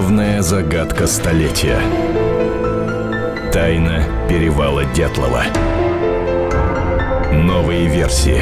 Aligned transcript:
Главная 0.00 0.40
загадка 0.40 1.06
столетия. 1.06 1.78
Тайна 3.52 4.02
перевала 4.30 4.82
Дятлова. 4.94 5.42
Новые 7.30 7.86
версии. 7.86 8.40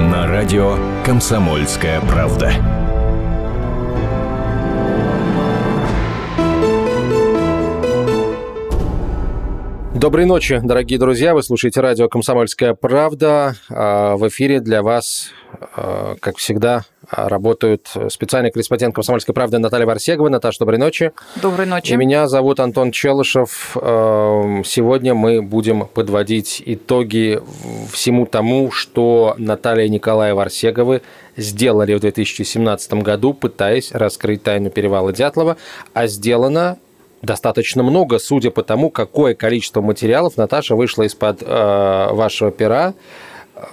На 0.00 0.26
радио 0.26 0.76
«Комсомольская 1.06 2.00
правда». 2.00 2.52
Доброй 9.94 10.26
ночи, 10.26 10.60
дорогие 10.64 10.98
друзья. 10.98 11.32
Вы 11.32 11.44
слушаете 11.44 11.80
радио 11.80 12.08
«Комсомольская 12.08 12.74
правда». 12.74 13.54
А, 13.70 14.16
в 14.16 14.26
эфире 14.26 14.58
для 14.58 14.82
вас, 14.82 15.30
а, 15.76 16.16
как 16.20 16.38
всегда, 16.38 16.84
работают 17.10 17.90
специальный 18.08 18.50
корреспондент 18.50 18.94
«Комсомольской 18.94 19.34
правды» 19.34 19.58
Наталья 19.58 19.86
Варсегова. 19.86 20.28
Наташа, 20.28 20.60
доброй 20.60 20.78
ночи. 20.78 21.12
Доброй 21.36 21.66
ночи. 21.66 21.92
И 21.92 21.96
меня 21.96 22.26
зовут 22.28 22.60
Антон 22.60 22.90
Челышев. 22.92 23.76
А, 23.76 24.62
сегодня 24.64 25.14
мы 25.14 25.42
будем 25.42 25.86
подводить 25.86 26.62
итоги 26.64 27.40
всему 27.92 28.26
тому, 28.26 28.70
что 28.70 29.34
Наталья 29.38 29.86
и 29.86 29.88
Николай 29.88 30.32
Варсеговы 30.34 31.02
сделали 31.36 31.94
в 31.94 32.00
2017 32.00 32.94
году, 32.94 33.34
пытаясь 33.34 33.92
раскрыть 33.92 34.42
тайну 34.42 34.70
перевала 34.70 35.12
Дятлова, 35.12 35.56
а 35.92 36.06
сделано 36.06 36.78
достаточно 37.24 37.82
много, 37.82 38.18
судя 38.18 38.50
по 38.50 38.62
тому, 38.62 38.90
какое 38.90 39.34
количество 39.34 39.80
материалов 39.80 40.36
Наташа 40.36 40.76
вышла 40.76 41.04
из-под 41.04 41.42
э, 41.42 42.08
вашего 42.12 42.50
пера 42.50 42.94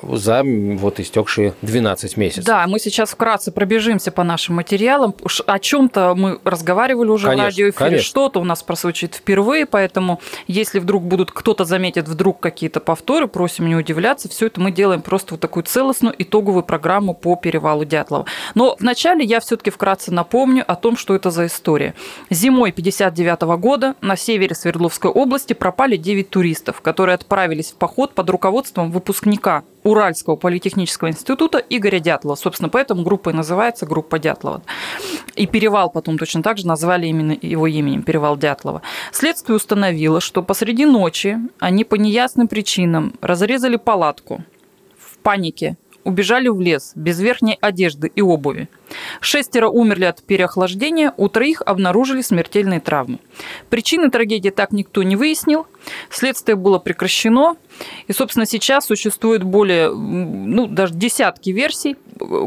за 0.01 0.43
вот 0.43 0.99
истекшие 0.99 1.53
12 1.61 2.17
месяцев. 2.17 2.45
Да, 2.45 2.65
мы 2.67 2.79
сейчас 2.79 3.11
вкратце 3.11 3.51
пробежимся 3.51 4.11
по 4.11 4.23
нашим 4.23 4.55
материалам. 4.55 5.15
О 5.45 5.59
чем-то 5.59 6.13
мы 6.15 6.39
разговаривали 6.43 7.09
уже 7.09 7.27
конечно, 7.27 7.43
в 7.43 7.47
радиоэфире, 7.47 7.99
что-то 7.99 8.39
у 8.39 8.43
нас 8.43 8.63
прозвучит 8.63 9.15
впервые, 9.15 9.65
поэтому 9.65 10.19
если 10.47 10.79
вдруг 10.79 11.03
будут, 11.03 11.31
кто-то 11.31 11.65
заметит 11.65 12.07
вдруг 12.07 12.39
какие-то 12.39 12.79
повторы, 12.79 13.27
просим 13.27 13.67
не 13.67 13.75
удивляться, 13.75 14.29
все 14.29 14.47
это 14.47 14.59
мы 14.61 14.71
делаем 14.71 15.01
просто 15.01 15.33
вот 15.33 15.41
такую 15.41 15.63
целостную 15.63 16.15
итоговую 16.17 16.63
программу 16.63 17.13
по 17.13 17.35
перевалу 17.35 17.85
Дятлова. 17.85 18.25
Но 18.55 18.75
вначале 18.79 19.25
я 19.25 19.39
все-таки 19.39 19.69
вкратце 19.69 20.11
напомню 20.11 20.63
о 20.67 20.75
том, 20.75 20.97
что 20.97 21.15
это 21.15 21.31
за 21.31 21.47
история. 21.47 21.93
Зимой 22.29 22.71
59 22.71 23.41
года 23.59 23.95
на 24.01 24.15
севере 24.15 24.55
Свердловской 24.55 25.11
области 25.11 25.53
пропали 25.53 25.97
9 25.97 26.29
туристов, 26.29 26.81
которые 26.81 27.15
отправились 27.15 27.71
в 27.71 27.75
поход 27.75 28.13
под 28.13 28.29
руководством 28.29 28.91
выпускника 28.91 29.63
Уральского 29.83 30.35
политехнического 30.35 31.09
института 31.09 31.57
Игоря 31.57 31.99
Дятлова. 31.99 32.35
Собственно, 32.35 32.69
поэтому 32.69 33.03
группа 33.03 33.29
и 33.29 33.33
называется 33.33 33.85
группа 33.85 34.19
Дятлова. 34.19 34.61
И 35.35 35.47
перевал 35.47 35.89
потом 35.89 36.17
точно 36.17 36.43
так 36.43 36.57
же 36.57 36.67
назвали 36.67 37.07
именно 37.07 37.37
его 37.41 37.67
именем, 37.67 38.03
перевал 38.03 38.37
Дятлова. 38.37 38.81
Следствие 39.11 39.55
установило, 39.55 40.21
что 40.21 40.43
посреди 40.43 40.85
ночи 40.85 41.37
они 41.59 41.83
по 41.83 41.95
неясным 41.95 42.47
причинам 42.47 43.13
разрезали 43.21 43.77
палатку 43.77 44.43
в 44.97 45.17
панике, 45.19 45.77
убежали 46.03 46.47
в 46.47 46.59
лес 46.59 46.93
без 46.95 47.19
верхней 47.19 47.57
одежды 47.61 48.11
и 48.13 48.21
обуви. 48.21 48.69
Шестеро 49.19 49.69
умерли 49.69 50.05
от 50.05 50.23
переохлаждения, 50.23 51.13
у 51.17 51.29
троих 51.29 51.61
обнаружили 51.65 52.21
смертельные 52.21 52.79
травмы. 52.79 53.19
Причины 53.69 54.09
трагедии 54.09 54.49
так 54.49 54.71
никто 54.71 55.03
не 55.03 55.15
выяснил. 55.15 55.67
Следствие 56.09 56.55
было 56.55 56.79
прекращено. 56.79 57.55
И, 58.07 58.13
собственно, 58.13 58.45
сейчас 58.45 58.85
существует 58.85 59.43
более, 59.43 59.91
ну, 59.91 60.67
даже 60.67 60.93
десятки 60.93 61.49
версий, 61.49 61.95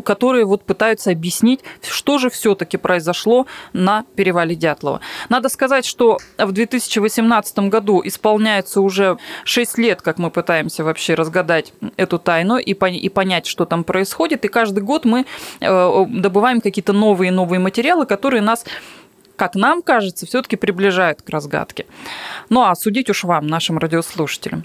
которые 0.05 0.45
вот 0.45 0.65
пытаются 0.65 1.11
объяснить, 1.11 1.61
что 1.83 2.19
же 2.19 2.31
все-таки 2.31 2.77
произошло 2.77 3.47
на 3.73 4.05
перевале 4.15 4.55
Дятлова. 4.55 5.01
Надо 5.29 5.49
сказать, 5.49 5.85
что 5.85 6.19
в 6.39 6.53
2018 6.53 7.59
году 7.71 8.03
исполняется 8.05 8.81
уже 8.81 9.19
6 9.45 9.79
лет, 9.79 10.03
как 10.03 10.19
мы 10.19 10.31
пытаемся 10.31 10.85
вообще 10.85 11.15
разгадать 11.15 11.73
эту 11.97 12.19
тайну 12.19 12.59
и, 12.59 12.73
и 12.73 13.09
понять, 13.09 13.47
что 13.47 13.65
там 13.65 13.85
происходит. 13.85 14.45
И 14.45 14.49
каждый 14.49 14.83
год 14.83 15.05
мы 15.05 15.27
э, 15.61 16.05
добываем 16.09 16.61
какие-то 16.61 16.93
новые 16.93 17.29
и 17.29 17.33
новые 17.33 17.59
материалы, 17.59 18.07
которые 18.07 18.43
нас 18.43 18.65
как 19.37 19.55
нам 19.55 19.83
кажется, 19.83 20.27
все-таки 20.27 20.57
приближают 20.57 21.23
к 21.23 21.31
разгадке. 21.31 21.87
Ну 22.49 22.63
а 22.63 22.75
судить 22.75 23.11
уж 23.11 23.25
вам, 23.25 23.47
нашим 23.47 23.79
радиослушателям. 23.79 24.65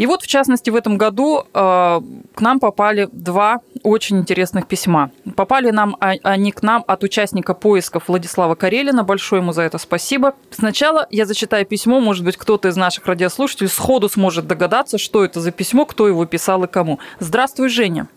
И 0.00 0.06
вот, 0.06 0.22
в 0.22 0.26
частности, 0.26 0.70
в 0.70 0.76
этом 0.76 0.96
году 0.96 1.40
э, 1.42 1.42
к 1.52 2.40
нам 2.40 2.58
попали 2.58 3.10
два 3.12 3.60
очень 3.82 4.16
интересных 4.20 4.66
письма. 4.66 5.10
Попали 5.36 5.70
нам 5.72 5.94
а, 6.00 6.14
они 6.22 6.52
к 6.52 6.62
нам 6.62 6.82
от 6.86 7.04
участника 7.04 7.52
поисков 7.52 8.04
Владислава 8.08 8.54
Карелина. 8.54 9.04
Большое 9.04 9.42
ему 9.42 9.52
за 9.52 9.60
это 9.60 9.76
спасибо. 9.76 10.36
Сначала 10.50 11.06
я 11.10 11.26
зачитаю 11.26 11.66
письмо. 11.66 12.00
Может 12.00 12.24
быть, 12.24 12.38
кто-то 12.38 12.68
из 12.68 12.76
наших 12.76 13.06
радиослушателей 13.06 13.68
сходу 13.68 14.08
сможет 14.08 14.46
догадаться, 14.46 14.96
что 14.96 15.22
это 15.22 15.38
за 15.38 15.50
письмо, 15.50 15.84
кто 15.84 16.08
его 16.08 16.24
писал 16.24 16.64
и 16.64 16.66
кому. 16.66 16.98
Здравствуй, 17.18 17.68
Женя. 17.68 18.08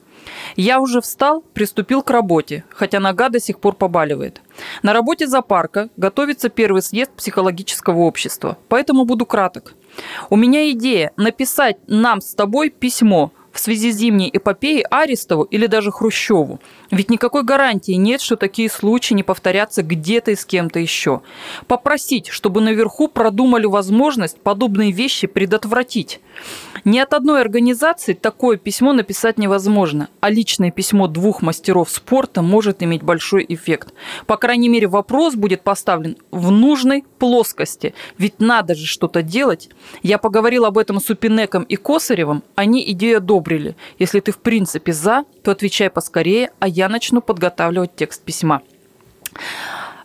Я 0.55 0.79
уже 0.79 1.01
встал, 1.01 1.41
приступил 1.53 2.01
к 2.03 2.09
работе, 2.09 2.63
хотя 2.69 2.99
нога 2.99 3.29
до 3.29 3.39
сих 3.39 3.59
пор 3.59 3.75
побаливает. 3.75 4.41
На 4.81 4.93
работе 4.93 5.27
зоопарка 5.27 5.89
готовится 5.97 6.49
первый 6.49 6.81
съезд 6.81 7.11
психологического 7.11 7.99
общества, 7.99 8.57
поэтому 8.69 9.05
буду 9.05 9.25
краток. 9.25 9.73
У 10.29 10.35
меня 10.35 10.69
идея 10.71 11.11
написать 11.17 11.77
нам 11.87 12.21
с 12.21 12.33
тобой 12.33 12.69
письмо 12.69 13.31
в 13.53 13.59
связи 13.59 13.91
с 13.91 13.97
зимней 13.97 14.29
эпопеей 14.33 14.83
Арестову 14.89 15.43
или 15.43 15.67
даже 15.67 15.91
Хрущеву. 15.91 16.59
Ведь 16.91 17.09
никакой 17.09 17.43
гарантии 17.43 17.93
нет, 17.93 18.19
что 18.19 18.35
такие 18.35 18.69
случаи 18.69 19.13
не 19.13 19.23
повторятся 19.23 19.83
где-то 19.83 20.31
и 20.31 20.35
с 20.35 20.43
кем-то 20.43 20.79
еще. 20.79 21.21
Попросить, 21.67 22.27
чтобы 22.27 22.61
наверху 22.61 23.07
продумали 23.07 23.67
возможность 23.67 24.41
подобные 24.41 24.91
вещи 24.91 25.27
предотвратить. 25.27 26.19
Ни 26.83 26.99
от 26.99 27.13
одной 27.13 27.41
организации 27.41 28.13
такое 28.13 28.57
письмо 28.57 28.91
написать 28.91 29.37
невозможно, 29.37 30.09
а 30.19 30.29
личное 30.29 30.71
письмо 30.71 31.07
двух 31.07 31.41
мастеров 31.41 31.89
спорта 31.89 32.41
может 32.41 32.83
иметь 32.83 33.03
большой 33.03 33.45
эффект. 33.47 33.93
По 34.25 34.35
крайней 34.35 34.67
мере, 34.67 34.87
вопрос 34.87 35.35
будет 35.35 35.61
поставлен 35.61 36.17
в 36.31 36.51
нужной 36.51 37.05
плоскости, 37.19 37.93
ведь 38.17 38.39
надо 38.39 38.75
же 38.75 38.85
что-то 38.85 39.21
делать. 39.21 39.69
Я 40.01 40.17
поговорил 40.17 40.65
об 40.65 40.77
этом 40.77 40.99
с 40.99 41.09
Упинеком 41.09 41.63
и 41.63 41.77
Косаревым, 41.77 42.43
они 42.55 42.83
идею 42.91 43.19
одобрили. 43.43 43.75
Если 43.99 44.19
ты 44.19 44.31
в 44.31 44.37
принципе 44.37 44.93
за, 44.93 45.25
то 45.43 45.51
отвечай 45.51 45.89
поскорее, 45.89 46.51
а 46.59 46.67
я 46.67 46.89
начну 46.89 47.21
подготавливать 47.21 47.95
текст 47.95 48.23
письма. 48.23 48.61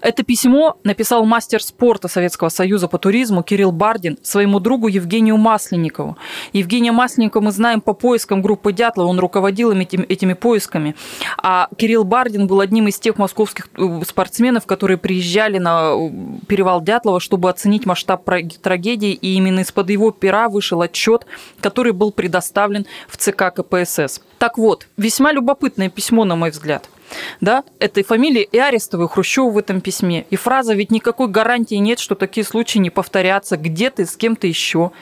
Это 0.00 0.22
письмо 0.22 0.76
написал 0.84 1.24
мастер 1.24 1.62
спорта 1.62 2.08
Советского 2.08 2.48
Союза 2.48 2.88
по 2.88 2.98
туризму 2.98 3.42
Кирилл 3.42 3.72
Бардин 3.72 4.18
своему 4.22 4.60
другу 4.60 4.88
Евгению 4.88 5.36
Масленникову. 5.36 6.16
Евгения 6.52 6.92
Масленникова 6.92 7.42
мы 7.42 7.50
знаем 7.52 7.80
по 7.80 7.94
поискам 7.94 8.42
группы 8.42 8.72
Дятлова, 8.72 9.08
он 9.08 9.18
руководил 9.18 9.72
этими, 9.72 10.04
этими 10.04 10.34
поисками. 10.34 10.94
А 11.42 11.68
Кирилл 11.76 12.04
Бардин 12.04 12.46
был 12.46 12.60
одним 12.60 12.88
из 12.88 12.98
тех 12.98 13.18
московских 13.18 13.68
э, 13.76 14.02
спортсменов, 14.06 14.66
которые 14.66 14.98
приезжали 14.98 15.58
на 15.58 15.92
э, 15.94 16.10
перевал 16.46 16.80
Дятлова, 16.80 17.20
чтобы 17.20 17.50
оценить 17.50 17.86
масштаб 17.86 18.24
трагедии, 18.62 19.12
и 19.12 19.34
именно 19.34 19.60
из-под 19.60 19.90
его 19.90 20.10
пера 20.10 20.48
вышел 20.48 20.80
отчет, 20.80 21.26
который 21.60 21.92
был 21.92 22.12
предоставлен 22.12 22.86
в 23.08 23.16
ЦК 23.16 23.54
КПСС. 23.54 24.20
Так 24.38 24.58
вот, 24.58 24.86
весьма 24.96 25.32
любопытное 25.32 25.88
письмо, 25.88 26.24
на 26.24 26.36
мой 26.36 26.50
взгляд– 26.50 26.88
да, 27.40 27.64
этой 27.78 28.02
фамилии 28.02 28.48
и 28.50 28.58
Арестовой, 28.58 29.06
и 29.06 29.08
Хрущева 29.08 29.50
в 29.50 29.58
этом 29.58 29.80
письме. 29.80 30.26
И 30.30 30.36
фраза 30.36 30.74
«ведь 30.74 30.90
никакой 30.90 31.28
гарантии 31.28 31.76
нет, 31.76 31.98
что 31.98 32.14
такие 32.14 32.44
случаи 32.44 32.78
не 32.78 32.90
повторятся 32.90 33.56
где-то 33.56 34.02
и 34.02 34.04
с 34.04 34.16
кем-то 34.16 34.46
еще». 34.46 34.92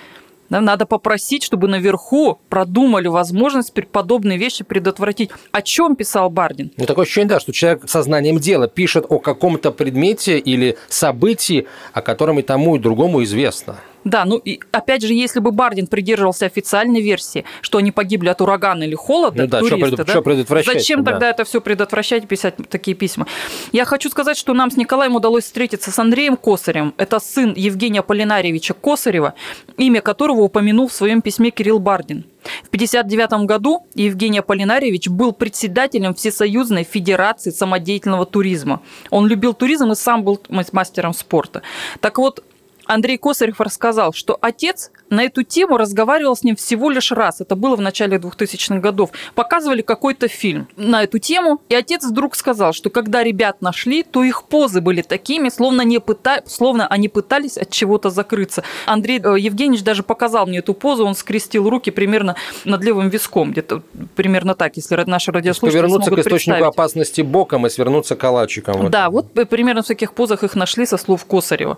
Да, 0.48 0.60
надо 0.60 0.86
попросить, 0.86 1.42
чтобы 1.42 1.66
наверху 1.66 2.38
продумали 2.48 3.08
возможность 3.08 3.72
подобные 3.90 4.38
вещи 4.38 4.62
предотвратить. 4.62 5.30
О 5.50 5.60
чем 5.60 5.96
писал 5.96 6.30
Бардин? 6.30 6.70
Ну, 6.76 6.86
такое 6.86 7.04
ощущение, 7.04 7.28
да, 7.28 7.40
что 7.40 7.52
человек 7.52 7.88
сознанием 7.88 8.38
дела 8.38 8.68
пишет 8.68 9.06
о 9.08 9.18
каком-то 9.18 9.72
предмете 9.72 10.38
или 10.38 10.78
событии, 10.88 11.66
о 11.92 12.02
котором 12.02 12.38
и 12.38 12.42
тому, 12.42 12.76
и 12.76 12.78
другому 12.78 13.24
известно. 13.24 13.80
Да, 14.06 14.24
ну 14.24 14.36
и 14.36 14.60
опять 14.70 15.02
же, 15.02 15.12
если 15.12 15.40
бы 15.40 15.50
Бардин 15.50 15.88
придерживался 15.88 16.46
официальной 16.46 17.02
версии, 17.02 17.44
что 17.60 17.78
они 17.78 17.90
погибли 17.90 18.28
от 18.28 18.40
урагана 18.40 18.84
или 18.84 18.94
холода, 18.94 19.42
ну, 19.42 19.48
да, 19.48 19.58
туристы, 19.58 19.78
что, 19.78 19.96
пред... 19.96 20.06
да? 20.06 20.12
что 20.12 20.22
предотвращать? 20.22 20.74
Зачем 20.74 21.02
да. 21.02 21.10
тогда 21.10 21.30
это 21.30 21.44
все 21.44 21.60
предотвращать 21.60 22.22
и 22.22 22.26
писать 22.28 22.54
такие 22.70 22.96
письма? 22.96 23.26
Я 23.72 23.84
хочу 23.84 24.08
сказать, 24.08 24.36
что 24.36 24.54
нам 24.54 24.70
с 24.70 24.76
Николаем 24.76 25.16
удалось 25.16 25.42
встретиться 25.42 25.90
с 25.90 25.98
Андреем 25.98 26.36
Косарем. 26.36 26.94
Это 26.98 27.18
сын 27.18 27.52
Евгения 27.56 28.00
Полинарьевича 28.00 28.74
Косарева, 28.74 29.34
имя 29.76 30.00
которого 30.00 30.42
упомянул 30.42 30.86
в 30.86 30.92
своем 30.92 31.20
письме 31.20 31.50
Кирилл 31.50 31.80
Бардин. 31.80 32.26
В 32.62 32.68
1959 32.68 33.46
году 33.48 33.88
Евгений 33.94 34.38
Аполлинарьевич 34.38 35.08
был 35.08 35.32
председателем 35.32 36.14
Всесоюзной 36.14 36.84
Федерации 36.84 37.50
самодеятельного 37.50 38.24
туризма. 38.24 38.82
Он 39.10 39.26
любил 39.26 39.52
туризм 39.52 39.90
и 39.90 39.96
сам 39.96 40.22
был 40.22 40.40
мастером 40.48 41.12
спорта. 41.12 41.62
Так 42.00 42.18
вот, 42.18 42.44
Андрей 42.86 43.18
Косарев 43.18 43.60
рассказал, 43.60 44.12
что 44.12 44.38
отец 44.40 44.90
на 45.10 45.24
эту 45.24 45.42
тему 45.42 45.76
разговаривал 45.76 46.36
с 46.36 46.42
ним 46.42 46.56
всего 46.56 46.90
лишь 46.90 47.12
раз. 47.12 47.40
Это 47.40 47.56
было 47.56 47.76
в 47.76 47.80
начале 47.80 48.18
2000-х 48.18 48.80
годов. 48.80 49.10
Показывали 49.34 49.82
какой-то 49.82 50.28
фильм 50.28 50.68
на 50.76 51.04
эту 51.04 51.18
тему, 51.18 51.60
и 51.68 51.74
отец 51.74 52.04
вдруг 52.04 52.34
сказал, 52.36 52.72
что 52.72 52.90
когда 52.90 53.22
ребят 53.22 53.62
нашли, 53.62 54.02
то 54.02 54.22
их 54.24 54.44
позы 54.44 54.80
были 54.80 55.02
такими, 55.02 55.48
словно, 55.48 55.82
не 55.82 56.00
пыта... 56.00 56.42
словно 56.46 56.86
они 56.86 57.08
пытались 57.08 57.56
от 57.56 57.70
чего-то 57.70 58.10
закрыться. 58.10 58.62
Андрей 58.86 59.20
э, 59.22 59.38
Евгеньевич 59.38 59.84
даже 59.84 60.02
показал 60.02 60.46
мне 60.46 60.58
эту 60.58 60.74
позу, 60.74 61.06
он 61.06 61.14
скрестил 61.14 61.68
руки 61.68 61.90
примерно 61.90 62.36
над 62.64 62.82
левым 62.82 63.08
виском, 63.08 63.52
где-то 63.52 63.82
примерно 64.14 64.54
так, 64.54 64.76
если 64.76 64.96
наши 65.06 65.32
радиослушатели 65.32 65.80
Повернуться 65.82 66.10
к 66.10 66.18
источнику 66.18 66.64
опасности 66.64 67.20
боком 67.20 67.66
и 67.66 67.70
свернуться 67.70 68.16
калачиком. 68.16 68.90
Да, 68.90 69.10
вот 69.10 69.32
примерно 69.48 69.82
в 69.82 69.86
таких 69.86 70.12
позах 70.12 70.42
их 70.42 70.54
нашли 70.54 70.86
со 70.86 70.96
слов 70.96 71.24
Косарева. 71.24 71.76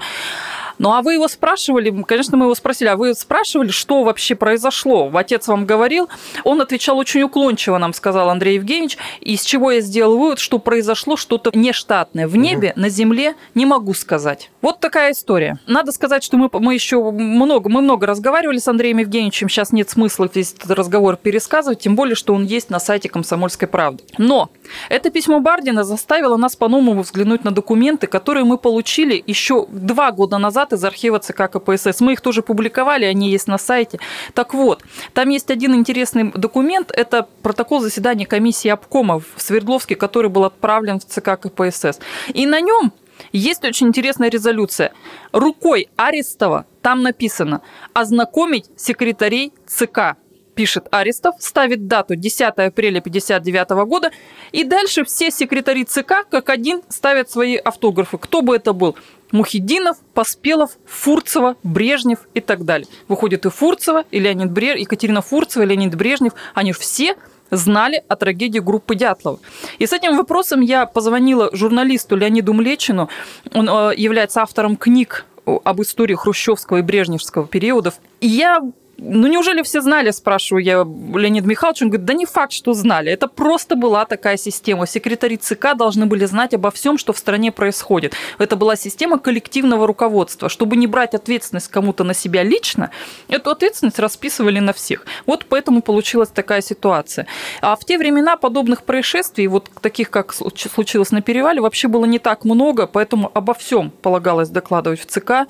Ну, 0.79 0.93
а 0.93 1.03
вы 1.03 1.15
его 1.15 1.29
спрашивали, 1.29 1.91
конечно, 2.03 2.37
мы 2.37 2.47
его 2.47 2.55
спросили, 2.55 2.89
а 2.89 2.97
вы 2.97 3.15
спрашивали, 3.15 3.69
что 3.69 4.05
вообще 4.05 4.35
произошло? 4.35 5.11
Отец 5.13 5.49
вам 5.49 5.67
говорил? 5.67 6.09
Он 6.45 6.61
отвечал 6.61 6.99
очень 6.99 7.23
уклончиво, 7.23 7.79
нам 7.79 7.93
сказал 7.93 8.31
Андрей 8.31 8.55
Евгеньевич, 8.55 8.99
из 9.21 9.43
чего 9.43 9.73
я 9.73 9.81
сделал 9.81 10.17
вывод, 10.19 10.39
что 10.39 10.59
произошло 10.59 11.17
что-то 11.17 11.51
нештатное. 11.55 12.29
В 12.29 12.37
небе, 12.37 12.73
угу. 12.73 12.81
на 12.81 12.89
земле 12.89 13.35
не 13.55 13.67
могу 13.67 13.95
сказать. 13.95 14.51
Вот 14.61 14.81
такая 14.81 15.13
история. 15.13 15.59
Надо 15.67 15.93
сказать, 15.93 16.23
что 16.23 16.37
мы, 16.37 16.49
мы 16.53 16.75
еще 16.75 17.11
много, 17.11 17.69
мы 17.69 17.83
много 17.83 18.07
разговаривали 18.07 18.59
с 18.59 18.69
Андреем 18.69 18.99
Евгеньевичем, 18.99 19.49
сейчас 19.49 19.73
нет 19.73 19.91
смысла 19.91 20.29
весь 20.33 20.53
этот 20.53 20.71
разговор 20.73 21.17
пересказывать, 21.17 21.81
тем 21.81 21.97
более, 21.97 22.15
что 22.15 22.35
он 22.35 22.45
есть 22.45 22.71
на 22.71 22.79
сайте 22.79 23.09
«Комсомольской 23.09 23.67
правды». 23.69 24.05
Но 24.19 24.51
это 24.89 25.11
письмо 25.11 25.41
Бардина 25.41 25.85
заставило 25.85 26.37
нас 26.37 26.57
по-новому 26.57 27.03
взглянуть 27.03 27.45
на 27.45 27.51
документы, 27.51 28.07
которые 28.07 28.45
мы 28.45 28.59
получили 28.59 29.23
еще 29.27 29.67
два 29.69 30.13
года 30.13 30.39
назад 30.39 30.68
цитат 30.69 30.73
из 30.73 30.85
архива 30.85 31.19
ЦК 31.19 31.51
КПСС. 31.51 32.01
Мы 32.01 32.13
их 32.13 32.21
тоже 32.21 32.43
публиковали, 32.43 33.05
они 33.05 33.31
есть 33.31 33.49
на 33.49 33.59
сайте. 33.59 33.99
Так 34.35 34.55
вот, 34.55 34.83
там 35.15 35.29
есть 35.31 35.51
один 35.51 35.75
интересный 35.75 36.33
документ, 36.35 36.91
это 36.91 37.27
протокол 37.43 37.81
заседания 37.81 38.27
комиссии 38.27 38.69
обкома 38.69 39.19
в 39.19 39.25
Свердловске, 39.37 39.97
который 39.97 40.31
был 40.31 40.45
отправлен 40.45 40.99
в 40.99 41.05
ЦК 41.05 41.39
КПСС. 41.41 41.99
И 42.35 42.47
на 42.47 42.61
нем 42.61 42.93
есть 43.33 43.65
очень 43.65 43.89
интересная 43.89 44.31
резолюция. 44.31 44.93
Рукой 45.33 45.89
Арестова 45.97 46.67
там 46.83 47.03
написано 47.03 47.61
«Ознакомить 47.95 48.67
секретарей 48.77 49.53
ЦК» 49.67 50.17
пишет 50.55 50.89
Арестов, 50.91 51.37
ставит 51.39 51.87
дату 51.87 52.17
10 52.17 52.41
апреля 52.41 52.99
1959 52.99 53.87
года, 53.87 54.11
и 54.51 54.65
дальше 54.65 55.05
все 55.05 55.31
секретари 55.31 55.85
ЦК 55.85 56.27
как 56.29 56.51
один 56.51 56.83
ставят 56.89 57.31
свои 57.31 57.55
автографы. 57.55 58.19
Кто 58.19 58.43
бы 58.43 58.57
это 58.57 58.73
был? 58.73 58.97
Мухидинов, 59.33 59.99
Поспелов, 60.15 60.73
Фурцева, 60.87 61.57
Брежнев 61.63 62.21
и 62.35 62.41
так 62.41 62.65
далее. 62.65 62.89
Выходит 63.09 63.47
и 63.47 63.51
Фурцева, 63.51 64.05
и 64.11 64.19
Леонид 64.19 64.51
Брежнев, 64.51 64.81
Екатерина 64.81 65.23
Фурцева, 65.23 65.63
и 65.63 65.67
Леонид 65.67 65.95
Брежнев, 65.95 66.33
они 66.55 66.73
все 66.73 67.17
знали 67.51 68.05
о 68.09 68.17
трагедии 68.17 68.59
группы 68.59 68.95
Дятлова. 68.95 69.41
И 69.79 69.87
с 69.87 69.93
этим 69.93 70.17
вопросом 70.17 70.61
я 70.61 70.87
позвонила 70.87 71.51
журналисту 71.53 72.17
Леониду 72.17 72.53
Млечину. 72.53 73.09
Он 73.55 73.69
э, 73.69 73.95
является 73.97 74.43
автором 74.43 74.77
книг 74.77 75.25
об 75.47 75.81
истории 75.81 76.15
хрущевского 76.15 76.79
и 76.79 76.83
брежневского 76.83 77.47
периодов. 77.47 77.95
И 78.21 78.27
я 78.27 78.61
ну 78.99 79.29
неужели 79.29 79.63
все 79.63 79.81
знали, 79.81 80.11
спрашиваю 80.11 80.65
я 80.65 80.85
Леонид 81.19 81.47
Михайлович, 81.47 81.83
он 81.83 81.89
говорит, 81.89 82.05
да 82.05 82.15
не 82.15 82.27
факт, 82.27 82.53
что 82.53 82.73
знали, 82.73 83.13
это 83.13 83.29
просто 83.29 83.77
была 83.77 84.05
такая 84.05 84.37
система. 84.37 84.87
Секретари 84.87 85.37
ЦК 85.37 85.77
должны 85.77 86.07
были 86.07 86.25
знать 86.25 86.53
обо 86.53 86.71
всем, 86.73 86.99
что 86.99 87.13
в 87.13 87.19
стране 87.19 87.53
происходит. 87.53 88.15
Это 88.39 88.57
была 88.57 88.75
система 88.75 89.19
коллективного 89.19 89.87
руководства. 89.87 90.49
Чтобы 90.49 90.77
не 90.77 90.87
брать 90.87 91.15
ответственность 91.15 91.69
кому-то 91.69 92.03
на 92.03 92.13
себя 92.13 92.43
лично, 92.43 92.91
эту 93.29 93.51
ответственность 93.51 94.01
расписывали 94.01 94.59
на 94.59 94.73
всех. 94.73 95.07
Вот 95.27 95.47
поэтому 95.49 95.81
получилась 95.81 96.31
такая 96.31 96.61
ситуация. 96.61 97.27
А 97.61 97.77
в 97.77 97.85
те 97.85 97.99
времена 97.99 98.37
подобных 98.37 98.83
происшествий, 98.83 99.47
вот 99.47 99.71
таких, 99.81 100.11
как 100.11 100.35
случилось 100.35 101.13
на 101.13 101.23
перевале, 101.23 101.61
вообще 101.61 101.87
было 101.87 102.05
не 102.05 102.19
так 102.19 102.45
много, 102.45 102.89
поэтому 102.89 103.31
обо 103.33 103.55
всем 103.55 103.91
полагалось 103.91 104.49
докладывать 104.49 105.01
в 105.01 105.07
ЦК 105.07 105.47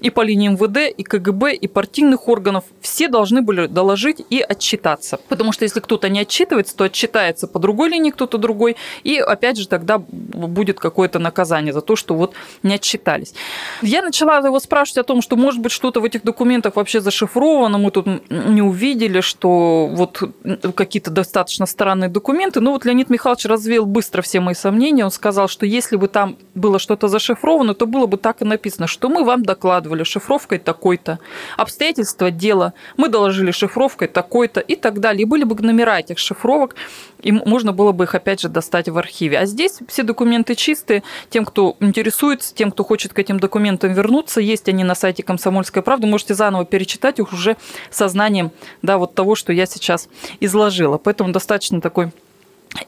и 0.00 0.10
по 0.10 0.20
линии 0.20 0.48
МВД, 0.48 0.94
и 0.94 1.02
КГБ, 1.02 1.54
и 1.54 1.66
партийных 1.66 2.28
органов 2.28 2.64
все 2.90 3.08
должны 3.08 3.40
были 3.40 3.66
доложить 3.66 4.20
и 4.30 4.40
отчитаться. 4.40 5.20
Потому 5.28 5.52
что 5.52 5.64
если 5.64 5.78
кто-то 5.78 6.08
не 6.08 6.20
отчитывается, 6.20 6.76
то 6.76 6.84
отчитается 6.84 7.46
по 7.46 7.58
другой 7.60 7.88
линии 7.90 8.10
кто-то 8.10 8.36
другой, 8.36 8.76
и 9.04 9.18
опять 9.18 9.58
же 9.58 9.68
тогда 9.68 9.98
будет 9.98 10.80
какое-то 10.80 11.18
наказание 11.20 11.72
за 11.72 11.82
то, 11.82 11.94
что 11.94 12.14
вот 12.14 12.34
не 12.64 12.74
отчитались. 12.74 13.32
Я 13.80 14.02
начала 14.02 14.38
его 14.38 14.58
спрашивать 14.58 14.98
о 14.98 15.04
том, 15.04 15.22
что 15.22 15.36
может 15.36 15.60
быть 15.60 15.72
что-то 15.72 16.00
в 16.00 16.04
этих 16.04 16.24
документах 16.24 16.76
вообще 16.76 17.00
зашифровано, 17.00 17.78
мы 17.78 17.90
тут 17.92 18.06
не 18.28 18.62
увидели, 18.62 19.20
что 19.20 19.86
вот 19.86 20.22
какие-то 20.74 21.10
достаточно 21.10 21.66
странные 21.66 22.10
документы. 22.10 22.60
Но 22.60 22.72
вот 22.72 22.84
Леонид 22.84 23.08
Михайлович 23.08 23.44
развеял 23.44 23.86
быстро 23.86 24.22
все 24.22 24.40
мои 24.40 24.54
сомнения. 24.54 25.04
Он 25.04 25.10
сказал, 25.10 25.48
что 25.48 25.64
если 25.64 25.96
бы 25.96 26.08
там 26.08 26.36
было 26.54 26.78
что-то 26.78 27.08
зашифровано, 27.08 27.74
то 27.74 27.86
было 27.86 28.06
бы 28.06 28.16
так 28.16 28.42
и 28.42 28.44
написано, 28.44 28.86
что 28.86 29.08
мы 29.08 29.24
вам 29.24 29.44
докладывали 29.44 30.02
шифровкой 30.02 30.58
такой-то, 30.58 31.20
обстоятельства 31.56 32.30
дела 32.30 32.74
мы 32.96 33.08
доложили 33.08 33.50
шифровкой 33.50 34.08
такой-то 34.08 34.60
и 34.60 34.76
так 34.76 35.00
далее. 35.00 35.22
И 35.22 35.24
были 35.24 35.44
бы 35.44 35.60
номера 35.60 36.00
этих 36.00 36.18
шифровок, 36.18 36.76
и 37.20 37.32
можно 37.32 37.72
было 37.72 37.92
бы 37.92 38.04
их 38.04 38.14
опять 38.14 38.40
же 38.40 38.48
достать 38.48 38.88
в 38.88 38.96
архиве. 38.96 39.38
А 39.38 39.46
здесь 39.46 39.78
все 39.88 40.02
документы 40.02 40.54
чистые. 40.54 41.02
Тем, 41.28 41.44
кто 41.44 41.76
интересуется, 41.80 42.54
тем, 42.54 42.70
кто 42.70 42.84
хочет 42.84 43.12
к 43.12 43.18
этим 43.18 43.38
документам 43.38 43.92
вернуться, 43.92 44.40
есть 44.40 44.68
они 44.68 44.84
на 44.84 44.94
сайте 44.94 45.22
«Комсомольской 45.22 45.82
правды». 45.82 46.06
Можете 46.06 46.34
заново 46.34 46.64
перечитать 46.64 47.18
их 47.18 47.32
уже 47.32 47.56
сознанием 47.90 48.50
да, 48.82 48.98
вот 48.98 49.14
того, 49.14 49.34
что 49.34 49.52
я 49.52 49.66
сейчас 49.66 50.08
изложила. 50.40 50.98
Поэтому 50.98 51.32
достаточно 51.32 51.80
такой 51.80 52.10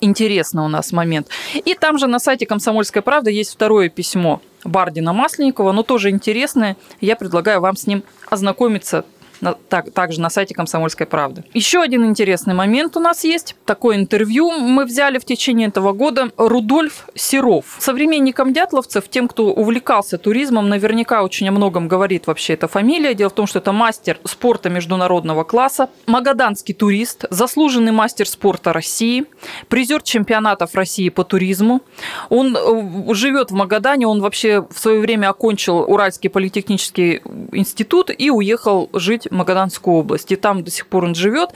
интересный 0.01 0.63
у 0.63 0.69
нас 0.69 0.93
момент. 0.93 1.29
И 1.55 1.75
там 1.75 1.99
же 1.99 2.07
на 2.07 2.19
сайте 2.19 2.47
«Комсомольской 2.47 3.03
правды» 3.03 3.31
есть 3.31 3.53
второе 3.53 3.89
письмо 3.89 4.41
Бардина 4.65 5.13
Масленникова, 5.13 5.73
но 5.73 5.83
тоже 5.83 6.11
интересное. 6.11 6.77
Я 7.01 7.17
предлагаю 7.17 7.61
вам 7.61 7.77
с 7.77 7.87
ним 7.87 8.03
ознакомиться 8.31 9.05
на, 9.43 9.55
так, 9.55 9.91
также 9.93 10.21
на 10.21 10.31
сайте 10.31 10.55
«Комсомольской 10.55 11.07
правды». 11.07 11.45
Еще 11.53 11.81
один 11.83 12.07
интересный 12.07 12.55
момент 12.55 12.97
у 12.97 13.01
нас 13.01 13.25
есть. 13.25 13.57
Такое 13.67 13.97
интервью 13.97 14.51
мы 14.51 14.85
взяли 14.85 15.19
в 15.19 15.25
течение 15.25 15.69
этого 15.69 15.93
года. 15.93 16.31
Рудольф 16.37 17.09
Серов. 17.15 17.77
Современникам 17.79 18.53
дятловцев, 18.53 19.09
тем, 19.09 19.29
кто 19.29 19.53
увлекался 19.53 20.17
туризмом, 20.17 20.69
наверняка 20.69 21.25
очень 21.25 21.49
о 21.49 21.53
многом 21.53 21.89
говорит 21.89 22.27
вообще 22.29 22.55
эта 22.55 22.69
фамилия. 22.69 23.15
Дело 23.15 23.31
в 23.31 23.35
том, 23.35 23.47
что 23.47 23.59
это 23.59 23.73
мастер 23.73 24.21
спорта 24.25 24.71
международного 24.71 25.43
класса, 25.43 25.91
магаданский 26.07 26.73
турист, 26.73 27.25
заслуженный 27.31 27.93
мастер 27.93 28.29
спорта 28.29 28.73
России, 28.73 29.25
призер 29.69 30.03
чемпионатов 30.03 30.75
России 30.77 31.09
по 31.09 31.25
туризму. 31.25 31.83
Он 32.29 32.57
э, 32.57 33.15
живет 33.15 33.51
в 33.51 33.55
Магадане, 33.55 34.07
он 34.07 34.21
вообще 34.21 34.65
в 34.71 34.79
свое 34.79 35.01
время 35.01 35.31
окончил 35.31 35.79
Уральский 35.79 36.31
политехнический 36.31 37.23
институт 37.51 38.11
и 38.17 38.31
уехал 38.31 38.89
жить 38.93 39.27
Магаданскую 39.33 39.97
область. 39.97 40.31
И 40.33 40.37
там 40.37 40.63
до 40.63 40.71
сих 40.71 40.87
пор 40.87 41.05
он 41.05 41.15
живет. 41.15 41.51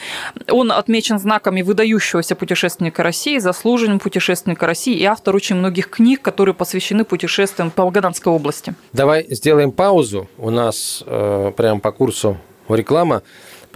Он 0.50 0.72
отмечен 0.72 1.18
знаками 1.18 1.62
выдающегося 1.62 2.34
путешественника 2.34 3.02
России, 3.02 3.38
заслуженным 3.38 3.98
путешественника 3.98 4.66
России 4.66 4.96
и 4.96 5.04
автор 5.04 5.36
очень 5.36 5.56
многих 5.56 5.90
книг, 5.90 6.22
которые 6.22 6.54
посвящены 6.54 7.04
путешествиям 7.04 7.70
по 7.70 7.84
Магаданской 7.84 8.32
области. 8.32 8.74
Давай 8.92 9.26
сделаем 9.30 9.72
паузу. 9.72 10.28
У 10.38 10.50
нас 10.50 11.02
э, 11.06 11.52
прямо 11.56 11.80
по 11.80 11.92
курсу 11.92 12.38
реклама. 12.68 13.22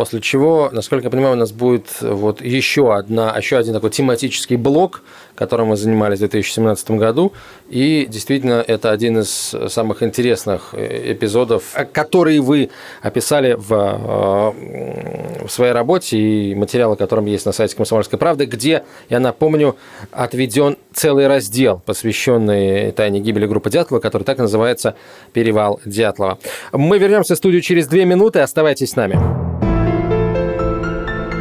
После 0.00 0.22
чего, 0.22 0.70
насколько 0.72 1.08
я 1.08 1.10
понимаю, 1.10 1.34
у 1.34 1.38
нас 1.38 1.52
будет 1.52 2.00
вот 2.00 2.40
еще, 2.40 2.94
одна, 2.94 3.36
еще 3.36 3.58
один 3.58 3.74
такой 3.74 3.90
тематический 3.90 4.56
блок, 4.56 5.02
которым 5.34 5.68
мы 5.68 5.76
занимались 5.76 6.16
в 6.16 6.20
2017 6.20 6.92
году. 6.92 7.34
И 7.68 8.06
действительно, 8.08 8.64
это 8.66 8.92
один 8.92 9.18
из 9.18 9.54
самых 9.68 10.02
интересных 10.02 10.70
э, 10.72 11.12
эпизодов, 11.12 11.74
которые 11.92 12.40
вы 12.40 12.70
описали 13.02 13.52
в, 13.52 13.74
э, 13.74 15.46
в 15.46 15.50
своей 15.50 15.72
работе 15.72 16.16
и 16.18 16.54
материалы, 16.54 16.96
которым 16.96 17.26
есть 17.26 17.44
на 17.44 17.52
сайте 17.52 17.76
«Комсомольской 17.76 18.18
правды», 18.18 18.46
где, 18.46 18.84
я 19.10 19.20
напомню, 19.20 19.76
отведен 20.12 20.78
целый 20.94 21.26
раздел, 21.26 21.82
посвященный 21.84 22.92
тайне 22.92 23.20
гибели 23.20 23.44
группы 23.44 23.68
Дятлова, 23.68 24.00
который 24.00 24.22
так 24.22 24.38
и 24.38 24.40
называется 24.40 24.94
«Перевал 25.34 25.78
Дятлова». 25.84 26.38
Мы 26.72 26.96
вернемся 26.96 27.34
в 27.34 27.36
студию 27.36 27.60
через 27.60 27.86
две 27.86 28.06
минуты. 28.06 28.40
Оставайтесь 28.40 28.92
с 28.92 28.96
нами. 28.96 29.49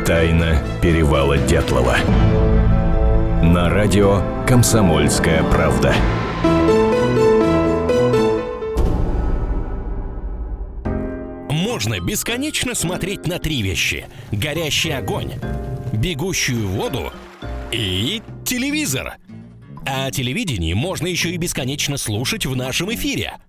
Тайна 0.09 0.57
перевала 0.81 1.37
Дятлова. 1.37 1.95
На 3.43 3.69
радио 3.69 4.23
«Комсомольская 4.47 5.43
правда». 5.43 5.93
Можно 11.51 11.99
бесконечно 11.99 12.73
смотреть 12.73 13.27
на 13.27 13.37
три 13.37 13.61
вещи. 13.61 14.07
Горящий 14.31 14.89
огонь, 14.89 15.33
бегущую 15.93 16.67
воду 16.67 17.13
и 17.71 18.23
телевизор. 18.43 19.17
А 19.85 20.09
телевидение 20.09 20.73
можно 20.73 21.05
еще 21.05 21.29
и 21.29 21.37
бесконечно 21.37 21.97
слушать 21.97 22.47
в 22.47 22.55
нашем 22.55 22.91
эфире– 22.95 23.33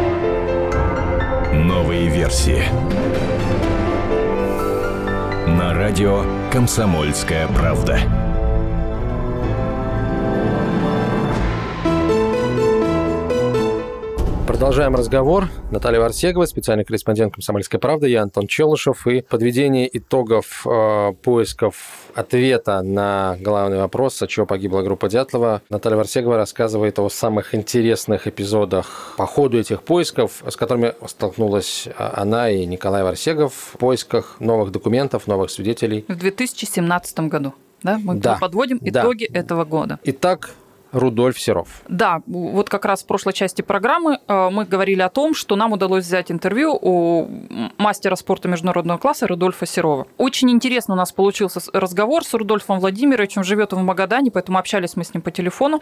Новые 1.53 2.07
версии. 2.07 2.63
На 5.47 5.73
радио 5.73 6.23
«Комсомольская 6.51 7.47
правда». 7.47 8.20
Продолжаем 14.51 14.95
разговор. 14.95 15.47
Наталья 15.71 16.01
Варсегова, 16.01 16.45
специальный 16.45 16.83
корреспондент 16.83 17.33
«Комсомольской 17.33 17.79
правды», 17.79 18.09
я 18.09 18.21
Антон 18.21 18.47
Челышев. 18.47 19.07
И 19.07 19.21
подведение 19.21 19.89
итогов 19.97 20.67
э, 20.67 21.13
поисков 21.23 22.09
ответа 22.15 22.81
на 22.81 23.37
главный 23.39 23.77
вопрос, 23.77 24.21
от 24.21 24.29
чего 24.29 24.45
погибла 24.45 24.81
группа 24.81 25.07
Дятлова, 25.07 25.61
Наталья 25.69 25.95
Варсегова 25.95 26.35
рассказывает 26.35 26.99
о 26.99 27.07
самых 27.07 27.55
интересных 27.55 28.27
эпизодах 28.27 29.13
по 29.15 29.25
ходу 29.25 29.57
этих 29.57 29.83
поисков, 29.83 30.43
с 30.45 30.57
которыми 30.57 30.95
столкнулась 31.07 31.87
она 31.97 32.49
и 32.49 32.65
Николай 32.65 33.03
Варсегов 33.03 33.53
в 33.53 33.77
поисках 33.77 34.35
новых 34.41 34.73
документов, 34.73 35.27
новых 35.27 35.49
свидетелей. 35.49 36.03
В 36.09 36.15
2017 36.17 37.19
году. 37.21 37.53
Да, 37.83 37.97
мы 37.97 38.15
да, 38.15 38.37
подводим 38.39 38.79
итоги 38.81 39.27
да. 39.29 39.39
этого 39.39 39.63
года. 39.63 39.97
Итак, 40.03 40.51
Рудольф 40.91 41.39
Серов. 41.39 41.81
Да, 41.87 42.21
вот 42.27 42.69
как 42.69 42.85
раз 42.85 43.03
в 43.03 43.07
прошлой 43.07 43.33
части 43.33 43.61
программы 43.61 44.19
э, 44.27 44.49
мы 44.49 44.65
говорили 44.65 45.01
о 45.01 45.09
том, 45.09 45.33
что 45.33 45.55
нам 45.55 45.71
удалось 45.71 46.05
взять 46.05 46.31
интервью 46.31 46.77
у 46.81 47.27
мастера 47.77 48.15
спорта 48.15 48.47
международного 48.47 48.97
класса 48.97 49.27
Рудольфа 49.27 49.65
Серова. 49.65 50.07
Очень 50.17 50.51
интересно 50.51 50.93
у 50.93 50.97
нас 50.97 51.11
получился 51.11 51.61
разговор 51.73 52.23
с 52.25 52.33
Рудольфом 52.33 52.79
Владимировичем, 52.79 53.43
живет 53.43 53.73
в 53.73 53.77
Магадане, 53.77 54.31
поэтому 54.31 54.57
общались 54.57 54.95
мы 54.95 55.03
с 55.03 55.13
ним 55.13 55.21
по 55.21 55.31
телефону. 55.31 55.81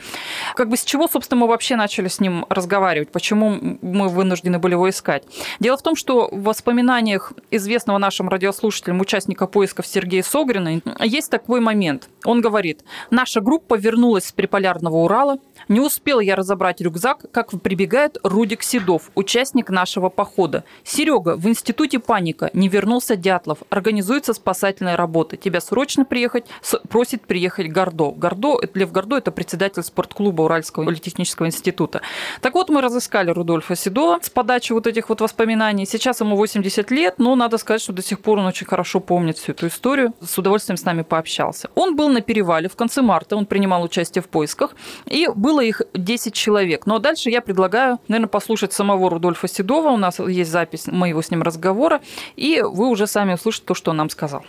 Как 0.55 0.69
бы 0.69 0.77
с 0.77 0.83
чего, 0.83 1.07
собственно, 1.07 1.41
мы 1.41 1.47
вообще 1.47 1.75
начали 1.75 2.07
с 2.07 2.19
ним 2.19 2.45
разговаривать, 2.49 3.11
почему 3.11 3.77
мы 3.81 4.09
вынуждены 4.09 4.59
были 4.59 4.73
его 4.73 4.89
искать? 4.89 5.23
Дело 5.59 5.77
в 5.77 5.81
том, 5.81 5.95
что 5.95 6.29
в 6.31 6.43
воспоминаниях 6.43 7.33
известного 7.51 7.97
нашим 7.97 8.29
радиослушателям 8.29 9.01
участника 9.01 9.47
поисков 9.47 9.87
Сергея 9.87 10.23
Согрина 10.23 10.81
есть 10.99 11.31
такой 11.31 11.59
момент. 11.59 12.09
Он 12.25 12.41
говорит, 12.41 12.83
наша 13.09 13.41
группа 13.41 13.75
вернулась 13.75 14.25
с 14.25 14.31
приполярного 14.31 14.98
Урала. 15.03 15.37
Не 15.67 15.79
успел 15.79 16.19
я 16.19 16.35
разобрать 16.35 16.81
рюкзак, 16.81 17.25
как 17.31 17.49
прибегает 17.61 18.17
Рудик 18.23 18.63
Седов, 18.63 19.11
участник 19.15 19.69
нашего 19.69 20.09
похода. 20.09 20.63
«Серега, 20.83 21.35
в 21.35 21.47
институте 21.47 21.99
паника. 21.99 22.49
Не 22.53 22.67
вернулся 22.67 23.15
Дятлов. 23.15 23.59
Организуется 23.69 24.33
спасательная 24.33 24.97
работа. 24.97 25.37
Тебя 25.37 25.61
срочно 25.61 26.05
приехать, 26.05 26.45
просит 26.89 27.25
приехать 27.27 27.71
Гордо». 27.71 28.11
Гордо, 28.11 28.59
Лев 28.73 28.91
Гордо– 28.91 29.17
это 29.17 29.31
председатель 29.31 29.83
спортклуба 29.83 30.43
Уральского 30.43 30.85
политехнического 30.85 31.47
института. 31.47 32.01
Так 32.41 32.53
вот, 32.53 32.69
мы 32.69 32.81
разыскали 32.81 33.31
Рудольфа 33.31 33.75
Седова 33.75 34.19
с 34.21 34.29
подачи 34.29 34.71
вот 34.71 34.87
этих 34.87 35.09
вот 35.09 35.21
воспоминаний. 35.21 35.85
Сейчас 35.85 36.21
ему 36.21 36.35
80 36.35 36.91
лет, 36.91 37.15
но 37.17 37.35
надо 37.35 37.57
сказать, 37.57 37.81
что 37.81 37.93
до 37.93 38.01
сих 38.01 38.19
пор 38.21 38.39
он 38.39 38.45
очень 38.45 38.65
хорошо 38.67 38.99
помнит 38.99 39.37
всю 39.37 39.51
эту 39.51 39.67
историю. 39.67 40.13
С 40.21 40.37
удовольствием 40.37 40.77
с 40.77 40.83
нами 40.83 41.03
пообщался. 41.03 41.69
Он 41.75 41.95
был 41.95 42.09
на 42.09 42.21
перевале 42.21 42.69
в 42.69 42.75
конце 42.75 43.01
марта, 43.01 43.35
он 43.35 43.45
принимал 43.45 43.83
участие 43.83 44.21
в 44.21 44.29
поисках. 44.29 44.75
И 45.05 45.27
было 45.33 45.61
их 45.61 45.81
10 45.93 46.33
человек. 46.33 46.85
Но 46.85 46.99
дальше 46.99 47.29
я 47.29 47.41
предлагаю, 47.41 47.99
наверное, 48.07 48.29
послушать 48.29 48.73
самого 48.73 49.09
Рудольфа 49.09 49.47
Седова. 49.47 49.89
У 49.89 49.97
нас 49.97 50.19
есть 50.19 50.51
запись 50.51 50.87
моего 50.87 51.21
с 51.21 51.31
ним 51.31 51.41
разговора. 51.41 52.01
И 52.35 52.61
вы 52.61 52.87
уже 52.89 53.07
сами 53.07 53.33
услышите 53.33 53.65
то, 53.67 53.73
что 53.73 53.91
он 53.91 53.97
нам 53.97 54.09
сказал. 54.09 54.43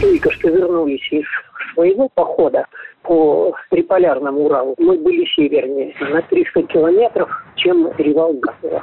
Только 0.00 0.30
что 0.30 0.48
вернулись 0.48 1.06
из 1.10 1.24
своего 1.74 2.08
похода 2.08 2.66
по 3.04 3.54
триполярному 3.70 4.46
Уралу. 4.46 4.74
Мы 4.78 4.98
были 4.98 5.24
севернее, 5.36 5.94
на 6.00 6.22
300 6.22 6.62
километров, 6.64 7.30
чем 7.56 7.90
Ревал 7.98 8.32
Гасова. 8.34 8.82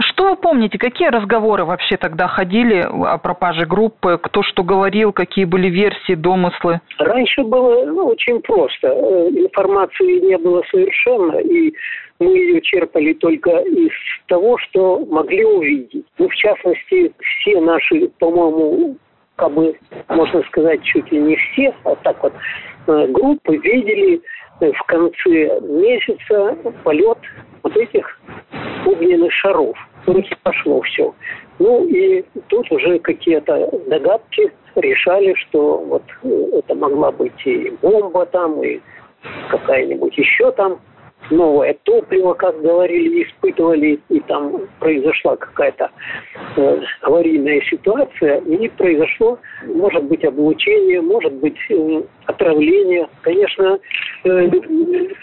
Что 0.00 0.30
вы 0.30 0.36
помните, 0.36 0.78
какие 0.78 1.08
разговоры 1.08 1.64
вообще 1.64 1.96
тогда 1.96 2.28
ходили 2.28 2.86
о 2.86 3.18
пропаже 3.18 3.64
группы, 3.64 4.18
кто 4.22 4.42
что 4.42 4.62
говорил, 4.62 5.12
какие 5.12 5.46
были 5.46 5.68
версии, 5.68 6.14
домыслы? 6.14 6.80
Раньше 6.98 7.42
было 7.42 7.84
ну, 7.86 8.06
очень 8.06 8.40
просто. 8.42 8.88
Э, 8.88 9.28
информации 9.30 10.20
не 10.20 10.36
было 10.36 10.62
совершенно, 10.70 11.38
и 11.38 11.72
мы 12.18 12.26
ее 12.26 12.60
черпали 12.60 13.14
только 13.14 13.50
из 13.50 13.92
того, 14.26 14.58
что 14.58 15.04
могли 15.06 15.44
увидеть. 15.44 16.04
Ну, 16.18 16.28
в 16.28 16.34
частности, 16.34 17.12
все 17.20 17.60
наши, 17.60 18.08
по-моему, 18.18 18.96
как 19.36 19.52
бы, 19.52 19.74
можно 20.08 20.42
сказать, 20.44 20.82
чуть 20.82 21.10
ли 21.12 21.20
не 21.20 21.36
все, 21.36 21.74
а 21.84 21.94
так 21.96 22.22
вот, 22.22 22.32
группы 22.86 23.56
видели 23.56 24.20
э, 24.60 24.72
в 24.72 24.82
конце 24.84 25.60
месяца 25.60 26.56
полет 26.84 27.18
вот 27.62 27.76
этих 27.76 28.20
огненных 28.86 29.32
шаров. 29.32 29.76
В 30.06 30.10
руки 30.10 30.34
пошло 30.42 30.80
все. 30.82 31.14
Ну 31.58 31.84
и 31.86 32.24
тут 32.48 32.70
уже 32.70 32.98
какие-то 32.98 33.70
догадки 33.88 34.52
решали, 34.76 35.34
что 35.34 35.78
вот 35.78 36.02
э, 36.22 36.58
это 36.58 36.74
могла 36.74 37.10
быть 37.10 37.46
и 37.46 37.70
бомба 37.82 38.26
там, 38.26 38.62
и 38.62 38.80
какая-нибудь 39.50 40.16
еще 40.16 40.52
там 40.52 40.78
новое 41.30 41.76
топливо, 41.84 42.34
как 42.34 42.60
говорили, 42.60 43.24
испытывали, 43.24 44.00
и 44.08 44.20
там 44.20 44.62
произошла 44.78 45.36
какая-то 45.36 45.90
э, 46.56 46.80
аварийная 47.02 47.60
ситуация, 47.62 48.38
и 48.38 48.68
произошло, 48.68 49.38
может 49.66 50.04
быть, 50.04 50.24
облучение, 50.24 51.00
может 51.00 51.32
быть, 51.34 51.58
э, 51.70 52.02
отравление. 52.26 53.08
Конечно, 53.22 53.78
э, 54.24 54.50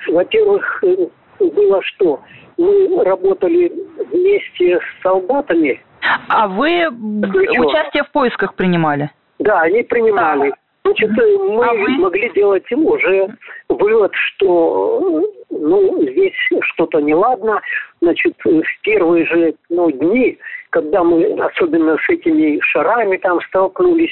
во-первых, 0.08 0.84
э, 0.84 1.08
было 1.40 1.82
что? 1.84 2.20
Мы 2.58 3.04
работали 3.04 3.72
вместе 4.12 4.80
с 4.80 5.04
солдатами. 5.04 5.82
А 6.28 6.48
вы 6.48 6.88
участие 6.90 8.04
в 8.04 8.12
поисках 8.12 8.56
принимали? 8.56 9.10
Да, 9.40 9.62
они 9.62 9.84
принимали. 9.84 10.54
Значит, 10.86 11.10
мы 11.12 11.66
а 11.66 11.74
вы? 11.74 11.90
могли 11.98 12.30
делать 12.34 12.70
уже 12.72 13.28
вывод, 13.70 14.12
что 14.14 15.24
ну, 15.50 16.02
здесь 16.02 16.34
что-то 16.74 17.00
неладно. 17.00 17.62
Значит, 18.02 18.36
в 18.44 18.64
первые 18.82 19.26
же 19.26 19.56
ну, 19.70 19.90
дни, 19.92 20.38
когда 20.72 21.04
мы 21.04 21.24
особенно 21.42 21.98
с 21.98 22.10
этими 22.10 22.60
шарами 22.62 23.18
там 23.18 23.40
столкнулись, 23.48 24.12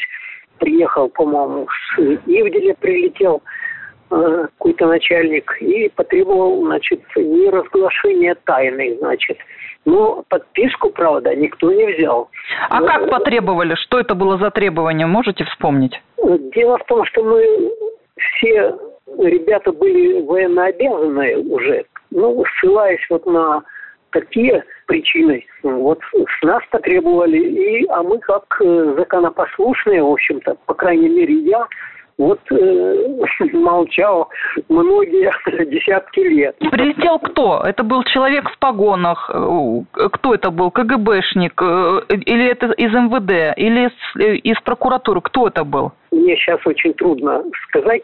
приехал, 0.59 1.09
по-моему, 1.09 1.67
с 1.67 1.99
Ивделя 1.99 2.75
прилетел 2.79 3.41
э, 4.11 4.47
какой-то 4.57 4.87
начальник 4.87 5.57
и 5.59 5.89
потребовал, 5.89 6.63
значит, 6.63 7.01
не 7.17 7.49
разглашения 7.49 8.35
тайны, 8.45 8.97
значит. 8.99 9.37
Но 9.83 10.23
подписку, 10.29 10.91
правда, 10.91 11.35
никто 11.35 11.71
не 11.71 11.85
взял. 11.93 12.29
А 12.69 12.79
Но... 12.79 12.87
как 12.87 13.09
потребовали? 13.09 13.75
Что 13.75 13.99
это 13.99 14.13
было 14.13 14.37
за 14.37 14.51
требование? 14.51 15.07
Можете 15.07 15.43
вспомнить? 15.45 15.99
Дело 16.23 16.77
в 16.77 16.83
том, 16.85 17.05
что 17.05 17.23
мы 17.23 17.71
все 18.17 18.77
ребята 19.17 19.71
были 19.71 20.21
военнообязанные 20.21 21.37
уже, 21.37 21.85
ну, 22.11 22.43
ссылаясь 22.59 23.05
вот 23.09 23.25
на 23.25 23.63
такие 24.11 24.63
причины, 24.87 25.45
вот 25.63 25.99
с 26.13 26.43
нас 26.43 26.61
потребовали, 26.69 27.37
и, 27.37 27.87
а 27.87 28.03
мы 28.03 28.19
как 28.19 28.43
э, 28.61 28.95
законопослушные, 28.97 30.03
в 30.03 30.11
общем-то, 30.11 30.55
по 30.65 30.73
крайней 30.73 31.09
мере 31.09 31.33
я, 31.33 31.65
вот 32.21 32.39
э, 32.51 32.95
молчал 33.53 34.29
многие 34.69 35.31
десятки 35.65 36.19
лет. 36.19 36.55
Прилетел 36.59 37.19
кто? 37.19 37.63
Это 37.65 37.83
был 37.83 38.03
человек 38.03 38.49
в 38.49 38.57
погонах? 38.59 39.29
Э, 39.33 40.07
кто 40.11 40.35
это 40.35 40.51
был? 40.51 40.69
КГБшник? 40.71 41.61
Э, 41.61 42.01
или 42.09 42.45
это 42.47 42.67
из 42.73 42.93
МВД? 42.93 43.57
Или 43.57 43.91
из 44.37 44.59
прокуратуры? 44.61 45.21
Кто 45.21 45.47
это 45.47 45.63
был? 45.63 45.91
Мне 46.11 46.35
сейчас 46.35 46.59
очень 46.65 46.93
трудно 46.93 47.43
сказать. 47.67 48.03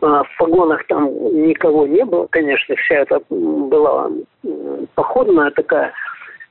А, 0.00 0.22
в 0.22 0.36
погонах 0.38 0.86
там 0.86 1.06
никого 1.46 1.86
не 1.86 2.04
было, 2.04 2.26
конечно, 2.30 2.76
вся 2.76 2.94
это 2.96 3.20
была 3.28 4.08
походная 4.94 5.50
такая 5.50 5.92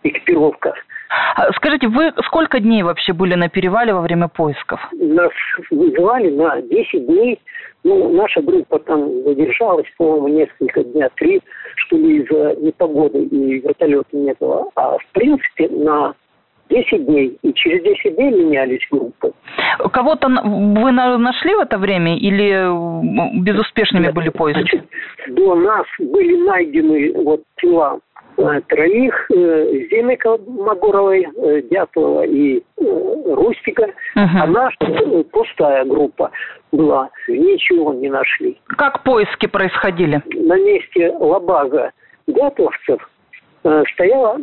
экипировка. 0.03 0.73
А, 1.09 1.51
скажите, 1.53 1.87
вы 1.87 2.11
сколько 2.25 2.59
дней 2.59 2.83
вообще 2.83 3.13
были 3.13 3.35
на 3.35 3.49
перевале 3.49 3.93
во 3.93 4.01
время 4.01 4.27
поисков? 4.27 4.79
Нас 4.91 5.31
вызывали 5.71 6.29
на 6.29 6.61
10 6.61 7.05
дней. 7.05 7.39
Ну, 7.83 8.13
наша 8.13 8.41
группа 8.41 8.79
там 8.79 9.23
задержалась, 9.23 9.87
по-моему, 9.97 10.27
несколько 10.29 10.83
дня, 10.83 11.09
три, 11.15 11.41
что 11.75 11.95
ли, 11.95 12.23
из-за 12.23 12.55
непогоды 12.59 13.23
и 13.23 13.59
вертолета 13.59 14.17
не 14.17 14.33
было. 14.39 14.69
А 14.75 14.97
в 14.97 15.05
принципе 15.13 15.69
на 15.69 16.13
10 16.69 17.05
дней. 17.05 17.37
И 17.41 17.53
через 17.53 17.83
10 17.83 18.15
дней 18.15 18.31
менялись 18.31 18.85
группы. 18.91 19.31
Кого-то 19.91 20.27
вы 20.27 20.91
нашли 20.91 21.55
в 21.55 21.59
это 21.59 21.77
время 21.77 22.17
или 22.17 23.41
безуспешными 23.41 24.05
Нет, 24.05 24.13
были 24.13 24.29
поиски? 24.29 24.59
Значит, 24.59 24.85
до 25.29 25.55
нас 25.55 25.85
были 25.99 26.35
найдены 26.45 27.13
вот 27.23 27.41
тела 27.57 27.99
троих, 28.67 29.31
э, 29.31 29.87
Зины 29.89 30.17
Магуровой, 30.47 31.27
э, 31.35 31.61
Дятлова 31.69 32.23
и 32.23 32.61
Рустика, 32.77 33.83
угу. 33.83 33.93
а 34.15 34.47
наша 34.47 35.23
пустая 35.31 35.85
группа 35.85 36.31
была. 36.71 37.09
Ничего 37.27 37.93
не 37.93 38.09
нашли. 38.09 38.59
Как 38.67 39.03
поиски 39.03 39.47
происходили? 39.47 40.21
На 40.35 40.57
месте 40.57 41.11
лабаза 41.19 41.91
дятловцев 42.27 43.09
стояла 43.93 44.37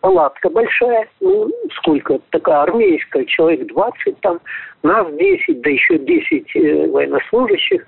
палатка 0.00 0.50
большая, 0.50 1.08
ну, 1.20 1.50
сколько, 1.76 2.18
такая 2.30 2.62
армейская, 2.62 3.24
человек 3.24 3.66
20 3.68 4.20
там, 4.20 4.40
нас 4.82 5.06
10, 5.12 5.60
да 5.60 5.70
еще 5.70 5.98
10 5.98 6.56
э, 6.56 6.86
военнослужащих 6.88 7.84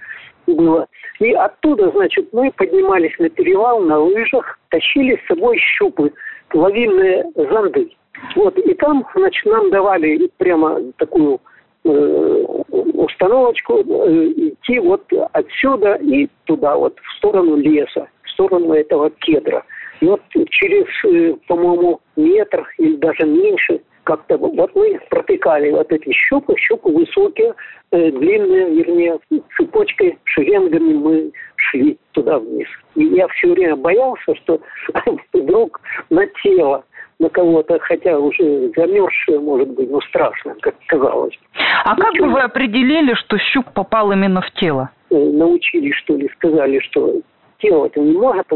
было. 0.55 0.87
И 1.19 1.33
оттуда, 1.33 1.91
значит, 1.91 2.33
мы 2.33 2.51
поднимались 2.53 3.19
на 3.19 3.29
перевал 3.29 3.81
на 3.81 3.99
лыжах, 3.99 4.59
тащили 4.71 5.17
с 5.17 5.29
собой 5.29 5.59
щупы, 5.59 6.13
лавинные 6.53 7.25
зонды. 7.35 7.91
Вот, 8.37 8.59
и 8.59 8.75
там, 8.75 9.07
значит, 9.15 9.47
нам 9.47 9.71
давали 9.71 10.31
прямо 10.39 10.81
такую 10.99 11.41
э, 11.85 12.45
установочку 12.69 13.79
э, 13.79 14.27
идти 14.37 14.79
вот 14.79 15.05
отсюда 15.33 15.95
и 15.95 16.29
туда, 16.45 16.77
вот, 16.77 16.99
в 17.01 17.17
сторону 17.17 17.57
леса, 17.57 18.09
в 18.23 18.31
сторону 18.31 18.75
этого 18.75 19.11
кедра. 19.11 19.65
И 20.01 20.07
вот 20.07 20.21
через, 20.51 20.87
э, 21.05 21.37
по-моему, 21.47 22.01
метр 22.17 22.67
или 22.79 22.97
даже 22.97 23.25
меньше 23.25 23.81
как-то 24.11 24.39
вот 24.39 24.75
мы 24.75 24.99
протыкали 25.09 25.71
вот 25.71 25.93
эти 25.93 26.11
щупы, 26.13 26.55
щупы 26.57 26.91
высокие, 26.91 27.55
э, 27.93 28.11
длинные, 28.11 28.71
вернее, 28.71 29.19
цепочкой, 29.57 30.19
шеренгами 30.25 30.95
мы 30.95 31.33
шли 31.55 31.97
туда 32.11 32.41
вниз. 32.41 32.67
И 32.97 33.05
я 33.05 33.29
все 33.29 33.53
время 33.53 33.77
боялся, 33.77 34.35
что 34.35 34.61
вдруг 35.33 35.81
на 36.11 36.27
тело 36.43 36.85
на 37.21 37.29
кого-то, 37.29 37.79
хотя 37.81 38.19
уже 38.19 38.73
замерзшее, 38.75 39.39
может 39.39 39.69
быть, 39.69 39.91
но 39.91 40.01
страшно, 40.01 40.57
как 40.61 40.75
казалось. 40.89 41.39
А 41.85 41.95
как 41.95 42.15
бы 42.15 42.31
вы 42.31 42.41
определили, 42.41 43.15
что 43.15 43.39
щуп 43.39 43.67
попал 43.75 44.11
именно 44.11 44.41
в 44.41 44.51
тело? 44.53 44.91
Э, 45.11 45.15
научили, 45.15 45.93
что 45.93 46.17
ли, 46.17 46.29
сказали, 46.37 46.81
что 46.81 47.21
тело 47.59 47.87
это 47.87 48.01
не 48.01 48.17
может 48.17 48.47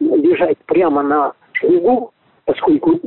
лежать 0.00 0.58
прямо 0.66 1.02
на 1.02 1.32
снегу, 1.60 2.12
поскольку 2.48 2.98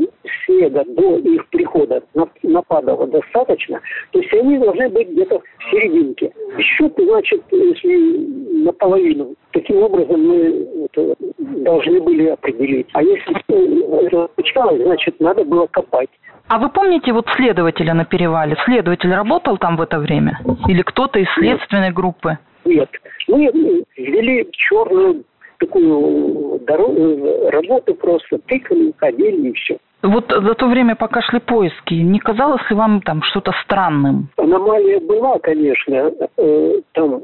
снега 0.45 0.83
до 0.85 1.17
их 1.17 1.47
прихода 1.47 2.03
нападало 2.43 3.07
достаточно, 3.07 3.81
то 4.11 4.19
есть 4.19 4.31
они 4.33 4.59
должны 4.59 4.87
быть 4.89 5.09
где-то 5.09 5.39
в 5.39 5.71
серединке. 5.71 6.31
Счет, 6.59 6.93
значит, 6.95 7.41
если 7.49 8.63
наполовину. 8.63 9.33
Таким 9.51 9.77
образом 9.77 10.27
мы 10.27 10.67
это 10.85 11.15
должны 11.39 11.99
были 12.01 12.27
определить. 12.27 12.87
А 12.93 13.01
если 13.01 13.35
это 13.35 14.27
получалось, 14.35 14.83
значит, 14.83 15.19
надо 15.19 15.43
было 15.43 15.65
копать. 15.65 16.09
А 16.47 16.59
вы 16.59 16.69
помните 16.69 17.11
вот 17.11 17.25
следователя 17.35 17.95
на 17.95 18.05
перевале? 18.05 18.55
Следователь 18.65 19.11
работал 19.11 19.57
там 19.57 19.75
в 19.75 19.81
это 19.81 19.97
время? 19.97 20.39
Или 20.67 20.83
кто-то 20.83 21.17
из 21.17 21.27
следственной 21.33 21.91
группы? 21.91 22.37
Нет. 22.63 22.89
Мы 23.27 23.49
ввели 23.97 24.47
черную 24.51 25.23
такую 25.61 26.59
дорогу, 26.65 27.49
работу 27.49 27.93
просто 27.95 28.39
тыкали, 28.39 28.93
ходили 28.97 29.49
и 29.49 29.53
все. 29.53 29.77
Вот 30.01 30.25
за 30.31 30.53
то 30.55 30.67
время, 30.67 30.95
пока 30.95 31.21
шли 31.21 31.39
поиски, 31.39 31.93
не 31.93 32.19
казалось 32.19 32.67
ли 32.69 32.75
вам 32.75 33.01
там 33.01 33.21
что-то 33.21 33.51
странным? 33.63 34.29
Аномалия 34.37 34.99
была, 34.99 35.37
конечно. 35.37 36.11
Э, 36.37 36.81
там 36.93 37.21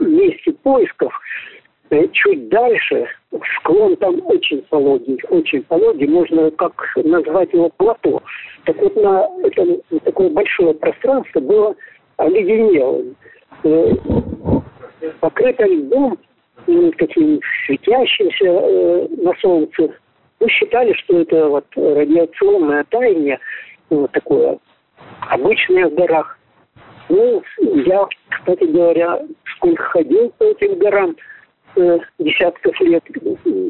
месте 0.00 0.52
поисков 0.64 1.12
э, 1.90 2.08
чуть 2.08 2.48
дальше 2.48 3.06
склон 3.58 3.94
там 3.96 4.20
очень 4.24 4.60
пологий, 4.62 5.20
очень 5.30 5.62
пологий, 5.62 6.08
можно 6.08 6.50
как 6.50 6.72
назвать 6.96 7.52
его 7.52 7.70
плато. 7.76 8.20
Так 8.64 8.76
вот 8.82 8.96
на 8.96 9.28
этом 9.44 9.76
такое 10.02 10.30
большое 10.30 10.74
пространство 10.74 11.38
было 11.38 11.76
оледенелым, 12.16 13.14
э, 13.62 13.92
покрыто 15.20 15.64
льдом, 15.64 16.18
таким 16.98 17.40
светящимся 17.66 18.44
э, 18.44 19.08
на 19.22 19.32
солнце. 19.40 19.94
Мы 20.40 20.48
считали, 20.50 20.92
что 20.94 21.20
это 21.20 21.48
вот 21.48 21.66
радиационное 21.74 22.84
таяние, 22.90 23.38
вот 23.90 24.12
такое 24.12 24.58
обычное 25.30 25.88
в 25.88 25.94
горах. 25.94 26.38
Ну, 27.08 27.42
я, 27.86 28.06
кстати 28.28 28.64
говоря, 28.64 29.22
сколько 29.56 29.82
ходил 29.82 30.32
по 30.38 30.44
этим 30.44 30.78
горам, 30.78 31.16
э, 31.76 31.98
десятков 32.18 32.78
лет, 32.80 33.04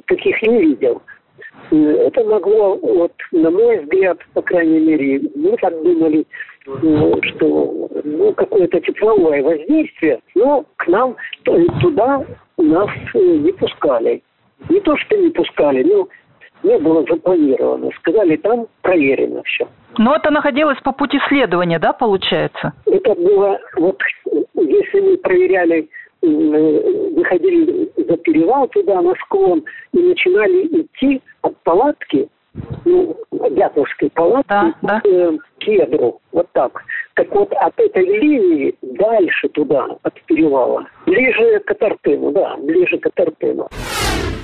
таких 0.07 0.43
не 0.43 0.61
видел. 0.61 1.03
Э, 1.71 1.77
это 1.77 2.25
могло, 2.25 2.77
вот, 2.77 3.13
на 3.33 3.51
мой 3.51 3.81
взгляд, 3.81 4.19
по 4.33 4.43
крайней 4.43 4.81
мере, 4.81 5.21
мы 5.35 5.57
так 5.59 5.83
думали, 5.83 6.27
э, 6.67 7.21
что 7.23 7.91
ну, 8.05 8.33
какое-то 8.33 8.81
тепловое 8.81 9.43
воздействие, 9.43 10.21
но 10.35 10.65
к 10.77 10.87
нам 10.89 11.17
туда 11.81 12.25
нас 12.63 12.91
э, 13.15 13.19
не 13.19 13.53
пускали. 13.53 14.23
Не 14.69 14.81
то, 14.81 14.97
что 14.97 15.17
не 15.17 15.31
пускали, 15.31 15.83
но 15.83 16.09
не 16.63 16.79
было 16.79 17.05
запланировано. 17.09 17.91
Сказали, 17.99 18.37
там 18.37 18.67
проверено 18.83 19.43
все. 19.45 19.69
Но 19.99 20.15
это 20.15 20.31
находилось 20.31 20.79
по 20.83 20.93
пути 20.93 21.19
следования, 21.29 21.79
да, 21.79 21.93
получается? 21.93 22.73
Это 22.87 23.15
было, 23.15 23.59
вот, 23.77 24.01
если 24.55 25.01
мы 25.01 25.17
проверяли, 25.19 25.89
э, 26.23 27.11
выходили 27.17 27.91
за 27.97 28.17
перевал 28.19 28.69
туда, 28.69 29.01
на 29.01 29.15
склон, 29.25 29.65
и 29.93 29.99
начинали 29.99 30.67
идти 30.67 31.23
от 31.43 31.57
палатки, 31.63 32.29
ну, 32.85 33.17
Дятловской 33.51 34.11
палатки 34.11 34.49
да, 34.49 34.75
да. 34.83 35.01
к 35.01 35.07
э, 35.07 35.39
кедру, 35.59 36.21
вот 36.33 36.47
так. 36.53 36.83
Так 37.17 37.35
вот, 37.35 37.51
от 37.55 37.81
этой 37.81 38.05
линии 38.05 38.75
дальше 38.83 39.49
туда, 39.49 39.89
от 40.03 40.21
перевала, 40.27 40.87
ближе 41.07 41.61
к 41.61 41.71
Атарпыну, 41.71 42.31
да, 42.33 42.59
ближе 42.59 42.99
к 42.99 43.07
Атарпыну. 43.07 43.71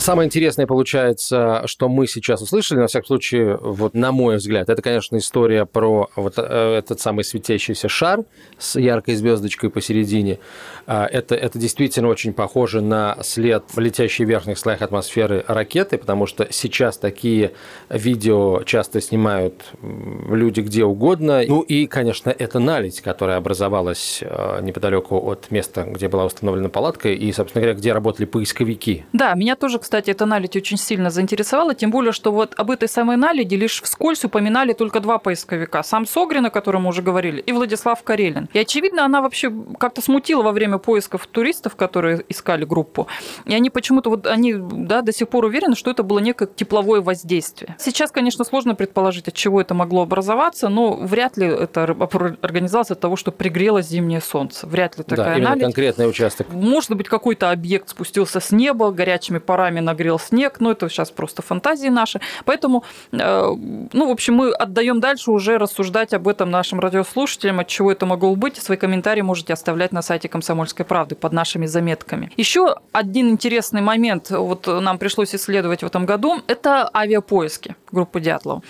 Самое 0.02 0.26
интересное 0.26 0.66
получается, 0.66 1.62
что 1.66 1.88
мы 1.88 2.08
сейчас 2.08 2.42
услышали, 2.42 2.80
на 2.80 2.88
всякий 2.88 3.06
случай, 3.06 3.56
вот 3.60 3.94
на 3.94 4.10
мой 4.10 4.38
взгляд, 4.38 4.68
это, 4.68 4.82
конечно, 4.82 5.16
история 5.16 5.64
про 5.64 6.10
вот 6.16 6.34
э, 6.38 6.74
этот 6.76 6.98
самый 6.98 7.22
светящийся 7.22 7.88
шар 7.88 8.24
с 8.58 8.76
яркой 8.80 9.14
звездочкой 9.14 9.70
посередине. 9.70 10.40
А, 10.88 11.06
это, 11.06 11.36
это 11.36 11.56
действительно 11.56 12.08
очень 12.08 12.32
похоже 12.32 12.80
на 12.80 13.16
след 13.22 13.62
в 13.72 13.78
летящей 13.78 14.24
в 14.24 14.28
верхних 14.28 14.58
слоях 14.58 14.82
атмосферы 14.82 15.44
ракеты, 15.46 15.98
потому 15.98 16.26
что 16.26 16.48
сейчас 16.50 16.98
такие 16.98 17.52
видео 17.88 18.64
часто 18.64 19.00
снимают 19.00 19.62
люди 19.80 20.62
где 20.62 20.82
угодно. 20.82 21.44
Ну 21.46 21.60
и, 21.60 21.86
конечно, 21.86 22.34
это 22.36 22.58
наледь, 22.58 23.00
которая 23.02 23.36
образовалась 23.36 24.18
э, 24.20 24.62
неподалеку 24.62 25.16
от 25.30 25.52
места, 25.52 25.84
где 25.84 26.08
была 26.08 26.24
установлена 26.24 26.70
палатка, 26.70 27.08
и, 27.10 27.30
собственно 27.30 27.62
говоря, 27.62 27.78
где 27.78 27.92
работали 27.92 28.26
поисковики. 28.26 29.04
Да, 29.12 29.34
меня 29.34 29.54
тоже, 29.54 29.78
кстати, 29.78 29.91
кстати, 29.92 30.08
эта 30.08 30.24
наледь 30.24 30.56
очень 30.56 30.78
сильно 30.78 31.10
заинтересовала, 31.10 31.74
тем 31.74 31.90
более, 31.90 32.12
что 32.12 32.32
вот 32.32 32.54
об 32.56 32.70
этой 32.70 32.88
самой 32.88 33.18
наледи 33.18 33.56
лишь 33.56 33.82
вскользь 33.82 34.24
упоминали 34.24 34.72
только 34.72 35.00
два 35.00 35.18
поисковика. 35.18 35.82
Сам 35.82 36.06
Согрин, 36.06 36.46
о 36.46 36.50
котором 36.50 36.84
мы 36.84 36.88
уже 36.88 37.02
говорили, 37.02 37.42
и 37.42 37.52
Владислав 37.52 38.02
Карелин. 38.02 38.48
И, 38.54 38.58
очевидно, 38.58 39.04
она 39.04 39.20
вообще 39.20 39.52
как-то 39.78 40.00
смутила 40.00 40.42
во 40.42 40.52
время 40.52 40.78
поисков 40.78 41.26
туристов, 41.26 41.76
которые 41.76 42.24
искали 42.30 42.64
группу. 42.64 43.06
И 43.44 43.52
они 43.52 43.68
почему-то 43.68 44.08
вот, 44.08 44.26
они 44.26 44.54
да, 44.54 45.02
до 45.02 45.12
сих 45.12 45.28
пор 45.28 45.44
уверены, 45.44 45.76
что 45.76 45.90
это 45.90 46.02
было 46.02 46.20
некое 46.20 46.46
тепловое 46.46 47.02
воздействие. 47.02 47.76
Сейчас, 47.78 48.10
конечно, 48.10 48.46
сложно 48.46 48.74
предположить, 48.74 49.28
от 49.28 49.34
чего 49.34 49.60
это 49.60 49.74
могло 49.74 50.04
образоваться, 50.04 50.70
но 50.70 50.94
вряд 50.94 51.36
ли 51.36 51.48
это 51.48 51.82
организовалось 52.40 52.92
от 52.92 53.00
того, 53.00 53.16
что 53.16 53.30
пригрелось 53.30 53.88
зимнее 53.88 54.22
солнце. 54.22 54.66
Вряд 54.66 54.96
ли 54.96 55.04
такая 55.04 55.38
да, 55.38 55.50
наледь. 55.50 55.64
конкретный 55.64 56.08
участок. 56.08 56.46
Может 56.50 56.96
быть, 56.96 57.08
какой-то 57.10 57.50
объект 57.50 57.90
спустился 57.90 58.40
с 58.40 58.52
неба 58.52 58.90
горячими 58.90 59.36
парами 59.36 59.81
нагрел 59.82 60.18
снег, 60.18 60.60
но 60.60 60.70
это 60.72 60.88
сейчас 60.88 61.10
просто 61.10 61.42
фантазии 61.42 61.88
наши. 61.88 62.20
Поэтому, 62.44 62.84
э, 63.12 63.16
ну, 63.92 64.08
в 64.08 64.10
общем, 64.10 64.34
мы 64.34 64.52
отдаем 64.52 65.00
дальше 65.00 65.30
уже 65.30 65.58
рассуждать 65.58 66.14
об 66.14 66.28
этом 66.28 66.50
нашим 66.50 66.80
радиослушателям, 66.80 67.60
от 67.60 67.68
чего 67.68 67.92
это 67.92 68.06
могло 68.06 68.34
быть. 68.34 68.56
Свои 68.56 68.76
комментарии 68.76 69.22
можете 69.22 69.52
оставлять 69.52 69.92
на 69.92 70.02
сайте 70.02 70.28
«Комсомольской 70.28 70.84
правды» 70.84 71.14
под 71.14 71.32
нашими 71.32 71.66
заметками. 71.66 72.30
Еще 72.36 72.76
один 72.92 73.30
интересный 73.30 73.80
момент, 73.80 74.30
вот 74.30 74.66
нам 74.66 74.98
пришлось 74.98 75.34
исследовать 75.34 75.82
в 75.82 75.86
этом 75.86 76.06
году, 76.06 76.40
это 76.46 76.90
авиапоиски 76.94 77.76
группы 77.92 78.20
Дятлова. 78.20 78.62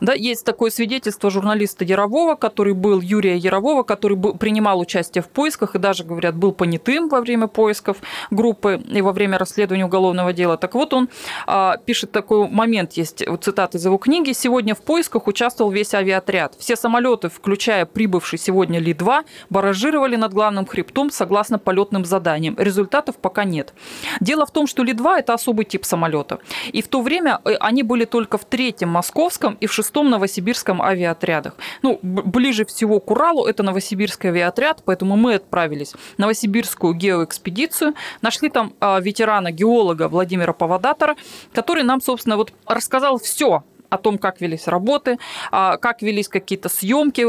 Да, 0.00 0.14
есть 0.14 0.44
такое 0.44 0.70
свидетельство 0.70 1.30
журналиста 1.30 1.84
Ярового, 1.84 2.34
который 2.34 2.72
был, 2.72 3.00
Юрия 3.00 3.36
Ярового, 3.36 3.82
который 3.82 4.16
был, 4.16 4.34
принимал 4.34 4.80
участие 4.80 5.22
в 5.22 5.28
поисках 5.28 5.74
и 5.74 5.78
даже, 5.78 6.04
говорят, 6.04 6.34
был 6.34 6.52
понятым 6.52 7.08
во 7.08 7.20
время 7.20 7.46
поисков 7.46 7.98
группы 8.30 8.82
и 8.88 9.02
во 9.02 9.12
время 9.12 9.38
расследования 9.38 9.84
уголовного 9.84 10.32
дела. 10.32 10.51
Так 10.56 10.74
вот, 10.74 10.92
он 10.92 11.08
а, 11.46 11.76
пишет 11.78 12.12
такой 12.12 12.48
момент, 12.48 12.92
есть 12.92 13.26
вот 13.26 13.44
цитат 13.44 13.74
из 13.74 13.84
его 13.84 13.98
книги. 13.98 14.32
«Сегодня 14.32 14.74
в 14.74 14.82
поисках 14.82 15.26
участвовал 15.26 15.70
весь 15.70 15.94
авиаотряд. 15.94 16.54
Все 16.58 16.76
самолеты, 16.76 17.28
включая 17.28 17.86
прибывший 17.86 18.38
сегодня 18.38 18.78
Ли-2, 18.80 19.24
баражировали 19.50 20.16
над 20.16 20.32
главным 20.32 20.66
хребтом 20.66 21.10
согласно 21.10 21.58
полетным 21.58 22.04
заданиям. 22.04 22.56
Результатов 22.58 23.16
пока 23.16 23.44
нет. 23.44 23.74
Дело 24.20 24.46
в 24.46 24.50
том, 24.50 24.66
что 24.66 24.82
Ли-2– 24.82 25.18
это 25.18 25.34
особый 25.34 25.64
тип 25.64 25.84
самолета. 25.84 26.38
И 26.72 26.82
в 26.82 26.88
то 26.88 27.02
время 27.02 27.40
э, 27.44 27.54
они 27.60 27.82
были 27.82 28.04
только 28.04 28.38
в 28.38 28.44
третьем 28.44 28.88
московском 28.88 29.56
и 29.60 29.66
в 29.66 29.72
шестом 29.72 30.10
новосибирском 30.10 30.82
авиаотрядах. 30.82 31.54
Ну, 31.82 31.98
ближе 32.02 32.64
всего 32.64 33.00
к 33.00 33.10
Уралу 33.10 33.46
это 33.46 33.62
новосибирский 33.62 34.30
авиаотряд, 34.30 34.82
поэтому 34.84 35.16
мы 35.16 35.34
отправились 35.34 35.92
в 35.92 36.18
новосибирскую 36.18 36.94
геоэкспедицию, 36.94 37.94
нашли 38.22 38.48
там 38.48 38.72
а, 38.80 39.00
ветерана-геолога 39.00 40.08
Владимира 40.08 40.41
Павадатора, 40.50 41.14
который 41.52 41.84
нам, 41.84 42.00
собственно, 42.00 42.36
вот 42.36 42.52
рассказал 42.66 43.18
все 43.18 43.62
о 43.92 43.98
том, 43.98 44.16
как 44.16 44.40
велись 44.40 44.68
работы, 44.68 45.18
а, 45.50 45.76
как 45.76 46.00
велись 46.00 46.28
какие-то 46.28 46.70
съемки. 46.70 47.22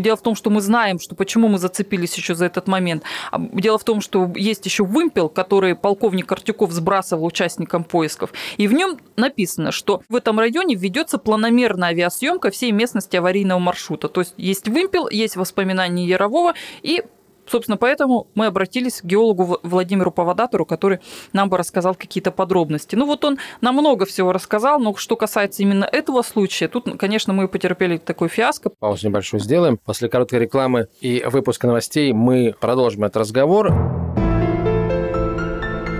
Дело 0.00 0.16
в 0.16 0.22
том, 0.22 0.34
что 0.34 0.50
мы 0.50 0.60
знаем, 0.60 0.98
что 1.00 1.14
почему 1.14 1.48
мы 1.48 1.58
зацепились 1.58 2.14
еще 2.14 2.34
за 2.34 2.44
этот 2.44 2.68
момент. 2.68 3.04
А, 3.32 3.38
дело 3.38 3.78
в 3.78 3.84
том, 3.84 4.02
что 4.02 4.30
есть 4.36 4.66
еще 4.66 4.84
вымпел, 4.84 5.30
который 5.30 5.74
полковник 5.74 6.30
Артюков 6.30 6.72
сбрасывал 6.72 7.24
участникам 7.24 7.84
поисков. 7.84 8.34
И 8.58 8.68
в 8.68 8.74
нем 8.74 8.98
написано, 9.16 9.72
что 9.72 10.02
в 10.10 10.16
этом 10.16 10.38
районе 10.38 10.74
ведется 10.74 11.16
планомерная 11.16 11.88
авиасъемка 11.88 12.50
всей 12.50 12.72
местности 12.72 13.16
аварийного 13.16 13.58
маршрута. 13.58 14.08
То 14.08 14.20
есть 14.20 14.34
есть 14.36 14.68
вымпел, 14.68 15.08
есть 15.08 15.36
воспоминания 15.36 16.04
Ярового 16.04 16.52
и 16.82 17.02
Собственно, 17.46 17.76
поэтому 17.76 18.28
мы 18.34 18.46
обратились 18.46 19.00
к 19.00 19.04
геологу 19.04 19.58
Владимиру 19.62 20.10
Павадатору, 20.10 20.64
который 20.64 21.00
нам 21.32 21.48
бы 21.48 21.58
рассказал 21.58 21.94
какие-то 21.94 22.30
подробности. 22.30 22.96
Ну 22.96 23.06
вот 23.06 23.24
он 23.24 23.38
нам 23.60 23.74
много 23.74 24.06
всего 24.06 24.32
рассказал, 24.32 24.78
но 24.78 24.94
что 24.96 25.16
касается 25.16 25.62
именно 25.62 25.84
этого 25.84 26.22
случая, 26.22 26.68
тут, 26.68 26.98
конечно, 26.98 27.32
мы 27.32 27.48
потерпели 27.48 27.98
такой 27.98 28.28
фиаско. 28.28 28.70
Паузу 28.70 29.08
небольшую 29.08 29.40
сделаем. 29.40 29.78
После 29.84 30.08
короткой 30.08 30.40
рекламы 30.40 30.88
и 31.00 31.24
выпуска 31.26 31.66
новостей 31.66 32.12
мы 32.12 32.54
продолжим 32.60 33.04
этот 33.04 33.18
разговор. 33.18 33.72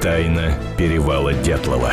Тайна 0.02 0.52
перевала 0.76 1.33
Дятлова. 1.33 1.92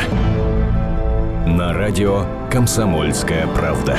На 1.46 1.72
радио 1.72 2.24
«Комсомольская 2.50 3.46
правда». 3.48 3.98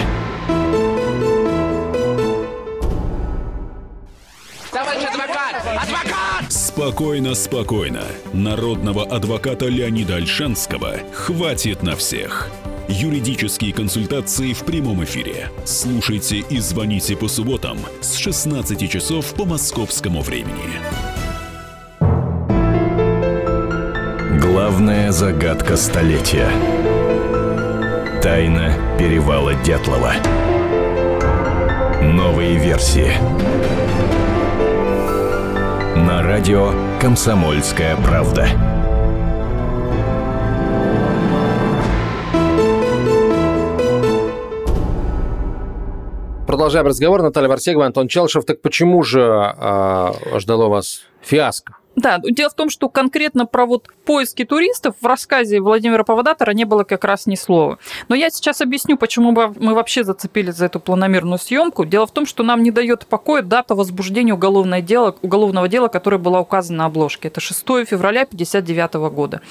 Спокойно, 6.75 7.35
спокойно. 7.35 8.01
Народного 8.33 9.05
адвоката 9.05 9.67
Леонида 9.67 10.15
Альшанского 10.15 10.95
хватит 11.13 11.83
на 11.83 11.95
всех. 11.95 12.49
Юридические 12.87 13.71
консультации 13.73 14.53
в 14.53 14.63
прямом 14.63 15.03
эфире. 15.03 15.51
Слушайте 15.65 16.37
и 16.37 16.57
звоните 16.57 17.15
по 17.15 17.27
субботам 17.27 17.77
с 18.01 18.15
16 18.15 18.89
часов 18.89 19.35
по 19.35 19.45
московскому 19.45 20.21
времени. 20.21 20.81
Главная 24.41 25.11
загадка 25.11 25.77
столетия. 25.77 26.49
Тайна 28.23 28.73
перевала 28.97 29.53
Дятлова. 29.63 30.13
Новые 32.01 32.57
версии 32.57 33.13
радио 36.33 36.71
«Комсомольская 36.99 37.95
правда». 37.97 38.47
Продолжаем 46.47 46.87
разговор. 46.87 47.21
Наталья 47.21 47.49
Варсегова, 47.49 47.85
Антон 47.85 48.07
Челшев. 48.07 48.45
Так 48.45 48.63
почему 48.63 49.03
же 49.03 49.21
э, 49.21 50.39
ждало 50.39 50.69
вас 50.69 51.03
фиаско? 51.21 51.77
Да, 52.03 52.19
дело 52.21 52.49
в 52.49 52.53
том, 52.53 52.69
что 52.69 52.89
конкретно 52.89 53.45
про 53.45 53.65
вот 53.65 53.87
поиски 54.03 54.43
туристов 54.43 54.95
в 54.99 55.05
рассказе 55.05 55.61
Владимира 55.61 56.03
Павадатора 56.03 56.51
не 56.51 56.65
было 56.65 56.83
как 56.83 57.05
раз 57.05 57.27
ни 57.27 57.35
слова. 57.35 57.79
Но 58.09 58.15
я 58.15 58.29
сейчас 58.29 58.59
объясню, 58.59 58.97
почему 58.97 59.31
мы 59.31 59.73
вообще 59.73 60.03
зацепились 60.03 60.55
за 60.55 60.65
эту 60.65 60.81
планомерную 60.81 61.39
съемку. 61.39 61.85
Дело 61.85 62.05
в 62.05 62.11
том, 62.11 62.25
что 62.25 62.43
нам 62.43 62.61
не 62.61 62.71
дает 62.71 63.05
покоя 63.05 63.41
дата 63.41 63.73
возбуждения 63.73 64.33
уголовного 64.33 64.81
дела, 64.81 65.15
уголовного 65.21 65.69
дела, 65.69 65.87
которое 65.87 66.17
была 66.17 66.41
указана 66.41 66.79
на 66.79 66.85
обложке. 66.87 67.29
Это 67.29 67.39
6 67.39 67.59
февраля 67.87 68.23
1959 68.23 68.93
года. 69.13 69.41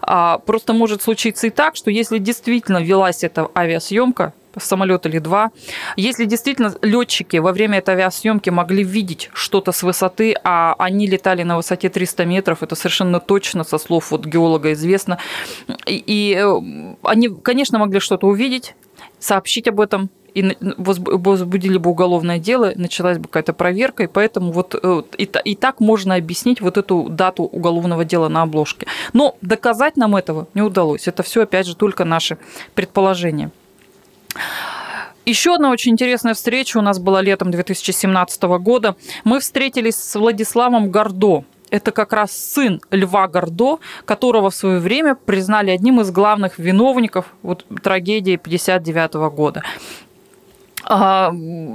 А, 0.00 0.38
просто 0.38 0.72
может 0.72 1.02
случиться 1.02 1.48
и 1.48 1.50
так, 1.50 1.76
что 1.76 1.90
если 1.90 2.16
действительно 2.16 2.82
велась 2.82 3.24
эта 3.24 3.50
авиасъемка, 3.54 4.32
самолет 4.58 5.06
или 5.06 5.18
два. 5.18 5.50
Если 5.96 6.24
действительно 6.24 6.74
летчики 6.82 7.36
во 7.36 7.52
время 7.52 7.78
этой 7.78 7.94
авиасъемки 7.94 8.50
могли 8.50 8.82
видеть 8.82 9.30
что-то 9.32 9.72
с 9.72 9.82
высоты, 9.82 10.34
а 10.44 10.74
они 10.78 11.06
летали 11.06 11.42
на 11.42 11.56
высоте 11.56 11.88
300 11.88 12.24
метров, 12.24 12.62
это 12.62 12.74
совершенно 12.74 13.20
точно 13.20 13.64
со 13.64 13.78
слов 13.78 14.10
вот 14.10 14.26
геолога 14.26 14.72
известно, 14.72 15.18
и, 15.86 16.02
и 16.06 16.34
э, 16.34 16.94
они, 17.02 17.28
конечно, 17.28 17.78
могли 17.78 18.00
что-то 18.00 18.26
увидеть, 18.26 18.74
сообщить 19.18 19.68
об 19.68 19.80
этом, 19.80 20.10
и 20.34 20.56
возбудили 20.60 21.78
бы 21.78 21.90
уголовное 21.90 22.38
дело, 22.38 22.72
началась 22.76 23.18
бы 23.18 23.24
какая-то 23.24 23.52
проверка, 23.52 24.04
и 24.04 24.06
поэтому 24.06 24.52
вот 24.52 24.74
э, 24.80 25.02
и, 25.18 25.28
и 25.44 25.54
так 25.54 25.80
можно 25.80 26.14
объяснить 26.14 26.60
вот 26.60 26.78
эту 26.78 27.08
дату 27.08 27.44
уголовного 27.44 28.04
дела 28.04 28.28
на 28.28 28.42
обложке. 28.42 28.86
Но 29.12 29.36
доказать 29.40 29.96
нам 29.96 30.16
этого 30.16 30.48
не 30.54 30.62
удалось. 30.62 31.08
Это 31.08 31.22
все, 31.22 31.42
опять 31.42 31.66
же, 31.66 31.76
только 31.76 32.04
наши 32.04 32.38
предположения. 32.74 33.50
Еще 35.26 35.54
одна 35.54 35.70
очень 35.70 35.92
интересная 35.92 36.34
встреча 36.34 36.78
у 36.78 36.80
нас 36.80 36.98
была 36.98 37.20
летом 37.20 37.50
2017 37.50 38.42
года. 38.42 38.96
Мы 39.24 39.40
встретились 39.40 39.96
с 39.96 40.18
Владиславом 40.18 40.90
Гордо. 40.90 41.44
Это 41.70 41.92
как 41.92 42.12
раз 42.12 42.32
сын 42.32 42.80
Льва 42.90 43.28
Гордо, 43.28 43.78
которого 44.04 44.50
в 44.50 44.54
свое 44.54 44.80
время 44.80 45.14
признали 45.14 45.70
одним 45.70 46.00
из 46.00 46.10
главных 46.10 46.58
виновников 46.58 47.26
вот, 47.42 47.64
трагедии 47.82 48.34
1959 48.34 49.34
года. 49.34 49.62
А, 50.92 51.32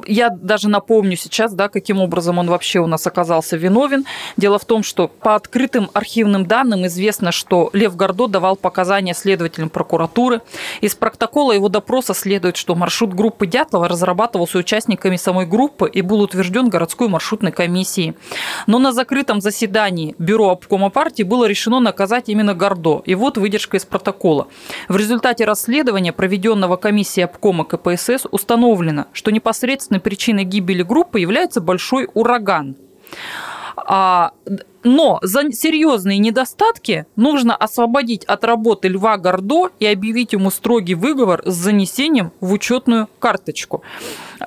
я 0.08 0.30
даже 0.30 0.68
напомню 0.68 1.16
сейчас, 1.16 1.54
да, 1.54 1.70
каким 1.70 2.02
образом 2.02 2.38
он 2.38 2.50
вообще 2.50 2.80
у 2.80 2.88
нас 2.88 3.08
оказался 3.08 3.56
виновен. 3.56 4.04
Дело 4.36 4.60
в 4.60 4.66
том, 4.66 4.84
что 4.84 5.08
по 5.08 5.36
открытым 5.36 5.90
архивным 5.94 6.46
данным 6.46 6.86
известно, 6.88 7.32
что 7.32 7.70
Лев 7.72 7.96
Гордо 7.96 8.28
давал 8.28 8.58
показания 8.58 9.14
следователям 9.14 9.70
прокуратуры. 9.70 10.42
Из 10.82 10.96
протокола 10.96 11.54
его 11.54 11.70
допроса 11.70 12.14
следует, 12.14 12.58
что 12.58 12.76
маршрут 12.76 13.14
группы 13.14 13.48
Дятлова 13.48 13.88
разрабатывался 13.88 14.58
участниками 14.58 15.16
самой 15.16 15.46
группы 15.46 15.90
и 15.90 16.02
был 16.02 16.20
утвержден 16.20 16.68
городской 16.68 17.08
маршрутной 17.08 17.54
комиссией. 17.54 18.16
Но 18.68 18.80
на 18.80 18.92
закрытом 18.92 19.40
заседании 19.40 20.14
Бюро 20.20 20.50
обкома 20.50 20.90
партии 20.90 21.24
было 21.24 21.46
решено 21.46 21.80
наказать 21.80 22.28
именно 22.28 22.54
Гордо. 22.54 23.02
И 23.06 23.16
вот 23.16 23.38
выдержка 23.38 23.78
из 23.78 23.86
протокола. 23.86 24.48
В 24.90 24.98
результате 24.98 25.46
расследования, 25.46 26.12
проведенного 26.12 26.76
комиссией 26.76 27.24
обкома 27.24 27.64
КПСС, 27.64 28.26
установлено, 28.30 29.05
что 29.14 29.32
непосредственной 29.32 30.00
причиной 30.00 30.44
гибели 30.44 30.84
группы 30.84 31.20
является 31.20 31.62
большой 31.62 32.10
ураган. 32.14 32.76
А, 33.78 34.32
но 34.84 35.20
за 35.22 35.52
серьезные 35.52 36.20
недостатки 36.20 37.06
нужно 37.16 37.56
освободить 37.56 38.24
от 38.26 38.44
работы 38.44 38.88
Льва 38.88 39.18
Гордо 39.18 39.70
и 39.80 39.86
объявить 39.86 40.34
ему 40.34 40.52
строгий 40.52 40.96
выговор 40.96 41.42
с 41.46 41.54
занесением 41.54 42.32
в 42.40 42.54
учетную 42.54 43.10
карточку. 43.20 43.84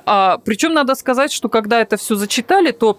А, 0.07 0.39
причем 0.45 0.75
надо 0.75 0.95
сказать, 0.95 1.33
что 1.33 1.49
когда 1.49 1.81
это 1.81 1.97
все 1.97 2.15
зачитали, 2.15 2.71
то 2.71 2.99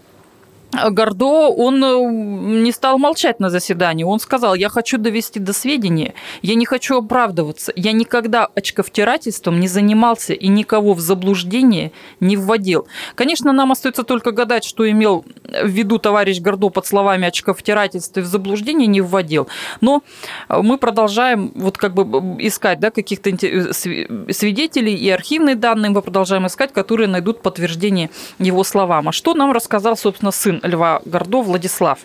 Гордо, 0.71 1.49
он 1.49 1.83
э, 1.83 2.61
не 2.61 2.71
стал 2.71 2.99
молчать 2.99 3.39
на 3.39 3.49
заседании. 3.49 4.03
Он 4.03 4.19
сказал, 4.19 4.53
я 4.53 4.69
хочу 4.69 4.97
довести 4.97 5.39
до 5.39 5.51
сведения, 5.51 6.13
я 6.43 6.53
не 6.55 6.65
хочу 6.65 6.97
оправдываться. 6.97 7.73
Я 7.75 7.91
никогда 7.91 8.47
очковтирательством 8.53 9.59
не 9.59 9.67
занимался 9.67 10.33
и 10.33 10.47
никого 10.47 10.93
в 10.93 10.99
заблуждение 10.99 11.91
не 12.19 12.37
вводил. 12.37 12.87
Конечно, 13.15 13.51
нам 13.51 13.71
остается 13.71 14.03
только 14.03 14.31
гадать, 14.31 14.63
что 14.63 14.89
имел 14.89 15.25
в 15.43 15.67
виду 15.67 15.97
товарищ 15.97 16.39
Гордо 16.39 16.69
под 16.69 16.85
словами 16.85 17.27
очковтирательства 17.27 18.19
и 18.19 18.23
в 18.23 18.27
заблуждение 18.27 18.87
не 18.87 19.01
вводил. 19.01 19.47
Но 19.81 20.03
мы 20.49 20.77
продолжаем 20.77 21.51
вот 21.55 21.77
как 21.77 21.95
бы 21.95 22.03
искать 22.39 22.79
да, 22.79 22.91
каких-то 22.91 23.31
э, 23.31 23.73
свидетелей 23.73 24.93
и 24.93 25.09
архивные 25.09 25.55
данные 25.55 25.89
мы 25.89 26.03
продолжаем 26.03 26.45
искать, 26.45 26.73
которые 26.73 27.07
найдут 27.07 27.41
подтверждение 27.41 28.11
его 28.37 28.63
словам. 28.63 29.09
А 29.09 29.11
что 29.11 29.33
нам 29.33 29.51
рассказал, 29.51 29.97
собственно, 29.97 30.31
сын 30.31 30.58
Льва 30.63 31.01
Гордо 31.05 31.41
Владислав. 31.41 31.99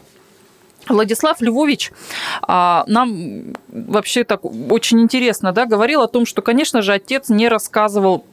Владислав 0.89 1.41
Львович 1.41 1.93
а, 2.43 2.85
нам 2.87 3.55
вообще 3.69 4.25
так 4.25 4.45
очень 4.45 5.01
интересно 5.01 5.53
да, 5.53 5.65
говорил 5.67 6.03
о 6.03 6.09
том, 6.09 6.27
что, 6.27 6.43
конечно 6.43 6.83
же, 6.83 6.93
отец 6.93 7.29
не 7.29 7.49
рассказывал 7.49 8.27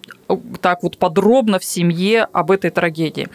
так 0.61 0.83
вот 0.83 0.97
подробно 0.97 1.59
в 1.59 1.65
семье 1.65 2.27
об 2.31 2.51
этой 2.51 2.69
трагедии. 2.69 3.29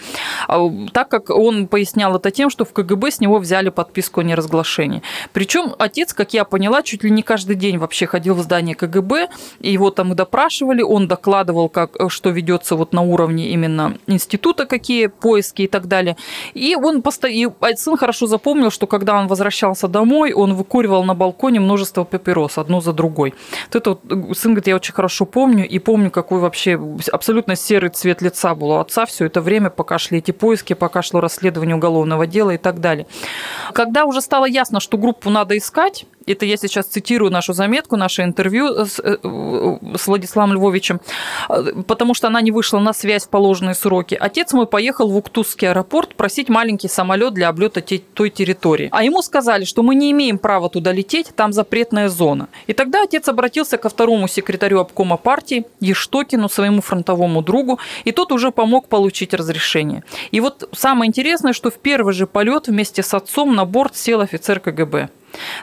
А, 0.49 0.71
так 0.93 1.09
как 1.09 1.31
он 1.31 1.69
пояснял 1.69 2.17
это 2.17 2.31
тем, 2.31 2.51
что 2.51 2.65
в 2.65 2.73
КГБ 2.73 3.11
с 3.11 3.21
него 3.21 3.39
взяли 3.39 3.69
подписку 3.69 4.21
о 4.21 4.25
неразглашении. 4.25 5.03
Причем 5.33 5.75
отец, 5.79 6.13
как 6.15 6.35
я 6.35 6.45
поняла, 6.45 6.83
чуть 6.83 7.05
ли 7.05 7.11
не 7.11 7.23
каждый 7.23 7.57
день 7.57 7.79
вообще 7.79 8.07
ходил 8.07 8.35
в 8.35 8.41
здание 8.41 8.75
КГБ, 8.75 9.29
и 9.61 9.73
его 9.73 9.91
там 9.91 10.13
и 10.13 10.15
допрашивали, 10.17 10.83
он 10.83 11.09
докладывал, 11.09 11.69
как, 11.69 11.97
что 12.09 12.31
ведется 12.31 12.77
вот 12.77 12.93
на 12.93 13.03
уровне 13.03 13.51
именно 13.51 13.99
института, 14.07 14.67
какие 14.67 15.07
поиски 15.07 15.63
и 15.63 15.69
так 15.69 15.87
далее. 15.87 16.17
И 16.55 16.77
он 16.77 17.03
постоянно, 17.03 17.55
сын 17.77 17.97
хорошо 17.97 18.27
запомнил, 18.27 18.71
что 18.71 18.87
когда 18.87 19.19
он 19.19 19.27
возвращался 19.27 19.89
домой, 19.89 20.33
он 20.33 20.55
выкуривал 20.55 21.05
на 21.05 21.15
балконе 21.15 21.61
множество 21.61 22.05
папирос, 22.05 22.59
одну 22.59 22.81
за 22.81 22.93
другой. 22.93 23.35
Вот 23.67 23.77
это 23.77 23.91
вот, 23.91 24.37
сын 24.37 24.53
говорит, 24.53 24.67
я 24.67 24.77
очень 24.77 24.95
хорошо 24.95 25.27
помню, 25.27 25.69
и 25.69 25.79
помню, 25.79 26.11
какой 26.11 26.41
вообще 26.41 26.77
абсолютно 27.13 27.57
серый 27.57 27.91
цвет 27.91 28.23
лица 28.23 28.55
был 28.55 28.71
у 28.71 28.77
отца 28.79 29.07
все 29.07 29.27
это 29.27 29.41
время, 29.41 29.71
пока 29.71 29.99
шли 29.99 30.19
эти 30.19 30.31
поиски, 30.31 30.73
пока 30.75 31.03
шло 31.03 31.21
расследование 31.21 31.77
уголовного 31.77 32.27
дела 32.27 32.53
и 32.53 32.59
так 32.59 32.81
далее. 32.81 33.07
Когда 33.73 34.05
уже 34.05 34.21
стало 34.21 34.47
ясно, 34.47 34.81
что 34.81 34.99
группу 34.99 35.31
надо 35.31 35.57
искать, 35.57 36.07
это 36.33 36.45
я 36.45 36.57
сейчас 36.57 36.87
цитирую 36.87 37.31
нашу 37.31 37.53
заметку, 37.53 37.97
наше 37.97 38.23
интервью 38.23 38.85
с, 38.85 38.99
э, 38.99 39.17
с 39.97 40.07
Владиславом 40.07 40.55
Львовичем, 40.55 41.01
потому 41.87 42.15
что 42.15 42.27
она 42.27 42.41
не 42.41 42.51
вышла 42.51 42.81
на 42.81 42.93
связь 42.93 43.27
в 43.27 43.29
положенные 43.29 43.75
сроки. 43.75 44.17
Отец 44.19 44.53
мой 44.53 44.67
поехал 44.67 45.09
в 45.09 45.17
Уктузский 45.17 45.69
аэропорт 45.69 46.15
просить 46.15 46.49
маленький 46.49 46.89
самолет 46.89 47.35
для 47.35 47.49
облета 47.49 47.83
той 48.15 48.31
территории. 48.31 48.89
А 48.93 49.05
ему 49.05 49.23
сказали, 49.23 49.65
что 49.65 49.83
мы 49.83 49.95
не 49.95 50.11
имеем 50.11 50.39
права 50.39 50.69
туда 50.69 50.93
лететь, 50.93 51.35
там 51.35 51.53
запретная 51.53 52.09
зона. 52.09 52.49
И 52.67 52.73
тогда 52.73 53.03
отец 53.03 53.29
обратился 53.29 53.77
ко 53.79 53.89
второму 53.89 54.29
секретарю 54.29 54.81
обкома 54.81 55.17
партии 55.17 55.65
Ештокину, 55.81 56.49
своему 56.49 56.83
фронтовому 56.83 57.43
другу, 57.43 57.79
и 58.05 58.13
тот 58.13 58.33
уже 58.33 58.51
помог 58.51 58.89
получить 58.89 59.35
разрешение. 59.35 60.03
И 60.31 60.41
вот 60.41 60.69
самое 60.73 61.09
интересное, 61.09 61.53
что 61.53 61.71
в 61.71 61.79
первый 61.79 62.15
же 62.15 62.27
полет 62.27 62.69
вместе 62.69 63.03
с 63.03 63.15
отцом 63.15 63.55
на 63.55 63.65
борт 63.65 63.97
сел 63.97 64.21
офицер 64.21 64.61
КГБ. 64.61 65.09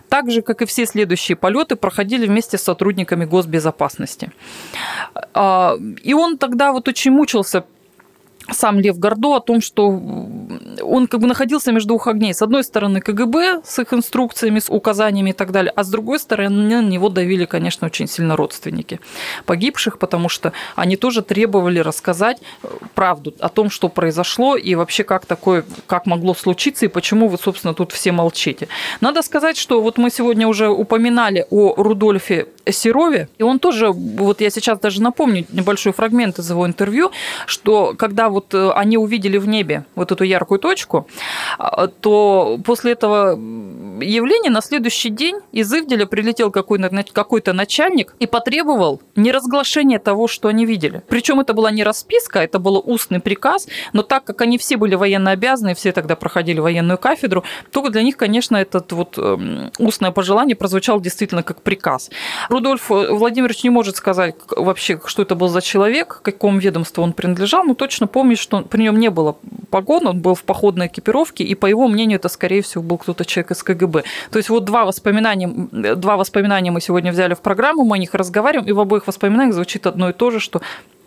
Так 0.09 0.31
же, 0.31 0.41
как 0.41 0.61
и 0.61 0.65
все 0.65 0.85
следующие 0.85 1.35
полеты, 1.35 1.75
проходили 1.75 2.27
вместе 2.27 2.57
с 2.57 2.63
сотрудниками 2.63 3.25
госбезопасности. 3.25 4.31
А, 5.33 5.75
и 6.03 6.13
он 6.13 6.37
тогда 6.37 6.71
вот 6.71 6.87
очень 6.87 7.11
мучился 7.11 7.65
сам 8.51 8.79
Лев 8.79 8.99
Гордо 8.99 9.35
о 9.35 9.39
том, 9.39 9.61
что 9.61 9.89
он 10.81 11.07
как 11.07 11.19
бы 11.19 11.27
находился 11.27 11.71
между 11.71 11.89
двух 11.89 12.07
огней. 12.07 12.33
С 12.33 12.41
одной 12.41 12.63
стороны 12.63 13.01
КГБ 13.01 13.61
с 13.63 13.79
их 13.79 13.93
инструкциями, 13.93 14.59
с 14.59 14.69
указаниями 14.69 15.31
и 15.31 15.33
так 15.33 15.51
далее, 15.51 15.71
а 15.75 15.83
с 15.83 15.89
другой 15.89 16.19
стороны 16.19 16.81
на 16.81 16.87
него 16.87 17.09
давили, 17.09 17.45
конечно, 17.45 17.87
очень 17.87 18.07
сильно 18.07 18.35
родственники 18.35 18.99
погибших, 19.45 19.97
потому 19.97 20.29
что 20.29 20.53
они 20.75 20.95
тоже 20.95 21.21
требовали 21.21 21.79
рассказать 21.79 22.41
э, 22.63 22.67
правду 22.95 23.33
о 23.39 23.49
том, 23.49 23.69
что 23.69 23.89
произошло 23.89 24.55
и 24.55 24.75
вообще 24.75 25.03
как 25.03 25.25
такое, 25.25 25.65
как 25.87 26.05
могло 26.05 26.33
случиться 26.33 26.85
и 26.85 26.87
почему 26.87 27.27
вы, 27.27 27.37
собственно, 27.37 27.73
тут 27.73 27.91
все 27.91 28.11
молчите. 28.11 28.67
Надо 29.01 29.21
сказать, 29.21 29.57
что 29.57 29.81
вот 29.81 29.97
мы 29.97 30.09
сегодня 30.09 30.47
уже 30.47 30.69
упоминали 30.69 31.45
о 31.49 31.73
Рудольфе 31.75 32.47
Серове, 32.69 33.27
и 33.37 33.43
он 33.43 33.59
тоже, 33.59 33.91
вот 33.91 34.41
я 34.41 34.49
сейчас 34.49 34.79
даже 34.79 35.01
напомню 35.01 35.45
небольшой 35.51 35.93
фрагмент 35.93 36.39
из 36.39 36.49
его 36.49 36.65
интервью, 36.65 37.11
что 37.45 37.93
когда 37.97 38.29
вот 38.29 38.53
э, 38.53 38.71
они 38.71 38.97
увидели 38.97 39.37
в 39.37 39.47
небе 39.47 39.85
вот 39.95 40.11
эту 40.11 40.23
яркую 40.23 40.42
точку, 40.45 41.07
а, 41.57 41.87
то 41.87 42.59
после 42.63 42.93
этого 42.93 43.31
явления 44.01 44.49
на 44.49 44.61
следующий 44.61 45.09
день 45.09 45.39
из 45.51 45.73
Ивделя 45.73 46.05
прилетел 46.05 46.51
какой-то 46.51 47.53
начальник 47.53 48.15
и 48.19 48.27
потребовал 48.27 49.01
неразглашения 49.15 49.99
того, 49.99 50.27
что 50.27 50.47
они 50.47 50.65
видели. 50.65 51.01
Причем 51.07 51.39
это 51.39 51.53
была 51.53 51.71
не 51.71 51.83
расписка, 51.83 52.39
это 52.39 52.59
был 52.59 52.81
устный 52.85 53.19
приказ, 53.19 53.67
но 53.93 54.03
так 54.03 54.23
как 54.23 54.41
они 54.41 54.57
все 54.57 54.77
были 54.77 54.95
военно 54.95 55.31
обязаны, 55.31 55.75
все 55.75 55.91
тогда 55.91 56.15
проходили 56.15 56.59
военную 56.59 56.97
кафедру, 56.97 57.43
то 57.71 57.87
для 57.89 58.03
них, 58.03 58.17
конечно, 58.17 58.57
этот 58.57 58.91
вот 58.91 59.17
эм, 59.17 59.71
устное 59.77 60.11
пожелание 60.11 60.55
прозвучало 60.55 61.01
действительно 61.01 61.43
как 61.43 61.61
приказ. 61.61 62.09
Рудольф 62.49 62.89
Владимирович 62.89 63.63
не 63.63 63.69
может 63.69 63.95
сказать 63.97 64.35
вообще, 64.55 64.99
что 65.05 65.21
это 65.21 65.35
был 65.35 65.47
за 65.47 65.61
человек, 65.61 66.19
к 66.19 66.21
какому 66.21 66.59
ведомству 66.59 67.03
он 67.03 67.13
принадлежал, 67.13 67.63
но 67.63 67.73
точно 67.73 68.07
помнит, 68.07 68.39
что 68.39 68.61
при 68.61 68.83
нем 68.83 68.99
не 68.99 69.09
было 69.09 69.35
погон, 69.69 70.07
он 70.07 70.21
был 70.21 70.32
в 70.35 70.43
походной 70.43 70.87
экипировке, 70.87 71.43
и 71.43 71.55
по 71.55 71.65
его 71.65 71.87
мнению 71.87 72.17
это, 72.17 72.29
скорее 72.29 72.61
всего, 72.61 72.83
был 72.83 72.97
кто-то 72.97 73.25
человек 73.25 73.51
из 73.51 73.63
КГБ. 73.63 74.03
То 74.31 74.37
есть 74.37 74.49
вот 74.49 74.65
два 74.65 74.85
воспоминания, 74.85 75.47
два 75.95 76.17
воспоминания 76.17 76.71
мы 76.71 76.81
сегодня 76.81 77.11
взяли 77.11 77.33
в 77.33 77.41
программу, 77.41 77.83
мы 77.83 77.95
о 77.95 77.99
них 77.99 78.13
разговариваем, 78.13 78.67
и 78.69 78.71
в 78.71 78.79
обоих 78.79 79.07
воспоминаниях 79.07 79.55
звучит 79.55 79.87
одно 79.87 80.09
и 80.09 80.13
то 80.13 80.31
же, 80.31 80.39
что 80.39 80.61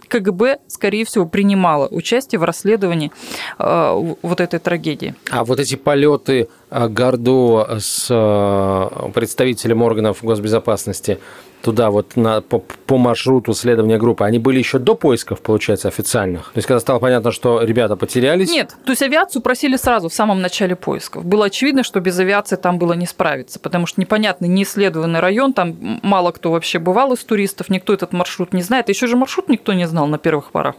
КГБ, 0.08 0.58
скорее 0.68 1.04
всего, 1.04 1.26
принимала 1.26 1.88
участие 1.88 2.38
в 2.38 2.44
расследовании 2.44 3.10
э, 3.58 4.14
вот 4.22 4.40
этой 4.40 4.58
трагедии. 4.60 5.14
А 5.30 5.44
вот 5.44 5.60
эти 5.60 5.74
полеты 5.74 6.48
Гордо 6.70 7.78
с 7.78 8.08
э, 8.10 9.10
представителем 9.12 9.82
органов 9.82 10.18
госбезопасности 10.22 11.18
туда 11.66 11.90
вот 11.90 12.14
на, 12.16 12.42
по, 12.42 12.60
по 12.60 12.96
маршруту 12.96 13.52
следования 13.52 13.98
группы, 13.98 14.24
они 14.24 14.38
были 14.38 14.58
еще 14.58 14.78
до 14.78 14.94
поисков, 14.94 15.40
получается, 15.40 15.88
официальных? 15.88 16.52
То 16.52 16.58
есть, 16.58 16.68
когда 16.68 16.78
стало 16.78 17.00
понятно, 17.00 17.32
что 17.32 17.60
ребята 17.60 17.96
потерялись? 17.96 18.48
Нет, 18.48 18.76
то 18.84 18.92
есть 18.92 19.02
авиацию 19.02 19.42
просили 19.42 19.76
сразу, 19.76 20.08
в 20.08 20.14
самом 20.14 20.40
начале 20.40 20.76
поисков. 20.76 21.24
Было 21.24 21.46
очевидно, 21.46 21.82
что 21.82 21.98
без 21.98 22.16
авиации 22.20 22.54
там 22.54 22.78
было 22.78 22.92
не 22.92 23.06
справиться, 23.06 23.58
потому 23.58 23.86
что 23.86 24.00
непонятный, 24.00 24.48
неисследованный 24.48 25.18
район, 25.18 25.52
там 25.52 26.00
мало 26.02 26.30
кто 26.30 26.52
вообще 26.52 26.78
бывал 26.78 27.12
из 27.14 27.24
туристов, 27.24 27.68
никто 27.68 27.92
этот 27.92 28.12
маршрут 28.12 28.52
не 28.52 28.62
знает. 28.62 28.88
Еще 28.88 29.08
же 29.08 29.16
маршрут 29.16 29.48
никто 29.48 29.72
не 29.72 29.88
знал 29.88 30.06
на 30.06 30.18
первых 30.18 30.52
порах. 30.52 30.76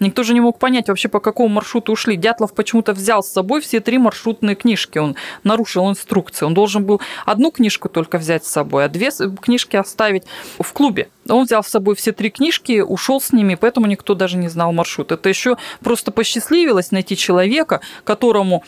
Никто 0.00 0.22
же 0.22 0.34
не 0.34 0.40
мог 0.40 0.58
понять 0.58 0.88
вообще, 0.88 1.08
по 1.08 1.20
какому 1.20 1.48
маршруту 1.48 1.92
ушли. 1.92 2.16
Дятлов 2.16 2.52
почему-то 2.52 2.92
взял 2.92 3.22
с 3.22 3.28
собой 3.28 3.62
все 3.62 3.80
три 3.80 3.96
маршрутные 3.96 4.54
книжки. 4.54 4.98
Он 4.98 5.16
нарушил 5.44 5.88
инструкции. 5.90 6.44
Он 6.46 6.54
должен 6.54 6.84
был 6.84 7.00
одну 7.24 7.50
книжку 7.50 7.88
только 7.88 8.18
взять 8.18 8.44
с 8.44 8.50
собой, 8.50 8.84
а 8.84 8.88
две 8.88 9.10
книжки 9.40 9.76
оставить 9.76 10.24
в 10.58 10.72
клубе. 10.72 11.08
Он 11.28 11.44
взял 11.44 11.62
с 11.62 11.68
собой 11.68 11.94
все 11.94 12.12
три 12.12 12.30
книжки, 12.30 12.80
ушел 12.80 13.20
с 13.20 13.32
ними, 13.32 13.54
поэтому 13.54 13.86
никто 13.86 14.14
даже 14.14 14.36
не 14.36 14.48
знал 14.48 14.72
маршрут. 14.72 15.12
Это 15.12 15.28
еще 15.28 15.56
просто 15.80 16.10
посчастливилось 16.10 16.90
найти 16.90 17.16
человека, 17.16 17.80
которому 18.04 18.64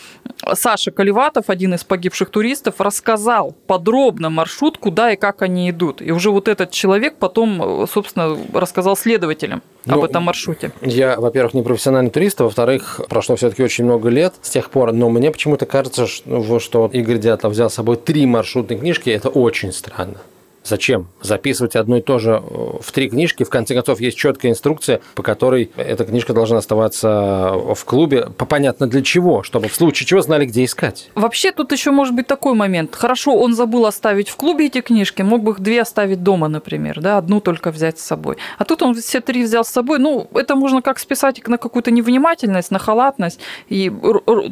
Саша 0.54 0.90
Колеватов, 0.90 1.50
один 1.50 1.74
из 1.74 1.84
погибших 1.84 2.30
туристов, 2.30 2.80
рассказал 2.80 3.54
подробно 3.66 4.30
маршрут, 4.30 4.78
куда 4.78 5.12
и 5.12 5.16
как 5.16 5.42
они 5.42 5.70
идут. 5.70 6.02
И 6.02 6.12
уже 6.12 6.30
вот 6.30 6.48
этот 6.48 6.70
человек 6.70 7.16
потом, 7.18 7.86
собственно, 7.86 8.36
рассказал 8.52 8.96
следователям 8.96 9.62
ну, 9.84 9.94
об 9.94 10.04
этом 10.04 10.24
маршруте. 10.24 10.72
Я, 10.82 11.18
во-первых, 11.18 11.54
не 11.54 11.62
профессиональный 11.62 12.10
турист, 12.10 12.40
а 12.40 12.44
во-вторых, 12.44 13.00
прошло 13.08 13.36
все-таки 13.36 13.62
очень 13.62 13.84
много 13.84 14.08
лет 14.08 14.34
с 14.42 14.50
тех 14.50 14.70
пор, 14.70 14.92
но 14.92 15.08
мне 15.10 15.30
почему-то 15.30 15.66
кажется, 15.66 16.06
что, 16.06 16.58
что 16.58 16.90
Игорь 16.92 17.18
Дятлов 17.18 17.52
взял 17.52 17.70
с 17.70 17.74
собой 17.74 17.96
три 17.96 18.26
маршрутные 18.26 18.78
книжки, 18.78 19.10
это 19.10 19.28
очень 19.28 19.72
странно. 19.72 20.18
Зачем 20.64 21.08
записывать 21.22 21.76
одно 21.76 21.96
и 21.96 22.00
то 22.00 22.18
же 22.18 22.42
э, 22.42 22.78
в 22.80 22.92
три 22.92 23.08
книжки? 23.08 23.44
В 23.44 23.50
конце 23.50 23.74
концов, 23.74 24.00
есть 24.00 24.16
четкая 24.16 24.52
инструкция, 24.52 25.00
по 25.14 25.22
которой 25.22 25.70
эта 25.76 26.04
книжка 26.04 26.32
должна 26.34 26.58
оставаться 26.58 27.52
в 27.74 27.84
клубе. 27.84 28.28
Понятно 28.36 28.86
для 28.86 29.02
чего, 29.02 29.42
чтобы 29.42 29.68
в 29.68 29.74
случае 29.74 30.06
чего 30.06 30.20
знали, 30.20 30.46
где 30.46 30.64
искать. 30.64 31.10
Вообще 31.14 31.52
тут 31.52 31.72
еще 31.72 31.90
может 31.90 32.14
быть 32.14 32.26
такой 32.26 32.54
момент. 32.54 32.94
Хорошо, 32.94 33.36
он 33.36 33.54
забыл 33.54 33.86
оставить 33.86 34.28
в 34.28 34.36
клубе 34.36 34.66
эти 34.66 34.80
книжки, 34.80 35.22
мог 35.22 35.42
бы 35.42 35.52
их 35.52 35.60
две 35.60 35.82
оставить 35.82 36.22
дома, 36.22 36.48
например, 36.48 37.00
да, 37.00 37.18
одну 37.18 37.40
только 37.40 37.70
взять 37.70 37.98
с 37.98 38.02
собой. 38.02 38.36
А 38.58 38.64
тут 38.64 38.82
он 38.82 38.94
все 38.94 39.20
три 39.20 39.44
взял 39.44 39.64
с 39.64 39.68
собой. 39.68 39.98
Ну, 39.98 40.28
это 40.34 40.54
можно 40.56 40.82
как 40.82 40.98
списать 40.98 41.46
на 41.46 41.58
какую-то 41.58 41.90
невнимательность, 41.90 42.70
на 42.70 42.78
халатность. 42.78 43.40
И 43.68 43.92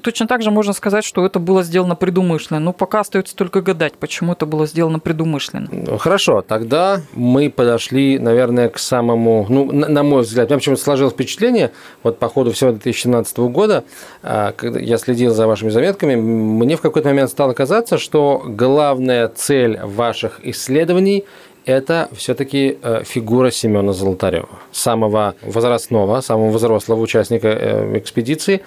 точно 0.02 0.26
так 0.26 0.42
же 0.42 0.50
можно 0.50 0.72
сказать, 0.72 1.04
что 1.04 1.26
это 1.26 1.38
было 1.38 1.62
сделано 1.62 1.96
предумышленно. 1.96 2.60
Но 2.60 2.72
пока 2.72 3.00
остается 3.00 3.34
только 3.36 3.60
гадать, 3.60 3.94
почему 3.94 4.32
это 4.32 4.46
было 4.46 4.66
сделано 4.66 4.98
предумышленно. 4.98 5.95
Хорошо, 5.98 6.42
тогда 6.42 7.02
мы 7.12 7.50
подошли, 7.50 8.18
наверное, 8.18 8.68
к 8.68 8.78
самому, 8.78 9.46
ну, 9.48 9.70
на 9.72 10.02
мой 10.02 10.22
взгляд, 10.22 10.50
меня 10.50 10.58
почему-то 10.58 10.82
сложилось 10.82 11.12
впечатление, 11.12 11.72
вот 12.02 12.18
по 12.18 12.28
ходу 12.28 12.52
всего 12.52 12.70
2017 12.70 13.38
года, 13.38 13.84
а, 14.22 14.52
когда 14.52 14.80
я 14.80 14.98
следил 14.98 15.34
за 15.34 15.46
вашими 15.46 15.70
заметками, 15.70 16.14
мне 16.14 16.76
в 16.76 16.80
какой-то 16.80 17.08
момент 17.08 17.30
стало 17.30 17.52
казаться, 17.52 17.98
что 17.98 18.42
главная 18.46 19.28
цель 19.28 19.78
ваших 19.82 20.40
исследований 20.44 21.24
это 21.66 22.08
все-таки 22.12 22.78
э, 22.80 23.02
фигура 23.04 23.50
Семена 23.50 23.92
Золотарева, 23.92 24.48
самого 24.70 25.34
возрастного, 25.42 26.20
самого 26.20 26.50
взрослого 26.50 27.00
участника 27.00 27.48
э, 27.48 27.98
экспедиции 27.98 28.62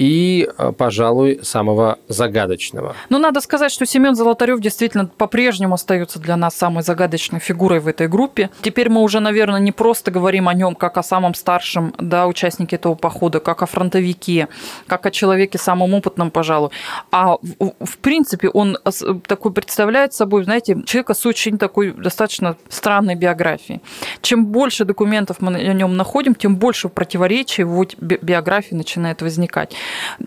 и, 0.00 0.48
э, 0.56 0.72
пожалуй, 0.72 1.40
самого 1.42 1.98
загадочного. 2.08 2.96
Ну, 3.10 3.18
надо 3.18 3.42
сказать, 3.42 3.70
что 3.70 3.84
Семен 3.84 4.14
Золотарев 4.14 4.58
действительно 4.58 5.04
по-прежнему 5.04 5.74
остается 5.74 6.18
для 6.18 6.36
нас 6.36 6.54
самой 6.54 6.82
загадочной 6.82 7.38
фигурой 7.38 7.80
в 7.80 7.86
этой 7.86 8.08
группе. 8.08 8.48
Теперь 8.62 8.88
мы 8.88 9.02
уже, 9.02 9.20
наверное, 9.20 9.60
не 9.60 9.72
просто 9.72 10.10
говорим 10.10 10.48
о 10.48 10.54
нем 10.54 10.74
как 10.74 10.96
о 10.96 11.02
самом 11.02 11.34
старшем 11.34 11.92
да, 11.98 12.26
участнике 12.26 12.76
этого 12.76 12.94
похода, 12.94 13.40
как 13.40 13.60
о 13.62 13.66
фронтовике, 13.66 14.48
как 14.86 15.04
о 15.04 15.10
человеке 15.10 15.58
самом 15.58 15.92
опытном, 15.92 16.30
пожалуй. 16.30 16.70
А 17.10 17.36
в, 17.36 17.98
принципе 17.98 18.48
он 18.48 18.78
такой 19.26 19.52
представляет 19.52 20.14
собой, 20.14 20.44
знаете, 20.44 20.82
человека 20.86 21.12
с 21.12 21.26
очень 21.26 21.58
такой 21.58 21.92
достаточно 21.92 22.56
странной 22.70 23.16
биографией. 23.16 23.82
Чем 24.22 24.46
больше 24.46 24.86
документов 24.86 25.36
мы 25.40 25.56
о 25.56 25.74
нем 25.74 25.94
находим, 25.98 26.34
тем 26.34 26.56
больше 26.56 26.88
противоречий 26.88 27.64
в 27.64 27.72
его 27.72 27.86
биографии 28.00 28.74
начинает 28.74 29.20
возникать. 29.20 29.74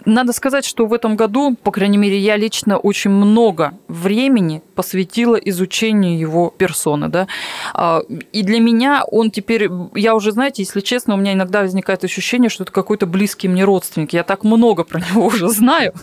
Надо 0.06 0.34
сказать, 0.34 0.66
что 0.66 0.86
в 0.86 0.94
этом 0.94 1.16
году, 1.16 1.56
по 1.62 1.72
крайней 1.72 1.98
мере, 1.98 2.18
я 2.18 2.38
лично 2.38 2.78
очень 2.78 3.12
много 3.12 3.74
времени 3.88 4.62
посвятила 4.76 5.36
изучению 5.36 6.18
его 6.18 6.54
персоны. 6.56 7.10
Да? 7.10 7.28
А, 7.74 8.02
и 8.32 8.44
для 8.44 8.60
меня 8.60 9.04
он 9.10 9.32
теперь, 9.32 9.70
я 9.96 10.16
уже, 10.16 10.32
знаете, 10.32 10.64
если 10.64 10.82
честно, 10.82 11.14
у 11.14 11.18
меня 11.18 11.34
иногда 11.34 11.62
возникает 11.62 12.04
ощущение, 12.04 12.50
что 12.50 12.64
это 12.64 12.72
какой-то 12.72 13.06
близкий 13.06 13.48
мне 13.48 13.64
родственник. 13.64 14.14
Я 14.14 14.24
так 14.24 14.44
много 14.44 14.84
про 14.84 15.00
него 15.00 15.26
уже 15.28 15.50
знаю, 15.50 15.94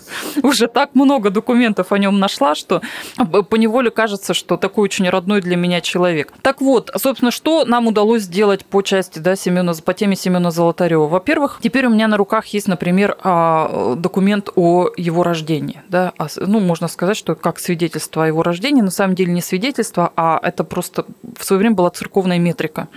уже 0.42 0.66
так 0.66 0.94
много 0.94 1.30
документов 1.30 1.92
о 1.92 1.98
нем 1.98 2.18
нашла, 2.18 2.54
что 2.54 2.82
по 3.48 3.56
неволе 3.56 3.90
кажется, 3.90 4.34
что 4.34 4.56
такой 4.56 4.84
очень 4.84 5.08
родной 5.08 5.40
для 5.40 5.56
меня 5.56 5.80
человек. 5.80 6.32
Так 6.42 6.60
вот, 6.60 6.90
собственно, 6.96 7.30
что 7.30 7.64
нам 7.64 7.86
удалось 7.86 8.22
сделать 8.22 8.64
по 8.64 8.82
части 8.82 9.18
да, 9.18 9.36
Семена, 9.36 9.72
по 9.84 9.94
теме 9.94 10.16
Семена 10.16 10.50
Золотарева? 10.50 11.06
Во-первых, 11.06 11.58
теперь 11.62 11.86
у 11.86 11.90
меня 11.90 12.08
на 12.08 12.16
руках 12.16 12.46
есть, 12.46 12.68
например, 12.68 13.16
а, 13.22 13.49
документ 13.96 14.50
о 14.56 14.88
его 14.96 15.22
рождении. 15.22 15.82
Да? 15.88 16.12
Ну, 16.36 16.60
можно 16.60 16.88
сказать, 16.88 17.16
что 17.16 17.34
как 17.34 17.58
свидетельство 17.58 18.24
о 18.24 18.26
его 18.26 18.42
рождении, 18.42 18.82
на 18.82 18.90
самом 18.90 19.14
деле 19.14 19.32
не 19.32 19.40
свидетельство, 19.40 20.12
а 20.16 20.40
это 20.42 20.64
просто 20.64 21.04
в 21.38 21.44
свое 21.44 21.58
время 21.58 21.74
была 21.74 21.90
церковная 21.90 22.38
метрика 22.38 22.88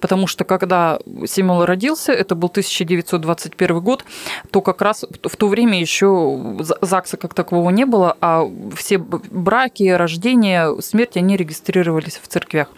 потому 0.00 0.26
что 0.26 0.44
когда 0.44 0.98
Семен 1.26 1.62
родился, 1.62 2.12
это 2.12 2.34
был 2.34 2.48
1921 2.48 3.80
год, 3.80 4.04
то 4.50 4.60
как 4.60 4.82
раз 4.82 5.04
в 5.22 5.36
то 5.36 5.48
время 5.48 5.80
еще 5.80 6.38
ЗАГСа 6.80 7.16
как 7.16 7.34
такового 7.34 7.70
не 7.70 7.84
было, 7.84 8.16
а 8.20 8.48
все 8.74 8.98
браки, 8.98 9.88
рождения, 9.88 10.80
смерти, 10.80 11.18
они 11.18 11.36
регистрировались 11.36 12.20
в 12.22 12.28
церквях. 12.28 12.68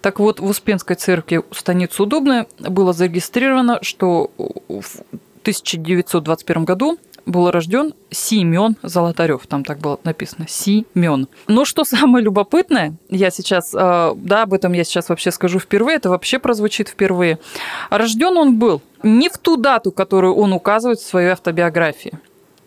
Так 0.00 0.20
вот, 0.20 0.40
в 0.40 0.46
Успенской 0.46 0.96
церкви 0.96 1.42
станицы 1.52 2.02
Удобная 2.02 2.46
было 2.58 2.92
зарегистрировано, 2.92 3.78
что 3.82 4.30
1921 5.44 6.64
году 6.64 6.98
был 7.26 7.50
рожден 7.50 7.94
Семен 8.10 8.76
Золотарев, 8.82 9.46
там 9.46 9.64
так 9.64 9.78
было 9.78 9.98
написано, 10.04 10.46
Семен. 10.48 11.28
Но 11.46 11.64
что 11.64 11.84
самое 11.84 12.24
любопытное, 12.24 12.94
я 13.10 13.30
сейчас, 13.30 13.74
э, 13.74 14.12
да, 14.16 14.42
об 14.42 14.54
этом 14.54 14.72
я 14.72 14.84
сейчас 14.84 15.08
вообще 15.08 15.30
скажу 15.30 15.58
впервые, 15.58 15.96
это 15.96 16.10
вообще 16.10 16.38
прозвучит 16.38 16.88
впервые. 16.88 17.38
Рожден 17.90 18.36
он 18.36 18.58
был 18.58 18.82
не 19.02 19.28
в 19.28 19.38
ту 19.38 19.56
дату, 19.56 19.92
которую 19.92 20.34
он 20.34 20.52
указывает 20.52 20.98
в 20.98 21.06
своей 21.06 21.28
автобиографии 21.28 22.12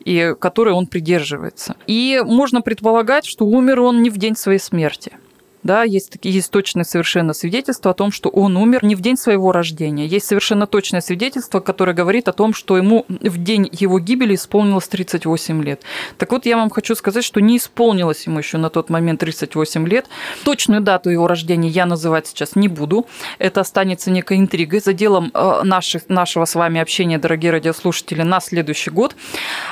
и 0.05 0.35
которой 0.39 0.73
он 0.73 0.87
придерживается. 0.87 1.75
И 1.87 2.21
можно 2.23 2.61
предполагать, 2.61 3.25
что 3.25 3.45
умер 3.45 3.81
он 3.81 4.01
не 4.03 4.09
в 4.09 4.17
день 4.17 4.35
своей 4.35 4.59
смерти– 4.59 5.13
да, 5.67 5.83
есть 5.83 6.09
такие 6.09 6.33
есть 6.33 6.49
точные 6.49 6.85
совершенно 6.85 7.33
свидетельства 7.33 7.91
о 7.91 7.93
том, 7.93 8.11
что 8.11 8.29
он 8.29 8.57
умер 8.57 8.83
не 8.83 8.95
в 8.95 9.01
день 9.01 9.17
своего 9.17 9.51
рождения. 9.51 10.07
Есть 10.07 10.25
совершенно 10.25 10.65
точное 10.65 11.01
свидетельство, 11.01 11.59
которое 11.59 11.93
говорит 11.93 12.27
о 12.27 12.33
том, 12.33 12.53
что 12.53 12.77
ему 12.77 13.05
в 13.09 13.43
день 13.43 13.69
его 13.71 13.99
гибели 13.99 14.33
исполнилось 14.35 14.87
38 14.87 15.63
лет. 15.63 15.81
Так 16.17 16.31
вот, 16.31 16.45
я 16.45 16.57
вам 16.57 16.69
хочу 16.69 16.95
сказать, 16.95 17.23
что 17.23 17.41
не 17.41 17.57
исполнилось 17.57 18.25
ему 18.25 18.39
еще 18.39 18.57
на 18.57 18.69
тот 18.69 18.89
момент 18.89 19.19
38 19.19 19.87
лет. 19.87 20.07
Точную 20.45 20.81
дату 20.81 21.09
его 21.09 21.27
рождения 21.27 21.69
я 21.69 21.85
называть 21.85 22.27
сейчас 22.27 22.55
не 22.55 22.69
буду. 22.69 23.05
Это 23.37 23.61
останется 23.61 24.09
некой 24.09 24.37
интригой 24.37 24.79
за 24.79 24.93
делом 24.93 25.31
э, 25.33 25.61
наших, 25.63 26.07
нашего 26.07 26.45
с 26.45 26.55
вами 26.55 26.79
общения, 26.79 27.17
дорогие 27.17 27.51
радиослушатели, 27.51 28.21
на 28.21 28.39
следующий 28.39 28.89
год. 28.89 29.15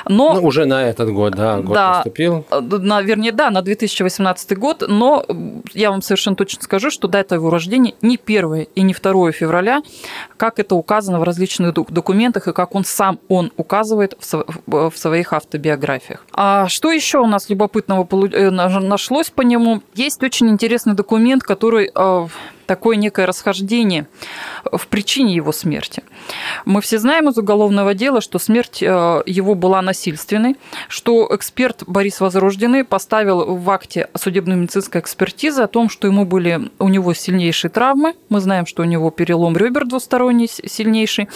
Но... 0.06 0.34
Ну, 0.34 0.44
уже 0.44 0.66
на 0.66 0.82
этот 0.82 1.10
год, 1.10 1.34
да, 1.34 1.56
год 1.56 1.74
да, 1.74 1.94
наступил. 1.94 2.44
Э, 2.50 2.60
на, 2.60 3.00
вернее, 3.00 3.32
да, 3.32 3.50
на 3.50 3.62
2018 3.62 4.58
год, 4.58 4.84
но 4.86 5.24
я 5.72 5.85
я 5.86 5.90
вам 5.92 6.02
совершенно 6.02 6.34
точно 6.34 6.62
скажу, 6.62 6.90
что 6.90 7.06
дата 7.06 7.36
его 7.36 7.48
рождения 7.48 7.94
не 8.02 8.18
1 8.22 8.66
и 8.74 8.82
не 8.82 8.92
2 8.92 9.32
февраля, 9.32 9.82
как 10.36 10.58
это 10.58 10.74
указано 10.74 11.20
в 11.20 11.22
различных 11.22 11.74
документах 11.74 12.48
и 12.48 12.52
как 12.52 12.74
он 12.74 12.84
сам 12.84 13.20
он 13.28 13.52
указывает 13.56 14.18
в 14.66 14.92
своих 14.96 15.32
автобиографиях. 15.32 16.26
А 16.32 16.68
что 16.68 16.90
еще 16.90 17.18
у 17.18 17.26
нас 17.26 17.48
любопытного 17.48 18.06
э, 18.32 18.50
нашлось 18.50 19.30
по 19.30 19.42
нему? 19.42 19.80
Есть 19.94 20.22
очень 20.24 20.48
интересный 20.48 20.94
документ, 20.94 21.44
который 21.44 21.90
э, 21.94 22.26
такое 22.66 22.96
некое 22.96 23.26
расхождение 23.26 24.06
в 24.70 24.86
причине 24.88 25.34
его 25.34 25.52
смерти. 25.52 26.02
Мы 26.64 26.80
все 26.80 26.98
знаем 26.98 27.28
из 27.28 27.38
уголовного 27.38 27.94
дела, 27.94 28.20
что 28.20 28.38
смерть 28.38 28.82
э, 28.82 29.22
его 29.26 29.54
была 29.54 29.82
насильственной, 29.82 30.56
что 30.88 31.28
эксперт 31.34 31.84
Борис 31.86 32.20
Возрожденный 32.20 32.84
поставил 32.84 33.56
в 33.56 33.70
акте 33.70 34.08
судебно-медицинской 34.14 35.00
экспертизы 35.00 35.62
о 35.62 35.68
том, 35.68 35.88
что 35.88 36.06
ему 36.08 36.24
были 36.24 36.70
у 36.78 36.88
него 36.88 37.14
сильнейшие 37.14 37.70
травмы. 37.70 38.14
Мы 38.28 38.40
знаем, 38.40 38.66
что 38.66 38.82
у 38.82 38.86
него 38.86 39.10
перелом 39.10 39.56
ребер 39.56 39.86
двусторонний 39.86 40.48
сильнейший, 40.48 41.28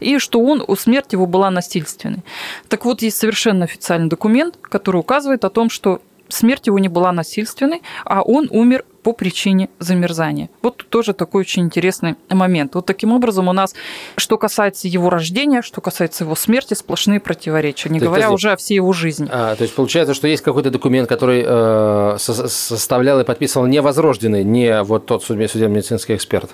и 0.00 0.18
что 0.18 0.40
он, 0.40 0.64
у 0.66 0.76
смерти 0.76 1.14
его 1.14 1.26
была 1.26 1.50
насильственной. 1.50 2.22
Так 2.68 2.84
вот, 2.84 3.02
есть 3.02 3.16
совершенно 3.16 3.64
официальный 3.64 4.08
документ, 4.08 4.56
который 4.60 4.98
указывает 4.98 5.44
о 5.44 5.50
том, 5.50 5.70
что 5.70 6.00
смерть 6.28 6.66
его 6.66 6.78
не 6.78 6.88
была 6.88 7.12
насильственной, 7.12 7.82
а 8.04 8.22
он 8.22 8.48
умер 8.50 8.84
по 9.02 9.12
причине 9.12 9.68
замерзания. 9.78 10.48
Вот 10.62 10.86
тоже 10.88 11.12
такой 11.12 11.40
очень 11.40 11.62
интересный 11.64 12.16
момент. 12.28 12.74
Вот 12.74 12.86
таким 12.86 13.12
образом 13.12 13.48
у 13.48 13.52
нас, 13.52 13.74
что 14.16 14.38
касается 14.38 14.88
его 14.88 15.10
рождения, 15.10 15.62
что 15.62 15.80
касается 15.80 16.24
его 16.24 16.34
смерти, 16.34 16.74
сплошные 16.74 17.20
противоречия, 17.20 17.88
не 17.88 17.98
то 17.98 18.06
говоря 18.06 18.24
есть, 18.24 18.34
уже 18.34 18.52
о 18.52 18.56
всей 18.56 18.76
его 18.76 18.92
жизни. 18.92 19.28
А, 19.30 19.56
то 19.56 19.62
есть 19.62 19.74
получается, 19.74 20.14
что 20.14 20.28
есть 20.28 20.42
какой-то 20.42 20.70
документ, 20.70 21.08
который 21.08 21.44
э, 21.44 22.16
составлял 22.18 23.20
и 23.20 23.24
подписывал 23.24 23.66
не 23.66 23.80
возрожденный, 23.80 24.44
не 24.44 24.82
вот 24.82 25.06
тот 25.06 25.24
судебно-медицинский 25.24 26.14
эксперт? 26.14 26.50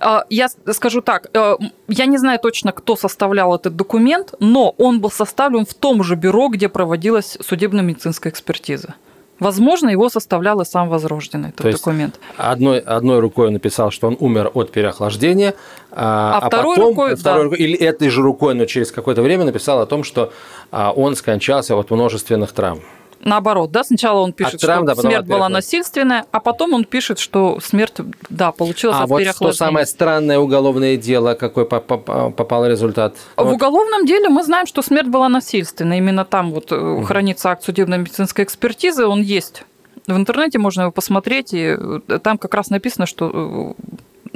А, 0.00 0.24
я 0.30 0.48
скажу 0.72 1.00
так, 1.00 1.28
э, 1.34 1.56
я 1.88 2.06
не 2.06 2.18
знаю 2.18 2.38
точно, 2.38 2.72
кто 2.72 2.96
составлял 2.96 3.54
этот 3.54 3.76
документ, 3.76 4.34
но 4.40 4.74
он 4.78 5.00
был 5.00 5.10
составлен 5.10 5.66
в 5.66 5.74
том 5.74 6.02
же 6.04 6.14
бюро, 6.14 6.48
где 6.48 6.68
проводилась 6.68 7.36
судебно-медицинская 7.40 8.32
экспертиза. 8.32 8.94
Возможно, 9.40 9.88
его 9.88 10.08
составлял 10.08 10.60
и 10.60 10.64
сам 10.64 10.88
Возрожденный, 10.88 11.50
этот 11.50 11.62
То 11.62 11.72
документ. 11.72 12.18
Одной, 12.36 12.80
одной 12.80 13.20
рукой 13.20 13.48
он 13.48 13.52
написал, 13.54 13.90
что 13.90 14.08
он 14.08 14.16
умер 14.18 14.50
от 14.54 14.72
переохлаждения, 14.72 15.54
а, 15.92 16.40
а 16.42 16.48
второй 16.48 16.76
потом, 16.76 16.90
рукой, 16.90 17.16
второй 17.16 17.40
да. 17.40 17.44
рукой, 17.44 17.58
или 17.58 17.76
этой 17.78 18.08
же 18.08 18.22
рукой, 18.22 18.54
но 18.54 18.64
через 18.64 18.90
какое-то 18.90 19.22
время 19.22 19.44
написал 19.44 19.80
о 19.80 19.86
том, 19.86 20.02
что 20.02 20.32
а, 20.72 20.92
он 20.92 21.14
скончался 21.14 21.76
от 21.76 21.90
множественных 21.90 22.52
травм 22.52 22.80
наоборот, 23.24 23.70
да, 23.70 23.84
сначала 23.84 24.20
он 24.20 24.32
пишет, 24.32 24.60
травм, 24.60 24.86
что 24.86 24.94
да, 24.94 25.00
смерть 25.02 25.26
была 25.26 25.48
насильственная, 25.48 26.24
а 26.30 26.40
потом 26.40 26.74
он 26.74 26.84
пишет, 26.84 27.18
что 27.18 27.58
смерть, 27.60 27.94
да, 28.28 28.52
получилась 28.52 28.96
а 28.98 29.04
от 29.04 29.10
вот 29.10 29.22
что 29.26 29.52
самое 29.52 29.86
странное 29.86 30.38
уголовное 30.38 30.96
дело, 30.96 31.34
какой 31.34 31.66
попал 31.66 32.66
результат? 32.66 33.14
В 33.36 33.44
вот. 33.44 33.52
уголовном 33.54 34.06
деле 34.06 34.28
мы 34.28 34.42
знаем, 34.42 34.66
что 34.66 34.82
смерть 34.82 35.08
была 35.08 35.28
насильственная. 35.28 35.98
Именно 35.98 36.24
там 36.24 36.52
вот 36.52 36.72
угу. 36.72 37.02
хранится 37.02 37.50
акт 37.50 37.64
судебно-медицинской 37.64 38.44
экспертизы, 38.44 39.06
он 39.06 39.22
есть. 39.22 39.64
В 40.06 40.16
интернете 40.16 40.58
можно 40.58 40.82
его 40.82 40.90
посмотреть, 40.90 41.52
и 41.52 41.76
э, 41.78 42.18
там 42.22 42.38
как 42.38 42.54
раз 42.54 42.70
написано, 42.70 43.06
что 43.06 43.74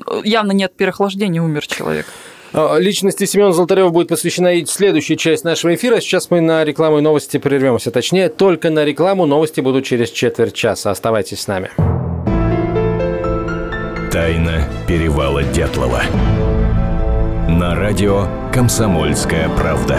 э, 0.06 0.20
явно 0.24 0.52
не 0.52 0.64
от 0.64 0.74
переохлаждения 0.74 1.42
умер 1.42 1.66
человек. 1.66 2.06
А, 2.52 2.76
личности 2.76 3.24
Семена 3.24 3.52
Золотарева 3.52 3.88
будет 3.88 4.08
посвящена 4.08 4.54
и 4.54 4.64
следующая 4.66 5.16
часть 5.16 5.44
нашего 5.44 5.74
эфира. 5.74 6.00
Сейчас 6.00 6.30
мы 6.30 6.40
на 6.40 6.64
рекламу 6.64 6.98
и 6.98 7.00
новости 7.00 7.38
прервемся. 7.38 7.90
Точнее, 7.90 8.28
только 8.28 8.70
на 8.70 8.84
рекламу. 8.84 9.26
Новости 9.26 9.60
будут 9.60 9.84
через 9.84 10.10
четверть 10.10 10.54
часа. 10.54 10.90
Оставайтесь 10.90 11.40
с 11.40 11.46
нами. 11.46 11.70
Тайна 14.12 14.68
перевала 14.86 15.42
Дятлова. 15.42 16.02
На 17.48 17.74
радио 17.74 18.26
«Комсомольская 18.52 19.48
правда». 19.56 19.98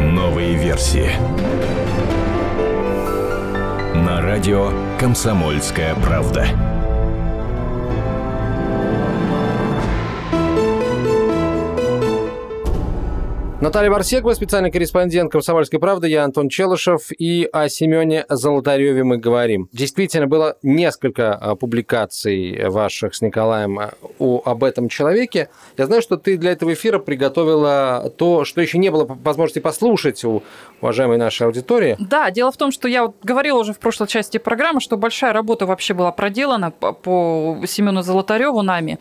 Новые 0.00 0.54
версии. 0.54 1.10
На 3.94 4.22
радио 4.22 4.72
«Комсомольская 4.98 5.94
правда». 5.94 6.69
Наталья 13.60 13.90
Варсекова, 13.90 14.32
специальный 14.32 14.70
корреспондент 14.70 15.30
«Комсомольской 15.30 15.78
правды», 15.78 16.08
я 16.08 16.24
Антон 16.24 16.48
Челышев, 16.48 17.10
и 17.18 17.46
о 17.52 17.68
Семене 17.68 18.24
Золотареве 18.30 19.04
мы 19.04 19.18
говорим. 19.18 19.68
Действительно, 19.70 20.26
было 20.26 20.56
несколько 20.62 21.34
а, 21.34 21.56
публикаций 21.56 22.68
ваших 22.70 23.14
с 23.14 23.20
Николаем 23.20 23.78
а, 23.78 23.90
о, 24.18 24.40
об 24.46 24.64
этом 24.64 24.88
человеке. 24.88 25.50
Я 25.76 25.84
знаю, 25.84 26.00
что 26.00 26.16
ты 26.16 26.38
для 26.38 26.52
этого 26.52 26.72
эфира 26.72 26.98
приготовила 26.98 28.10
то, 28.16 28.46
что 28.46 28.62
еще 28.62 28.78
не 28.78 28.88
было 28.88 29.04
возможности 29.04 29.58
послушать 29.58 30.24
у 30.24 30.42
уважаемой 30.80 31.18
нашей 31.18 31.46
аудитории. 31.46 31.98
Да, 31.98 32.30
дело 32.30 32.52
в 32.52 32.56
том, 32.56 32.72
что 32.72 32.88
я 32.88 33.08
вот 33.08 33.16
говорила 33.22 33.58
уже 33.58 33.74
в 33.74 33.78
прошлой 33.78 34.08
части 34.08 34.38
программы, 34.38 34.80
что 34.80 34.96
большая 34.96 35.34
работа 35.34 35.66
вообще 35.66 35.92
была 35.92 36.12
проделана 36.12 36.70
по 36.70 37.58
Семену 37.66 38.00
Золотареву 38.00 38.62
нами. 38.62 38.98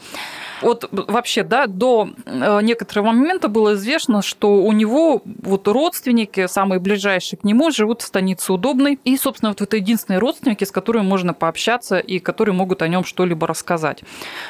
Вот 0.62 0.90
вообще, 0.92 1.44
да, 1.44 1.68
до 1.68 2.10
э, 2.26 2.62
некоторого 2.62 3.08
момента 3.08 3.48
было 3.48 3.74
известно, 3.74 4.22
что 4.22 4.56
у 4.56 4.72
него 4.72 5.22
вот 5.26 5.68
родственники, 5.68 6.48
самые 6.48 6.80
ближайшие 6.80 7.40
к 7.40 7.44
нему, 7.44 7.72
живут 7.72 8.02
в 8.02 8.06
станице 8.06 8.54
Удобной. 8.54 9.00
И, 9.04 9.18
собственно, 9.18 9.52
вот 9.52 9.62
это 9.62 9.78
единственные 9.78 10.20
родственники, 10.20 10.64
с 10.64 10.72
которыми 10.72 11.04
можно 11.04 11.34
пообщаться 11.34 11.98
и 11.98 12.20
которые 12.20 12.54
могут 12.54 12.82
о 12.82 12.88
нем 12.88 13.04
что-либо 13.04 13.48
рассказать. 13.48 14.04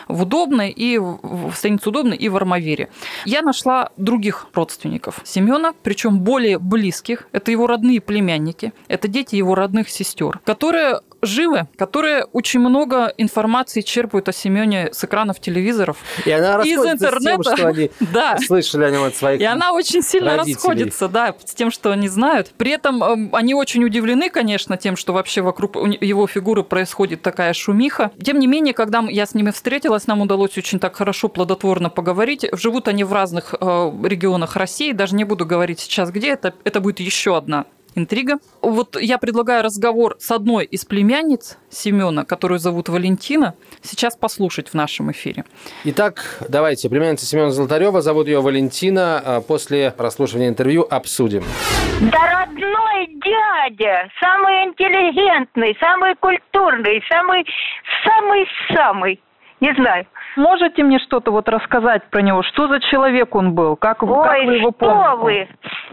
В 0.07 0.23
Удобной 0.23 0.71
и 0.71 0.97
в 0.97 1.53
станице 1.53 1.89
Удобной 1.89 2.17
и 2.17 2.29
в 2.29 2.35
Армавире. 2.35 2.89
Я 3.25 3.41
нашла 3.41 3.89
других 3.97 4.47
родственников 4.53 5.21
Семена, 5.23 5.73
причем 5.83 6.19
более 6.19 6.59
близких. 6.59 7.27
Это 7.31 7.51
его 7.51 7.67
родные 7.67 8.01
племянники, 8.01 8.73
это 8.87 9.07
дети 9.07 9.35
его 9.35 9.55
родных 9.55 9.89
сестер, 9.89 10.39
которые 10.43 11.01
живы, 11.21 11.67
которые 11.77 12.25
очень 12.25 12.59
много 12.59 13.13
информации 13.17 13.81
черпают 13.81 14.29
о 14.29 14.33
Семене 14.33 14.89
с 14.91 15.03
экранов 15.03 15.39
телевизоров, 15.39 15.97
и 16.25 16.31
она 16.31 16.61
из 16.63 16.79
интернета. 16.79 17.43
С 17.43 17.45
тем, 17.45 17.57
что 17.57 17.67
они 17.67 17.91
да. 18.13 18.37
слышали 18.37 18.83
о 18.85 18.91
нем 18.91 19.03
от 19.03 19.15
своих 19.15 19.41
И 19.41 19.43
она 19.43 19.73
очень 19.73 20.01
сильно 20.01 20.37
родителей. 20.37 20.55
расходится, 20.55 21.07
да, 21.07 21.35
с 21.43 21.53
тем, 21.53 21.71
что 21.71 21.91
они 21.91 22.07
знают. 22.07 22.51
При 22.57 22.71
этом 22.71 23.03
эм, 23.03 23.35
они 23.35 23.53
очень 23.53 23.83
удивлены, 23.83 24.29
конечно, 24.29 24.77
тем, 24.77 24.95
что 24.95 25.13
вообще 25.13 25.41
вокруг 25.41 25.75
его 25.75 26.27
фигуры 26.27 26.63
происходит 26.63 27.21
такая 27.21 27.53
шумиха. 27.53 28.11
Тем 28.21 28.39
не 28.39 28.47
менее, 28.47 28.73
когда 28.73 28.99
я 29.09 29.25
с 29.25 29.33
ними 29.33 29.51
встретилась, 29.51 30.07
нам 30.07 30.21
удалось 30.21 30.57
очень 30.57 30.79
так 30.79 30.95
хорошо, 30.95 31.27
плодотворно 31.29 31.89
поговорить. 31.89 32.45
Живут 32.53 32.87
они 32.87 33.03
в 33.03 33.13
разных 33.13 33.55
э, 33.59 33.91
регионах 34.03 34.55
России, 34.55 34.91
даже 34.91 35.15
не 35.15 35.23
буду 35.23 35.45
говорить 35.45 35.79
сейчас 35.79 36.11
где, 36.11 36.29
это, 36.29 36.53
это 36.63 36.81
будет 36.81 36.99
еще 36.99 37.37
одна 37.37 37.65
интрига. 37.95 38.39
Вот 38.61 38.99
я 38.99 39.17
предлагаю 39.17 39.63
разговор 39.63 40.15
с 40.19 40.31
одной 40.31 40.65
из 40.65 40.85
племянниц 40.85 41.57
Семена, 41.69 42.25
которую 42.25 42.59
зовут 42.59 42.89
Валентина, 42.89 43.55
сейчас 43.81 44.15
послушать 44.15 44.69
в 44.69 44.73
нашем 44.73 45.11
эфире. 45.11 45.45
Итак, 45.83 46.43
давайте, 46.47 46.89
племянница 46.89 47.25
Семена 47.25 47.51
Золотарева, 47.51 48.01
зовут 48.01 48.27
ее 48.27 48.41
Валентина. 48.41 49.21
А 49.23 49.41
после 49.41 49.91
прослушивания 49.91 50.49
интервью 50.49 50.85
обсудим. 50.89 51.43
Да 52.01 52.45
родной 52.45 53.07
дядя, 53.23 54.09
самый 54.19 54.65
интеллигентный, 54.65 55.75
самый 55.79 56.15
культурный, 56.15 57.01
самый, 57.09 57.45
самый, 58.03 58.47
самый, 58.73 59.19
не 59.59 59.73
знаю. 59.73 60.05
Можете 60.35 60.83
мне 60.83 60.99
что-то 60.99 61.31
вот 61.31 61.49
рассказать 61.49 62.03
про 62.09 62.21
него? 62.21 62.43
Что 62.43 62.67
за 62.67 62.79
человек 62.79 63.35
он 63.35 63.53
был? 63.53 63.75
Как, 63.75 64.03
Ой, 64.03 64.23
как 64.23 64.43
вы 64.45 64.55
его 64.55 64.71
помните? 64.71 64.99
что 65.03 65.17
вы? 65.17 65.47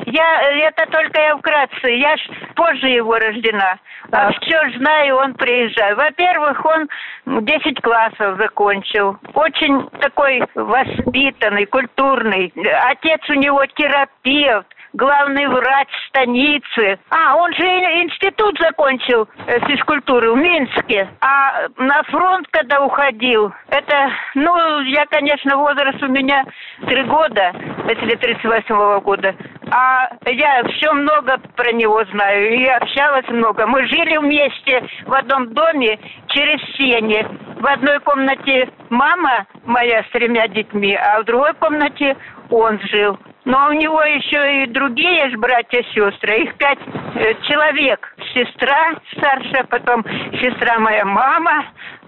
Я, 0.07 0.43
это 0.69 0.87
только 0.91 1.21
я 1.21 1.37
вкратце. 1.37 1.89
Я 1.91 2.17
ж 2.17 2.21
позже 2.55 2.89
его 2.89 3.17
рождена. 3.19 3.79
А 4.13 4.31
все 4.33 4.69
ж 4.69 4.77
знаю, 4.79 5.17
он 5.17 5.35
приезжает. 5.35 5.97
Во-первых, 5.97 6.65
он 6.65 6.89
10 7.27 7.81
классов 7.81 8.39
закончил. 8.39 9.17
Очень 9.35 9.89
такой 10.01 10.43
воспитанный, 10.55 11.67
культурный. 11.67 12.53
Отец 12.91 13.21
у 13.29 13.35
него 13.35 13.65
терапевт 13.67 14.67
главный 14.97 15.47
врач 15.47 15.89
станицы. 16.09 16.99
А, 17.11 17.37
он 17.37 17.53
же 17.55 17.65
институт 17.65 18.59
закончил 18.59 19.29
э, 19.47 19.61
физкультуры 19.67 20.33
в 20.33 20.37
Минске. 20.37 21.09
А 21.21 21.69
на 21.77 22.03
фронт, 22.05 22.47
когда 22.51 22.83
уходил, 22.83 23.53
это, 23.69 24.11
ну, 24.35 24.81
я, 24.81 25.07
конечно, 25.07 25.57
возраст 25.57 26.03
у 26.03 26.09
меня 26.09 26.45
три 26.87 27.03
года, 27.05 27.53
если 27.89 28.17
38 28.17 28.75
-го 28.75 29.01
года. 29.01 29.35
А 29.71 30.09
я 30.27 30.63
все 30.65 30.93
много 30.93 31.39
про 31.57 31.73
него 31.73 32.03
знаю 32.13 32.55
и 32.55 32.65
общалась 32.67 33.29
много. 33.29 33.67
Мы 33.67 33.87
жили 33.87 34.17
вместе 34.17 34.83
в 35.05 35.13
одном 35.13 35.53
доме 35.53 35.99
через 36.29 36.61
сене. 36.77 37.27
В 37.59 37.67
одной 37.67 37.99
комнате 38.01 38.71
мама 38.91 39.47
моя 39.65 40.05
с 40.05 40.11
тремя 40.11 40.47
детьми, 40.49 40.95
а 40.95 41.21
в 41.21 41.25
другой 41.25 41.55
комнате 41.55 42.17
он 42.51 42.79
жил. 42.81 43.19
Но 43.47 43.69
у 43.69 43.73
него 43.73 44.03
еще 44.03 44.65
и 44.65 44.67
другие 44.67 45.31
же 45.31 45.39
братья-сестры, 45.39 46.43
их 46.43 46.55
пять 46.57 46.81
э, 47.15 47.35
человек. 47.49 48.13
Сестра 48.35 48.97
старшая, 49.17 49.63
потом 49.65 50.05
сестра 50.43 50.81
моя 50.81 51.05
мама, 51.05 51.65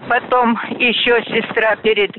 потом 0.09 0.59
еще 0.71 1.23
сестра 1.23 1.77
перед 1.77 2.11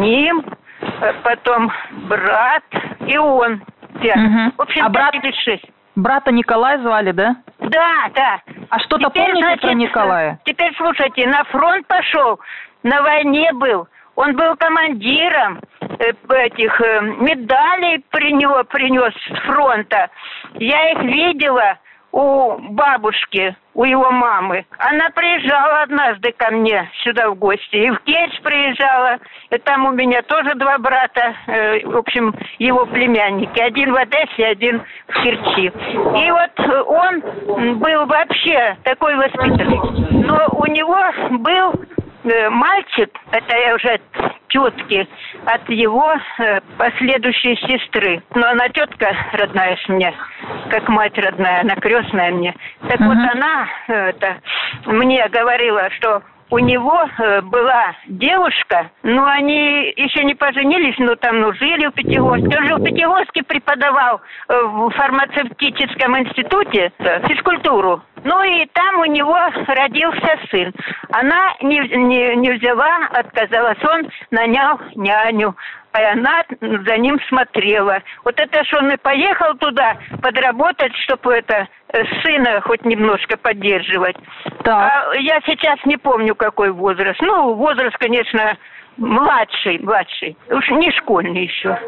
ним, 0.00 0.44
э, 0.80 1.12
потом 1.22 1.70
брат 2.08 2.64
и 3.06 3.16
он. 3.16 3.62
Угу. 3.94 4.52
В 4.56 4.60
общем, 4.60 4.84
а 4.84 4.88
брат... 4.88 5.14
или 5.14 5.32
шесть. 5.44 5.70
Брата 5.94 6.32
Николая 6.32 6.80
звали, 6.80 7.12
да? 7.12 7.36
Да, 7.60 8.10
да. 8.12 8.40
А 8.70 8.80
что-то 8.80 9.08
помните 9.08 9.38
значит, 9.38 9.60
про 9.60 9.74
Николая? 9.74 10.40
Теперь 10.44 10.74
слушайте, 10.76 11.28
на 11.28 11.44
фронт 11.44 11.86
пошел, 11.86 12.40
на 12.82 13.02
войне 13.02 13.52
был. 13.52 13.86
Он 14.16 14.36
был 14.36 14.56
командиром 14.56 15.60
э, 15.80 16.12
этих 16.28 16.80
э, 16.80 17.00
медалей 17.00 18.04
принес, 18.10 18.66
принес 18.68 19.12
с 19.14 19.40
фронта. 19.46 20.10
Я 20.54 20.92
их 20.92 21.02
видела 21.02 21.78
у 22.12 22.56
бабушки, 22.70 23.56
у 23.74 23.84
его 23.84 24.08
мамы. 24.12 24.64
Она 24.78 25.10
приезжала 25.10 25.82
однажды 25.82 26.30
ко 26.30 26.52
мне 26.52 26.88
сюда 27.02 27.28
в 27.28 27.34
гости. 27.34 27.74
И 27.74 27.90
в 27.90 27.98
Керчь 28.04 28.40
приезжала. 28.40 29.18
И 29.50 29.58
там 29.58 29.86
у 29.86 29.90
меня 29.90 30.22
тоже 30.22 30.54
два 30.54 30.78
брата, 30.78 31.34
э, 31.48 31.84
в 31.84 31.96
общем, 31.96 32.32
его 32.58 32.86
племянники. 32.86 33.58
Один 33.58 33.92
в 33.92 33.96
Одессе, 33.96 34.46
один 34.46 34.82
в 35.08 35.22
Керчи. 35.22 35.66
И 35.66 36.30
вот 36.30 36.86
он 36.86 37.78
был 37.80 38.06
вообще 38.06 38.76
такой 38.84 39.16
воспитанный. 39.16 39.80
Но 40.24 40.46
у 40.52 40.66
него 40.66 40.98
был 41.38 41.74
мальчик, 42.24 43.10
это 43.32 43.56
я 43.56 43.74
уже 43.74 44.00
тетки, 44.48 45.06
от 45.46 45.68
его 45.68 46.14
э, 46.38 46.60
последующей 46.78 47.56
сестры. 47.56 48.22
Но 48.34 48.48
она 48.48 48.68
тетка 48.68 49.14
родная 49.32 49.76
с 49.76 49.88
мне, 49.88 50.14
как 50.70 50.88
мать 50.88 51.18
родная, 51.18 51.60
она 51.60 51.74
крестная 51.76 52.30
мне. 52.30 52.54
Так 52.88 53.00
uh-huh. 53.00 53.08
вот 53.08 53.18
она 53.34 53.68
э, 53.88 53.92
это, 54.10 54.36
мне 54.86 55.26
говорила, 55.28 55.90
что 55.90 56.22
у 56.54 56.58
него 56.60 57.04
э, 57.18 57.40
была 57.40 57.96
девушка, 58.06 58.88
но 59.02 59.26
они 59.26 59.92
еще 59.96 60.22
не 60.22 60.36
поженились, 60.36 60.94
но 60.98 61.16
там 61.16 61.40
ну, 61.40 61.52
жили 61.54 61.86
в 61.86 61.92
Пятигорске. 61.92 62.56
Он 62.58 62.68
же 62.68 62.76
в 62.76 62.84
Пятигорске 62.84 63.42
преподавал 63.42 64.20
э, 64.48 64.62
в 64.62 64.90
фармацевтическом 64.90 66.16
институте 66.20 66.92
э, 66.98 67.26
физкультуру. 67.26 68.02
Ну 68.22 68.42
и 68.44 68.66
там 68.66 69.00
у 69.00 69.04
него 69.06 69.36
родился 69.66 70.38
сын. 70.48 70.72
Она 71.10 71.56
не, 71.60 71.80
не, 71.80 72.36
не 72.36 72.52
взяла, 72.52 73.08
отказалась. 73.10 73.82
Он 73.82 74.08
нанял 74.30 74.78
няню 74.94 75.56
и 75.98 76.02
она 76.02 76.44
за 76.60 76.98
ним 76.98 77.20
смотрела. 77.28 78.02
Вот 78.24 78.38
это 78.38 78.64
что 78.64 78.78
он 78.78 78.90
и 78.92 78.96
поехал 78.96 79.54
туда 79.54 79.96
подработать, 80.22 80.94
чтобы 81.04 81.34
это 81.34 81.68
э, 81.92 82.04
сына 82.22 82.60
хоть 82.62 82.84
немножко 82.84 83.36
поддерживать. 83.36 84.16
Так. 84.64 84.92
А 84.92 85.14
я 85.18 85.40
сейчас 85.46 85.78
не 85.84 85.96
помню, 85.96 86.34
какой 86.34 86.70
возраст. 86.70 87.20
Ну, 87.20 87.54
возраст, 87.54 87.96
конечно, 87.98 88.56
младший, 88.96 89.78
младший, 89.78 90.36
уж 90.50 90.68
не 90.70 90.90
школьный 90.92 91.44
еще. 91.44 91.78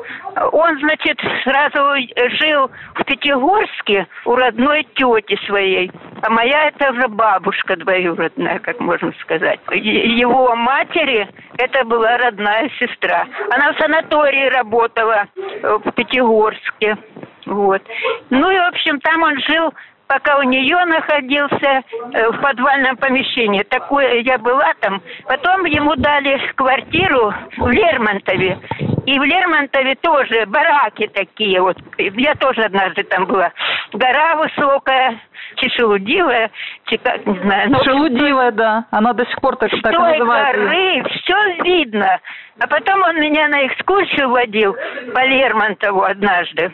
Он, 0.53 0.79
значит, 0.79 1.21
сразу 1.45 1.97
жил 2.41 2.71
в 2.95 3.05
Пятигорске 3.05 4.07
у 4.25 4.35
родной 4.35 4.85
тети 4.95 5.39
своей. 5.47 5.91
А 6.23 6.31
моя 6.31 6.69
это 6.69 6.93
уже 6.93 7.09
бабушка 7.09 7.77
двоюродная, 7.77 8.59
как 8.61 8.81
можно 8.81 9.13
сказать. 9.21 9.61
Его 9.71 10.55
матери 10.57 11.29
это 11.59 11.85
была 11.85 12.19
родная 12.19 12.71
сестра. 12.79 13.27
Она 13.51 13.73
в 13.73 13.79
санатории 13.79 14.49
работала 14.49 15.27
в 15.63 15.91
Пятигорске. 15.93 16.97
Вот. 17.47 17.83
Ну 18.31 18.51
и, 18.51 18.59
в 18.59 18.69
общем, 18.69 19.01
там 19.01 19.23
он 19.23 19.39
жил 19.41 19.73
пока 20.07 20.39
у 20.39 20.43
нее 20.43 20.85
находился 20.85 21.83
э, 22.13 22.31
в 22.31 22.41
подвальном 22.41 22.97
помещении. 22.97 23.63
Такое 23.63 24.21
я 24.21 24.39
была 24.39 24.73
там. 24.81 25.03
Потом 25.25 25.65
ему 25.65 25.95
дали 25.97 26.41
квартиру 26.55 27.35
в 27.57 27.69
Лермонтове. 27.69 28.59
И 29.07 29.19
в 29.19 29.23
Лермонтове 29.23 29.95
тоже 29.97 30.47
бараки 30.47 31.09
такие. 31.13 31.61
Вот 31.61 31.77
я 31.99 32.35
тоже 32.35 32.63
однажды 32.63 33.05
там 33.05 33.27
была. 33.27 33.53
Гора 33.93 34.37
высокая, 34.37 35.21
чешелудивая, 35.57 36.51
как, 37.03 37.27
не 37.27 37.39
знаю. 37.41 37.71
Ну, 37.71 37.85
Шелудивая, 37.85 38.51
да. 38.51 38.85
Она 38.91 39.13
до 39.13 39.25
сих 39.27 39.41
пор 39.41 39.57
так, 39.57 39.71
так 39.83 39.93
называется. 39.93 40.61
горы, 40.61 41.05
все 41.11 41.63
видно. 41.63 42.19
А 42.59 42.67
потом 42.67 43.03
он 43.03 43.21
меня 43.21 43.49
на 43.49 43.67
экскурсию 43.67 44.31
водил 44.31 44.77
по 45.15 45.25
Лермонтову 45.25 46.03
однажды. 46.03 46.73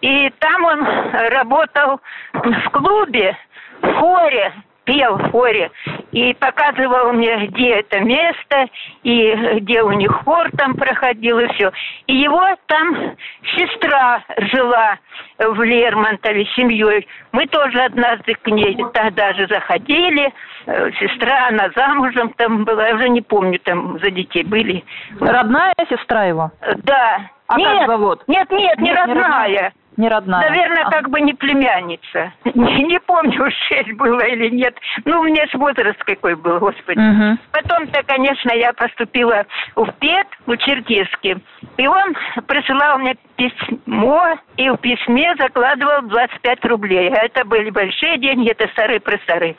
И 0.00 0.30
там 0.38 0.64
он 0.64 0.86
работал 1.30 2.00
в 2.32 2.70
клубе, 2.70 3.36
в 3.82 3.92
хоре, 3.94 4.52
пел 4.84 5.16
в 5.16 5.30
хоре. 5.30 5.70
И 6.12 6.34
показывал 6.34 7.12
мне, 7.12 7.46
где 7.46 7.76
это 7.76 8.00
место, 8.00 8.66
и 9.02 9.34
где 9.60 9.82
у 9.82 9.92
них 9.92 10.10
хор 10.24 10.50
там 10.56 10.74
проходил, 10.74 11.38
и 11.38 11.46
все. 11.52 11.70
И 12.06 12.16
его 12.16 12.42
там 12.66 13.14
сестра 13.56 14.22
жила 14.52 14.98
в 15.38 15.62
Лермонтове 15.62 16.46
семьей. 16.56 17.06
Мы 17.32 17.46
тоже 17.46 17.80
однажды 17.80 18.34
к 18.34 18.46
ней 18.48 18.76
тогда 18.92 19.32
же 19.34 19.46
заходили. 19.46 20.32
Э, 20.66 20.90
сестра, 20.98 21.48
она 21.48 21.70
замужем 21.76 22.30
там 22.30 22.64
была, 22.64 22.88
я 22.88 22.96
уже 22.96 23.08
не 23.08 23.22
помню, 23.22 23.58
там 23.60 23.98
за 24.00 24.10
детей 24.10 24.42
были. 24.44 24.84
Родная 25.20 25.74
сестра 25.88 26.24
его? 26.24 26.50
Да. 26.78 27.20
А 27.46 27.58
нет, 27.58 27.78
как 27.78 27.86
зовут? 27.88 28.22
Нет, 28.28 28.50
нет, 28.50 28.78
не, 28.78 28.88
нет 28.88 28.98
родная. 28.98 29.16
Не 29.16 29.20
родная 29.20 29.72
не 30.00 30.08
родная. 30.08 30.48
Наверное, 30.48 30.84
а. 30.84 30.90
как 30.90 31.10
бы 31.10 31.20
не 31.20 31.34
племянница. 31.34 32.32
Не, 32.54 32.82
не 32.84 33.00
помню, 33.00 33.50
шесть 33.68 33.92
было 33.92 34.20
или 34.20 34.48
нет. 34.48 34.74
Ну, 35.04 35.20
у 35.20 35.24
меня 35.24 35.46
же 35.46 35.58
возраст 35.58 36.02
какой 36.04 36.34
был, 36.34 36.58
господи. 36.58 36.98
Угу. 36.98 37.38
Потом-то, 37.52 38.02
конечно, 38.04 38.50
я 38.52 38.72
поступила 38.72 39.46
в 39.76 39.86
ПЕТ, 40.00 40.26
в 40.46 40.56
Черкеске. 40.56 41.38
И 41.76 41.86
он 41.86 42.14
присылал 42.46 42.98
мне 42.98 43.16
письмо, 43.36 44.38
и 44.56 44.68
в 44.70 44.76
письме 44.78 45.34
закладывал 45.38 46.02
25 46.02 46.64
рублей. 46.66 47.10
А 47.10 47.24
это 47.24 47.44
были 47.44 47.70
большие 47.70 48.18
деньги, 48.18 48.50
это 48.50 48.68
старые-престарые. 48.68 49.56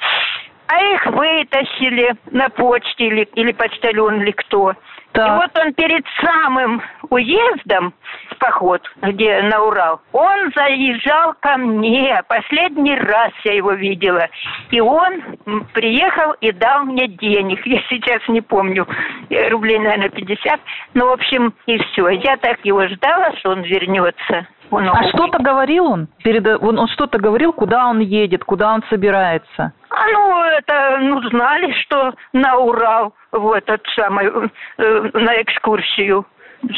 А 0.67 0.83
их 0.93 1.05
вытащили 1.05 2.15
на 2.31 2.49
почте 2.49 3.07
или, 3.07 3.23
или 3.35 3.51
почтальон 3.51 4.21
или 4.21 4.31
кто. 4.31 4.73
Так. 5.13 5.27
И 5.27 5.31
вот 5.31 5.65
он 5.65 5.73
перед 5.73 6.05
самым 6.21 6.81
уездом 7.09 7.93
в 8.29 8.37
поход, 8.37 8.81
где 9.01 9.41
на 9.41 9.63
Урал, 9.63 10.01
он 10.13 10.51
заезжал 10.55 11.33
ко 11.39 11.57
мне. 11.57 12.21
Последний 12.27 12.95
раз 12.95 13.31
я 13.43 13.53
его 13.53 13.73
видела. 13.73 14.29
И 14.69 14.79
он 14.79 15.21
приехал 15.73 16.33
и 16.39 16.51
дал 16.51 16.85
мне 16.85 17.07
денег. 17.07 17.65
Я 17.65 17.81
сейчас 17.89 18.21
не 18.27 18.41
помню, 18.41 18.87
э, 19.29 19.49
рублей, 19.49 19.79
наверное, 19.79 20.09
50. 20.09 20.59
Ну, 20.93 21.07
в 21.07 21.11
общем, 21.11 21.53
и 21.65 21.77
все. 21.77 22.09
Я 22.09 22.37
так 22.37 22.63
его 22.63 22.87
ждала, 22.87 23.35
что 23.37 23.51
он 23.51 23.63
вернется. 23.63 24.47
А 24.71 25.03
что-то 25.09 25.39
говорил 25.39 25.85
он? 25.85 26.07
Перед, 26.23 26.47
он, 26.47 26.79
он 26.79 26.87
что-то 26.87 27.19
говорил, 27.19 27.51
куда 27.53 27.87
он 27.87 27.99
едет, 27.99 28.43
куда 28.43 28.73
он 28.73 28.83
собирается? 28.89 29.73
А 29.89 30.07
ну, 30.13 30.43
это, 30.43 30.97
ну, 31.01 31.21
знали, 31.29 31.73
что 31.81 32.13
на 32.33 32.57
Урал, 32.57 33.13
в 33.31 33.51
этот 33.51 33.81
самый, 33.95 34.27
э, 34.27 35.09
на 35.13 35.41
экскурсию 35.41 36.25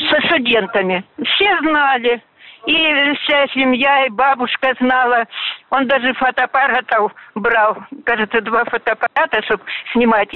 со 0.09 0.27
студентами. 0.27 1.05
Все 1.23 1.57
знали. 1.59 2.21
И 2.65 2.73
вся 2.73 3.45
семья, 3.53 4.05
и 4.05 4.09
бабушка 4.09 4.73
знала. 4.79 5.25
Он 5.69 5.85
даже 5.85 6.13
фотоаппаратов 6.13 7.11
брал. 7.35 7.77
Кажется, 8.05 8.39
два 8.39 8.63
фотоаппарата, 8.63 9.41
чтобы 9.43 9.63
снимать. 9.91 10.29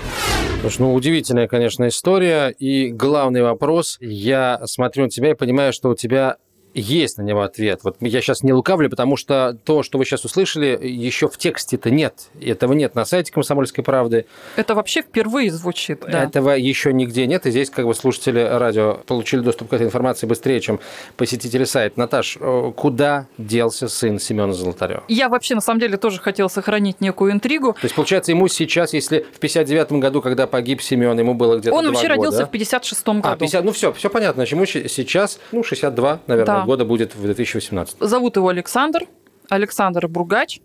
Слушай, 0.59 0.81
ну, 0.81 0.93
удивительная, 0.93 1.47
конечно, 1.47 1.87
история. 1.87 2.49
И 2.49 2.91
главный 2.91 3.43
вопрос. 3.43 3.97
Я 4.01 4.59
смотрю 4.65 5.03
на 5.03 5.09
тебя 5.09 5.31
и 5.31 5.35
понимаю, 5.35 5.71
что 5.71 5.89
у 5.89 5.95
тебя 5.95 6.35
есть 6.81 7.17
на 7.17 7.23
него 7.23 7.41
ответ. 7.41 7.81
Вот 7.83 7.97
я 7.99 8.21
сейчас 8.21 8.43
не 8.43 8.53
лукавлю, 8.53 8.89
потому 8.89 9.17
что 9.17 9.57
то, 9.65 9.83
что 9.83 9.97
вы 9.97 10.05
сейчас 10.05 10.25
услышали, 10.25 10.77
еще 10.81 11.27
в 11.27 11.37
тексте-то 11.37 11.89
нет. 11.89 12.29
Этого 12.39 12.73
нет 12.73 12.95
на 12.95 13.05
сайте 13.05 13.31
«Комсомольской 13.31 13.83
правды». 13.83 14.25
Это 14.55 14.75
вообще 14.75 15.01
впервые 15.01 15.51
звучит. 15.51 16.03
Да. 16.07 16.23
Этого 16.23 16.51
еще 16.51 16.93
нигде 16.93 17.25
нет. 17.25 17.45
И 17.45 17.51
здесь 17.51 17.69
как 17.69 17.85
бы 17.85 17.95
слушатели 17.95 18.39
радио 18.39 18.99
получили 19.05 19.41
доступ 19.41 19.69
к 19.69 19.73
этой 19.73 19.87
информации 19.87 20.27
быстрее, 20.27 20.61
чем 20.61 20.79
посетители 21.15 21.63
сайта. 21.63 21.99
Наташ, 21.99 22.37
э, 22.39 22.71
куда 22.75 23.27
делся 23.37 23.87
сын 23.87 24.19
Семена 24.19 24.53
Золотарева? 24.53 25.03
Я 25.07 25.29
вообще, 25.29 25.55
на 25.55 25.61
самом 25.61 25.79
деле, 25.79 25.97
тоже 25.97 26.19
хотел 26.19 26.49
сохранить 26.49 27.01
некую 27.01 27.31
интригу. 27.31 27.73
То 27.73 27.79
есть, 27.83 27.95
получается, 27.95 28.31
ему 28.31 28.47
сейчас, 28.47 28.93
если 28.93 29.25
в 29.33 29.39
59 29.39 29.93
году, 29.93 30.21
когда 30.21 30.47
погиб 30.47 30.81
Семен, 30.81 31.17
ему 31.17 31.33
было 31.33 31.57
где-то 31.57 31.75
Он 31.75 31.87
вообще 31.87 32.07
года, 32.07 32.15
родился 32.15 32.45
в 32.45 32.51
56 32.51 33.07
году. 33.07 33.21
А, 33.23 33.35
50, 33.35 33.63
ну 33.63 33.71
все, 33.71 33.91
все 33.93 34.09
понятно. 34.09 34.43
Ему 34.43 34.65
сейчас, 34.65 35.39
ну, 35.51 35.63
62, 35.63 36.19
наверное, 36.27 36.45
да 36.45 36.66
года 36.67 36.85
будет 36.85 37.15
в 37.15 37.21
2018. 37.21 37.97
Зовут 37.99 38.35
его 38.35 38.49
Александр. 38.49 39.07
Александр 39.49 40.09
Бругач. 40.09 40.59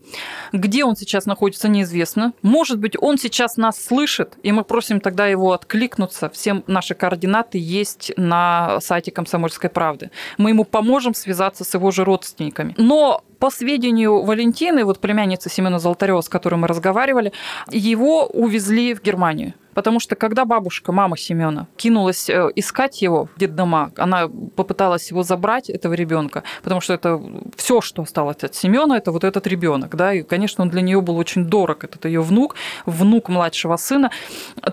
Где 0.53 0.85
он 0.85 0.97
сейчас 0.97 1.25
находится, 1.27 1.69
неизвестно. 1.69 2.33
Может 2.43 2.81
быть, 2.81 2.97
он 3.01 3.17
сейчас 3.17 3.57
нас 3.57 3.81
слышит, 3.81 4.37
и 4.43 4.51
мы 4.51 4.65
просим 4.65 5.01
тогда 5.01 5.29
его 5.29 5.53
откликнуться. 5.53 6.29
Всем 6.31 6.65
наши 6.67 6.95
координаты 6.95 7.59
есть 7.59 8.13
на 8.17 8.81
сайте 8.81 9.13
«Комсомольской 9.13 9.71
правды». 9.71 10.11
Мы 10.37 10.51
ему 10.51 10.65
поможем 10.65 11.15
связаться 11.15 11.63
с 11.63 11.75
его 11.75 11.93
же 11.93 12.05
родственниками. 12.05 12.75
Но 12.77 13.23
по 13.39 13.51
сведению 13.51 14.23
Валентины, 14.23 14.85
вот 14.85 14.99
племянницы 14.99 15.49
Семена 15.49 15.79
Золотарева, 15.79 16.21
с 16.21 16.29
которой 16.29 16.57
мы 16.57 16.67
разговаривали, 16.67 17.33
его 17.71 18.27
увезли 18.27 18.95
в 18.95 19.03
Германию. 19.03 19.55
Потому 19.75 20.01
что 20.01 20.17
когда 20.17 20.45
бабушка, 20.45 20.93
мама 20.93 21.17
Семена, 21.17 21.67
кинулась 21.77 22.29
э, 22.29 22.51
искать 22.57 23.03
его 23.03 23.29
в 23.35 23.39
детдома, 23.39 23.93
она 23.97 24.29
попыталась 24.29 25.11
его 25.11 25.23
забрать, 25.23 25.71
этого 25.71 25.95
ребенка, 25.95 26.43
потому 26.63 26.81
что 26.81 26.95
это 26.95 27.21
все, 27.57 27.81
что 27.81 28.03
осталось 28.03 28.43
от 28.45 28.55
Семена, 28.55 28.97
это 28.97 29.13
вот 29.13 29.25
этот 29.25 29.47
ребенок, 29.47 29.97
да, 29.97 30.13
и, 30.15 30.23
конечно, 30.23 30.63
он 30.63 30.71
для 30.71 30.83
нее 30.83 31.01
был 31.01 31.17
очень 31.17 31.47
дорог, 31.47 31.85
этот 31.85 32.05
ее 32.05 32.21
внук, 32.21 32.57
внук 32.87 33.29
младшего 33.29 33.77
сына, 33.77 34.11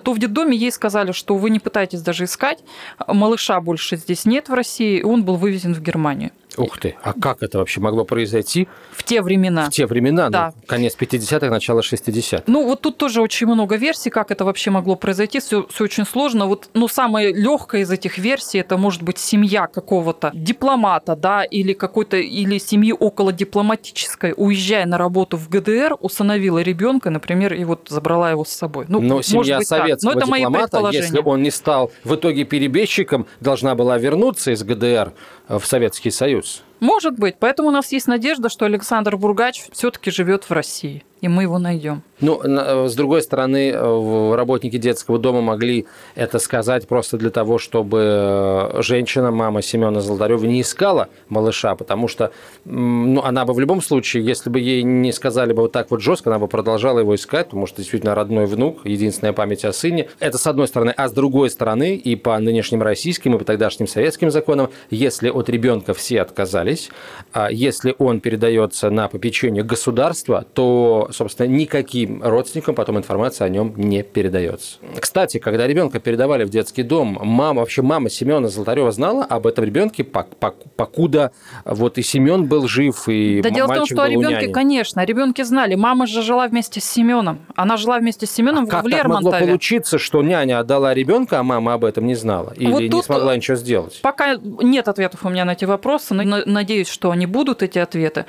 то 0.04 0.14
в 0.14 0.20
детдоме 0.20 0.58
ей 0.58 0.72
сказали, 0.72 1.12
что 1.12 1.36
вы 1.36 1.50
не 1.50 1.60
пытаетесь 1.60 2.02
даже 2.02 2.26
искать, 2.26 2.60
малыша 3.08 3.60
больше 3.62 3.98
здесь 3.98 4.26
нет 4.26 4.50
в 4.50 4.54
России, 4.54 5.00
и 5.00 5.04
он 5.04 5.24
был 5.24 5.36
вывезен 5.36 5.74
в 5.74 5.82
Германию. 5.82 6.32
Ух 6.60 6.78
ты, 6.78 6.96
а 7.04 7.14
как 7.14 7.42
это 7.42 7.58
вообще 7.58 7.80
могло 7.80 8.04
произойти? 8.04 8.68
В 8.92 9.04
те 9.04 9.22
времена. 9.22 9.70
В 9.70 9.74
те 9.74 9.86
времена, 9.86 10.26
ну, 10.26 10.32
да. 10.32 10.54
ну, 10.56 10.62
конец 10.68 10.98
50-х, 11.00 11.50
начало 11.50 11.80
60-х. 11.80 12.44
Ну, 12.48 12.66
вот 12.66 12.82
тут 12.82 12.98
тоже 12.98 13.22
очень 13.22 13.48
много 13.48 13.78
версий, 13.78 14.10
как 14.10 14.30
это 14.30 14.44
вообще 14.44 14.70
могло 14.70 14.96
произойти. 14.96 15.40
Все, 15.40 15.66
все 15.70 15.84
очень 15.86 16.06
сложно. 16.06 16.48
Вот, 16.48 16.70
ну, 16.74 16.90
самая 16.90 17.34
легкая 17.34 17.82
из 17.82 17.92
этих 17.92 18.18
версий 18.18 18.58
это 18.58 18.78
может 18.78 19.04
быть 19.04 19.18
семья 19.20 19.68
какого-то 19.68 20.32
дипломата, 20.34 21.16
да, 21.16 21.44
или 21.44 21.72
какой-то, 21.72 22.18
или 22.18 22.58
семьи 22.58 22.94
около 22.98 23.32
дипломатической, 23.32 24.34
уезжая 24.36 24.86
на 24.86 24.98
работу 24.98 25.38
в 25.38 25.48
ГДР, 25.48 25.96
усыновила 26.02 26.60
ребенка, 26.60 27.10
например, 27.10 27.54
и 27.54 27.64
вот 27.64 27.88
забрала 27.88 28.32
его 28.32 28.44
с 28.44 28.50
собой. 28.50 28.86
Ну, 28.90 29.00
Но 29.00 29.22
семья 29.22 29.60
быть 29.60 29.68
советского 29.68 30.14
Но 30.14 30.20
это 30.20 30.26
дипломата, 30.28 30.90
если 30.92 31.20
он 31.20 31.42
не 31.42 31.52
стал 31.52 31.92
в 32.04 32.16
итоге 32.16 32.44
перебежчиком, 32.44 33.28
должна 33.40 33.76
была 33.76 33.98
вернуться 33.98 34.52
из 34.52 34.62
ГДР 34.64 35.14
в 35.48 35.66
Советский 35.66 36.12
Союз. 36.12 36.49
Может 36.80 37.18
быть. 37.20 37.36
Поэтому 37.40 37.70
у 37.70 37.72
нас 37.72 37.92
есть 37.92 38.08
надежда, 38.08 38.50
что 38.50 38.66
Александр 38.66 39.18
Бургач 39.18 39.66
все-таки 39.72 40.12
живет 40.12 40.46
в 40.46 40.52
России 40.52 41.04
и 41.22 41.28
мы 41.28 41.44
его 41.44 41.60
найдем. 41.60 42.02
Ну, 42.22 42.42
э, 42.44 42.88
с 42.88 42.96
другой 42.96 43.22
стороны, 43.22 43.72
э, 43.72 44.36
работники 44.36 44.78
детского 44.78 45.20
дома 45.20 45.42
могли 45.42 45.86
это 46.16 46.40
сказать 46.40 46.88
просто 46.88 47.18
для 47.18 47.30
того, 47.30 47.58
чтобы 47.60 48.00
э, 48.02 48.82
женщина, 48.82 49.32
мама 49.32 49.62
Семена 49.62 50.02
Золотарева, 50.02 50.44
не 50.46 50.62
искала 50.62 51.08
малыша, 51.30 51.76
потому 51.76 52.08
что 52.08 52.32
ну, 52.66 53.22
она 53.24 53.46
бы 53.46 53.54
в 53.54 53.60
любом 53.60 53.82
случае, 53.82 54.26
если 54.26 54.50
бы 54.50 54.60
ей 54.60 54.84
не 54.84 55.14
сказали 55.14 55.54
бы 55.54 55.64
вот 55.64 55.72
так 55.72 55.92
вот 55.92 56.02
жестко, 56.02 56.30
она 56.30 56.40
бы 56.40 56.48
продолжала 56.48 57.00
его 57.00 57.16
искать, 57.16 57.46
потому 57.46 57.68
что 57.68 57.78
действительно 57.78 58.16
родной 58.16 58.46
внук, 58.46 58.86
единственная 58.86 59.34
память 59.34 59.64
о 59.64 59.72
сыне. 59.72 60.10
Это 60.20 60.38
с 60.38 60.46
одной 60.46 60.68
стороны. 60.68 60.94
А 60.96 61.08
с 61.08 61.14
другой 61.14 61.50
стороны, 61.50 61.96
и 61.96 62.16
по 62.16 62.38
нынешним 62.38 62.82
российским, 62.82 63.36
и 63.36 63.40
по 63.40 63.46
тогдашним 63.46 63.88
советским 63.88 64.30
законам, 64.30 64.70
если 64.90 65.30
от 65.30 65.50
ребенка 65.50 65.94
все 65.94 66.22
отказались. 66.22 66.90
А 67.32 67.50
если 67.50 67.96
он 67.98 68.20
передается 68.20 68.90
на 68.90 69.08
попечение 69.08 69.64
государства, 69.64 70.46
то, 70.54 71.09
собственно, 71.12 71.48
никаким 71.48 72.24
родственникам 72.24 72.76
потом 72.76 72.98
информация 72.98 73.46
о 73.46 73.50
нем 73.50 73.74
не 73.76 74.04
передается. 74.04 74.78
Кстати, 75.00 75.40
когда 75.40 75.68
ребенка 75.68 76.00
передавали 76.00 76.44
в 76.44 76.50
детский 76.50 76.84
дом, 76.84 77.18
мама, 77.22 77.62
вообще 77.62 77.82
мама 77.82 78.10
Семена 78.10 78.48
Золотарева 78.48 78.92
знала 78.92 79.26
об 79.26 79.48
этом 79.48 79.66
ребенке, 79.66 80.04
покуда 80.04 81.32
вот 81.66 81.98
и 81.98 82.02
Семен 82.02 82.46
был 82.46 82.68
жив, 82.68 83.08
и 83.08 83.42
Да 83.42 83.50
дело 83.50 83.72
в 83.72 83.76
том, 83.76 83.86
что 83.86 84.04
о 84.04 84.10
ребенке, 84.10 84.50
конечно, 84.50 85.02
о 85.02 85.06
ребенке 85.06 85.44
знали. 85.46 85.76
Мама 85.76 86.08
же 86.08 86.22
жила 86.22 86.48
вместе 86.48 86.80
с 86.80 86.86
Семеном. 86.86 87.40
Она 87.56 87.78
жила 87.78 88.00
вместе 88.00 88.26
с 88.26 88.32
Семеном 88.32 88.64
а 88.64 88.68
в 88.68 88.70
как 88.70 88.86
Лермонтове. 88.86 89.32
Так 89.32 89.42
могло 89.42 89.48
получиться, 89.48 89.98
что 89.98 90.22
няня 90.22 90.60
отдала 90.60 90.94
ребенка, 90.94 91.40
а 91.40 91.44
мама 91.44 91.74
об 91.74 91.86
этом 91.86 92.06
не 92.06 92.16
знала? 92.16 92.54
Или 92.56 92.72
вот 92.72 92.82
не 92.82 93.04
смогла 93.04 93.36
ничего 93.36 93.58
сделать? 93.58 94.00
Пока 94.02 94.36
нет 94.36 94.88
ответов 94.88 95.26
у 95.26 95.30
меня 95.30 95.46
на 95.46 95.52
эти 95.52 95.66
вопросы, 95.66 96.14
но 96.14 96.44
надеюсь, 96.46 96.88
что 96.88 97.12
они 97.12 97.26
будут, 97.26 97.64
эти 97.64 97.80
ответы. 97.80 98.26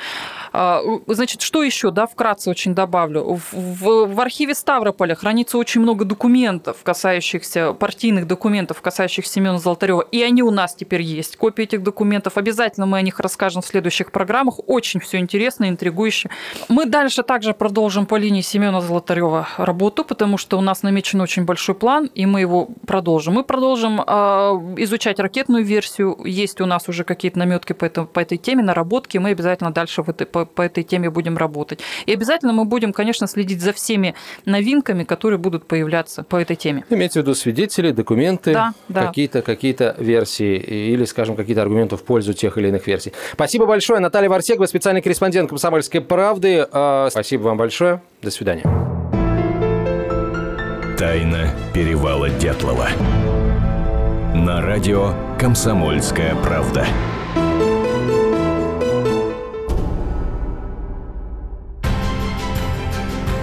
А, 0.52 0.80
значит, 1.06 1.42
что 1.42 1.62
еще, 1.62 1.90
да, 1.90 2.06
вкратце 2.06 2.50
очень 2.50 2.69
добавлю. 2.74 3.34
В, 3.34 3.52
в, 3.52 4.14
в 4.14 4.20
архиве 4.20 4.54
Ставрополя 4.54 5.14
хранится 5.14 5.58
очень 5.58 5.80
много 5.80 6.04
документов, 6.04 6.78
касающихся, 6.82 7.72
партийных 7.72 8.26
документов, 8.26 8.80
касающихся 8.80 9.32
Семена 9.32 9.58
Золотарева, 9.58 10.02
и 10.12 10.22
они 10.22 10.42
у 10.42 10.50
нас 10.50 10.74
теперь 10.74 11.02
есть. 11.02 11.36
Копии 11.36 11.64
этих 11.64 11.82
документов. 11.82 12.36
Обязательно 12.36 12.86
мы 12.86 12.98
о 12.98 13.02
них 13.02 13.20
расскажем 13.20 13.62
в 13.62 13.66
следующих 13.66 14.12
программах. 14.12 14.60
Очень 14.66 15.00
все 15.00 15.18
интересно, 15.18 15.68
интригующе. 15.68 16.30
Мы 16.68 16.86
дальше 16.86 17.22
также 17.22 17.54
продолжим 17.54 18.06
по 18.06 18.16
линии 18.16 18.40
Семена 18.40 18.80
Золотарева 18.80 19.48
работу, 19.56 20.04
потому 20.04 20.36
что 20.38 20.58
у 20.58 20.60
нас 20.60 20.82
намечен 20.82 21.20
очень 21.20 21.44
большой 21.44 21.74
план, 21.74 22.10
и 22.14 22.26
мы 22.26 22.40
его 22.40 22.68
продолжим. 22.86 23.34
Мы 23.34 23.44
продолжим 23.44 24.00
э, 24.00 24.04
изучать 24.78 25.20
ракетную 25.20 25.64
версию. 25.64 26.18
Есть 26.24 26.60
у 26.60 26.66
нас 26.66 26.88
уже 26.88 27.04
какие-то 27.04 27.38
наметки 27.38 27.72
по, 27.72 27.84
это, 27.84 28.04
по 28.04 28.20
этой 28.20 28.38
теме, 28.38 28.62
наработки. 28.62 29.18
Мы 29.18 29.30
обязательно 29.30 29.72
дальше 29.72 30.02
в 30.02 30.08
этой, 30.08 30.26
по, 30.26 30.44
по 30.44 30.62
этой 30.62 30.84
теме 30.84 31.10
будем 31.10 31.36
работать. 31.36 31.80
И 32.06 32.12
обязательно 32.12 32.52
мы 32.52 32.59
будем, 32.64 32.92
конечно, 32.92 33.26
следить 33.26 33.60
за 33.60 33.72
всеми 33.72 34.14
новинками, 34.44 35.04
которые 35.04 35.38
будут 35.38 35.66
появляться 35.66 36.22
по 36.22 36.36
этой 36.36 36.56
теме. 36.56 36.84
Имеется 36.90 37.20
в 37.20 37.22
виду 37.22 37.34
свидетели, 37.34 37.92
документы, 37.92 38.52
да, 38.52 38.74
да. 38.88 39.06
какие-то 39.06 39.42
какие 39.42 39.70
версии 40.02 40.56
или, 40.56 41.04
скажем, 41.04 41.36
какие-то 41.36 41.62
аргументы 41.62 41.96
в 41.96 42.02
пользу 42.02 42.32
тех 42.32 42.58
или 42.58 42.68
иных 42.68 42.86
версий. 42.86 43.12
Спасибо 43.32 43.66
большое. 43.66 44.00
Наталья 44.00 44.28
Варсегова, 44.28 44.66
специальный 44.66 45.02
корреспондент 45.02 45.48
«Комсомольской 45.48 46.00
правды». 46.00 46.66
А, 46.72 47.08
спасибо 47.10 47.42
вам 47.42 47.56
большое. 47.56 48.02
До 48.22 48.30
свидания. 48.30 48.64
Тайна 50.98 51.50
перевала 51.72 52.28
Дятлова. 52.28 52.88
На 54.34 54.60
радио 54.60 55.14
«Комсомольская 55.38 56.34
правда». 56.36 56.86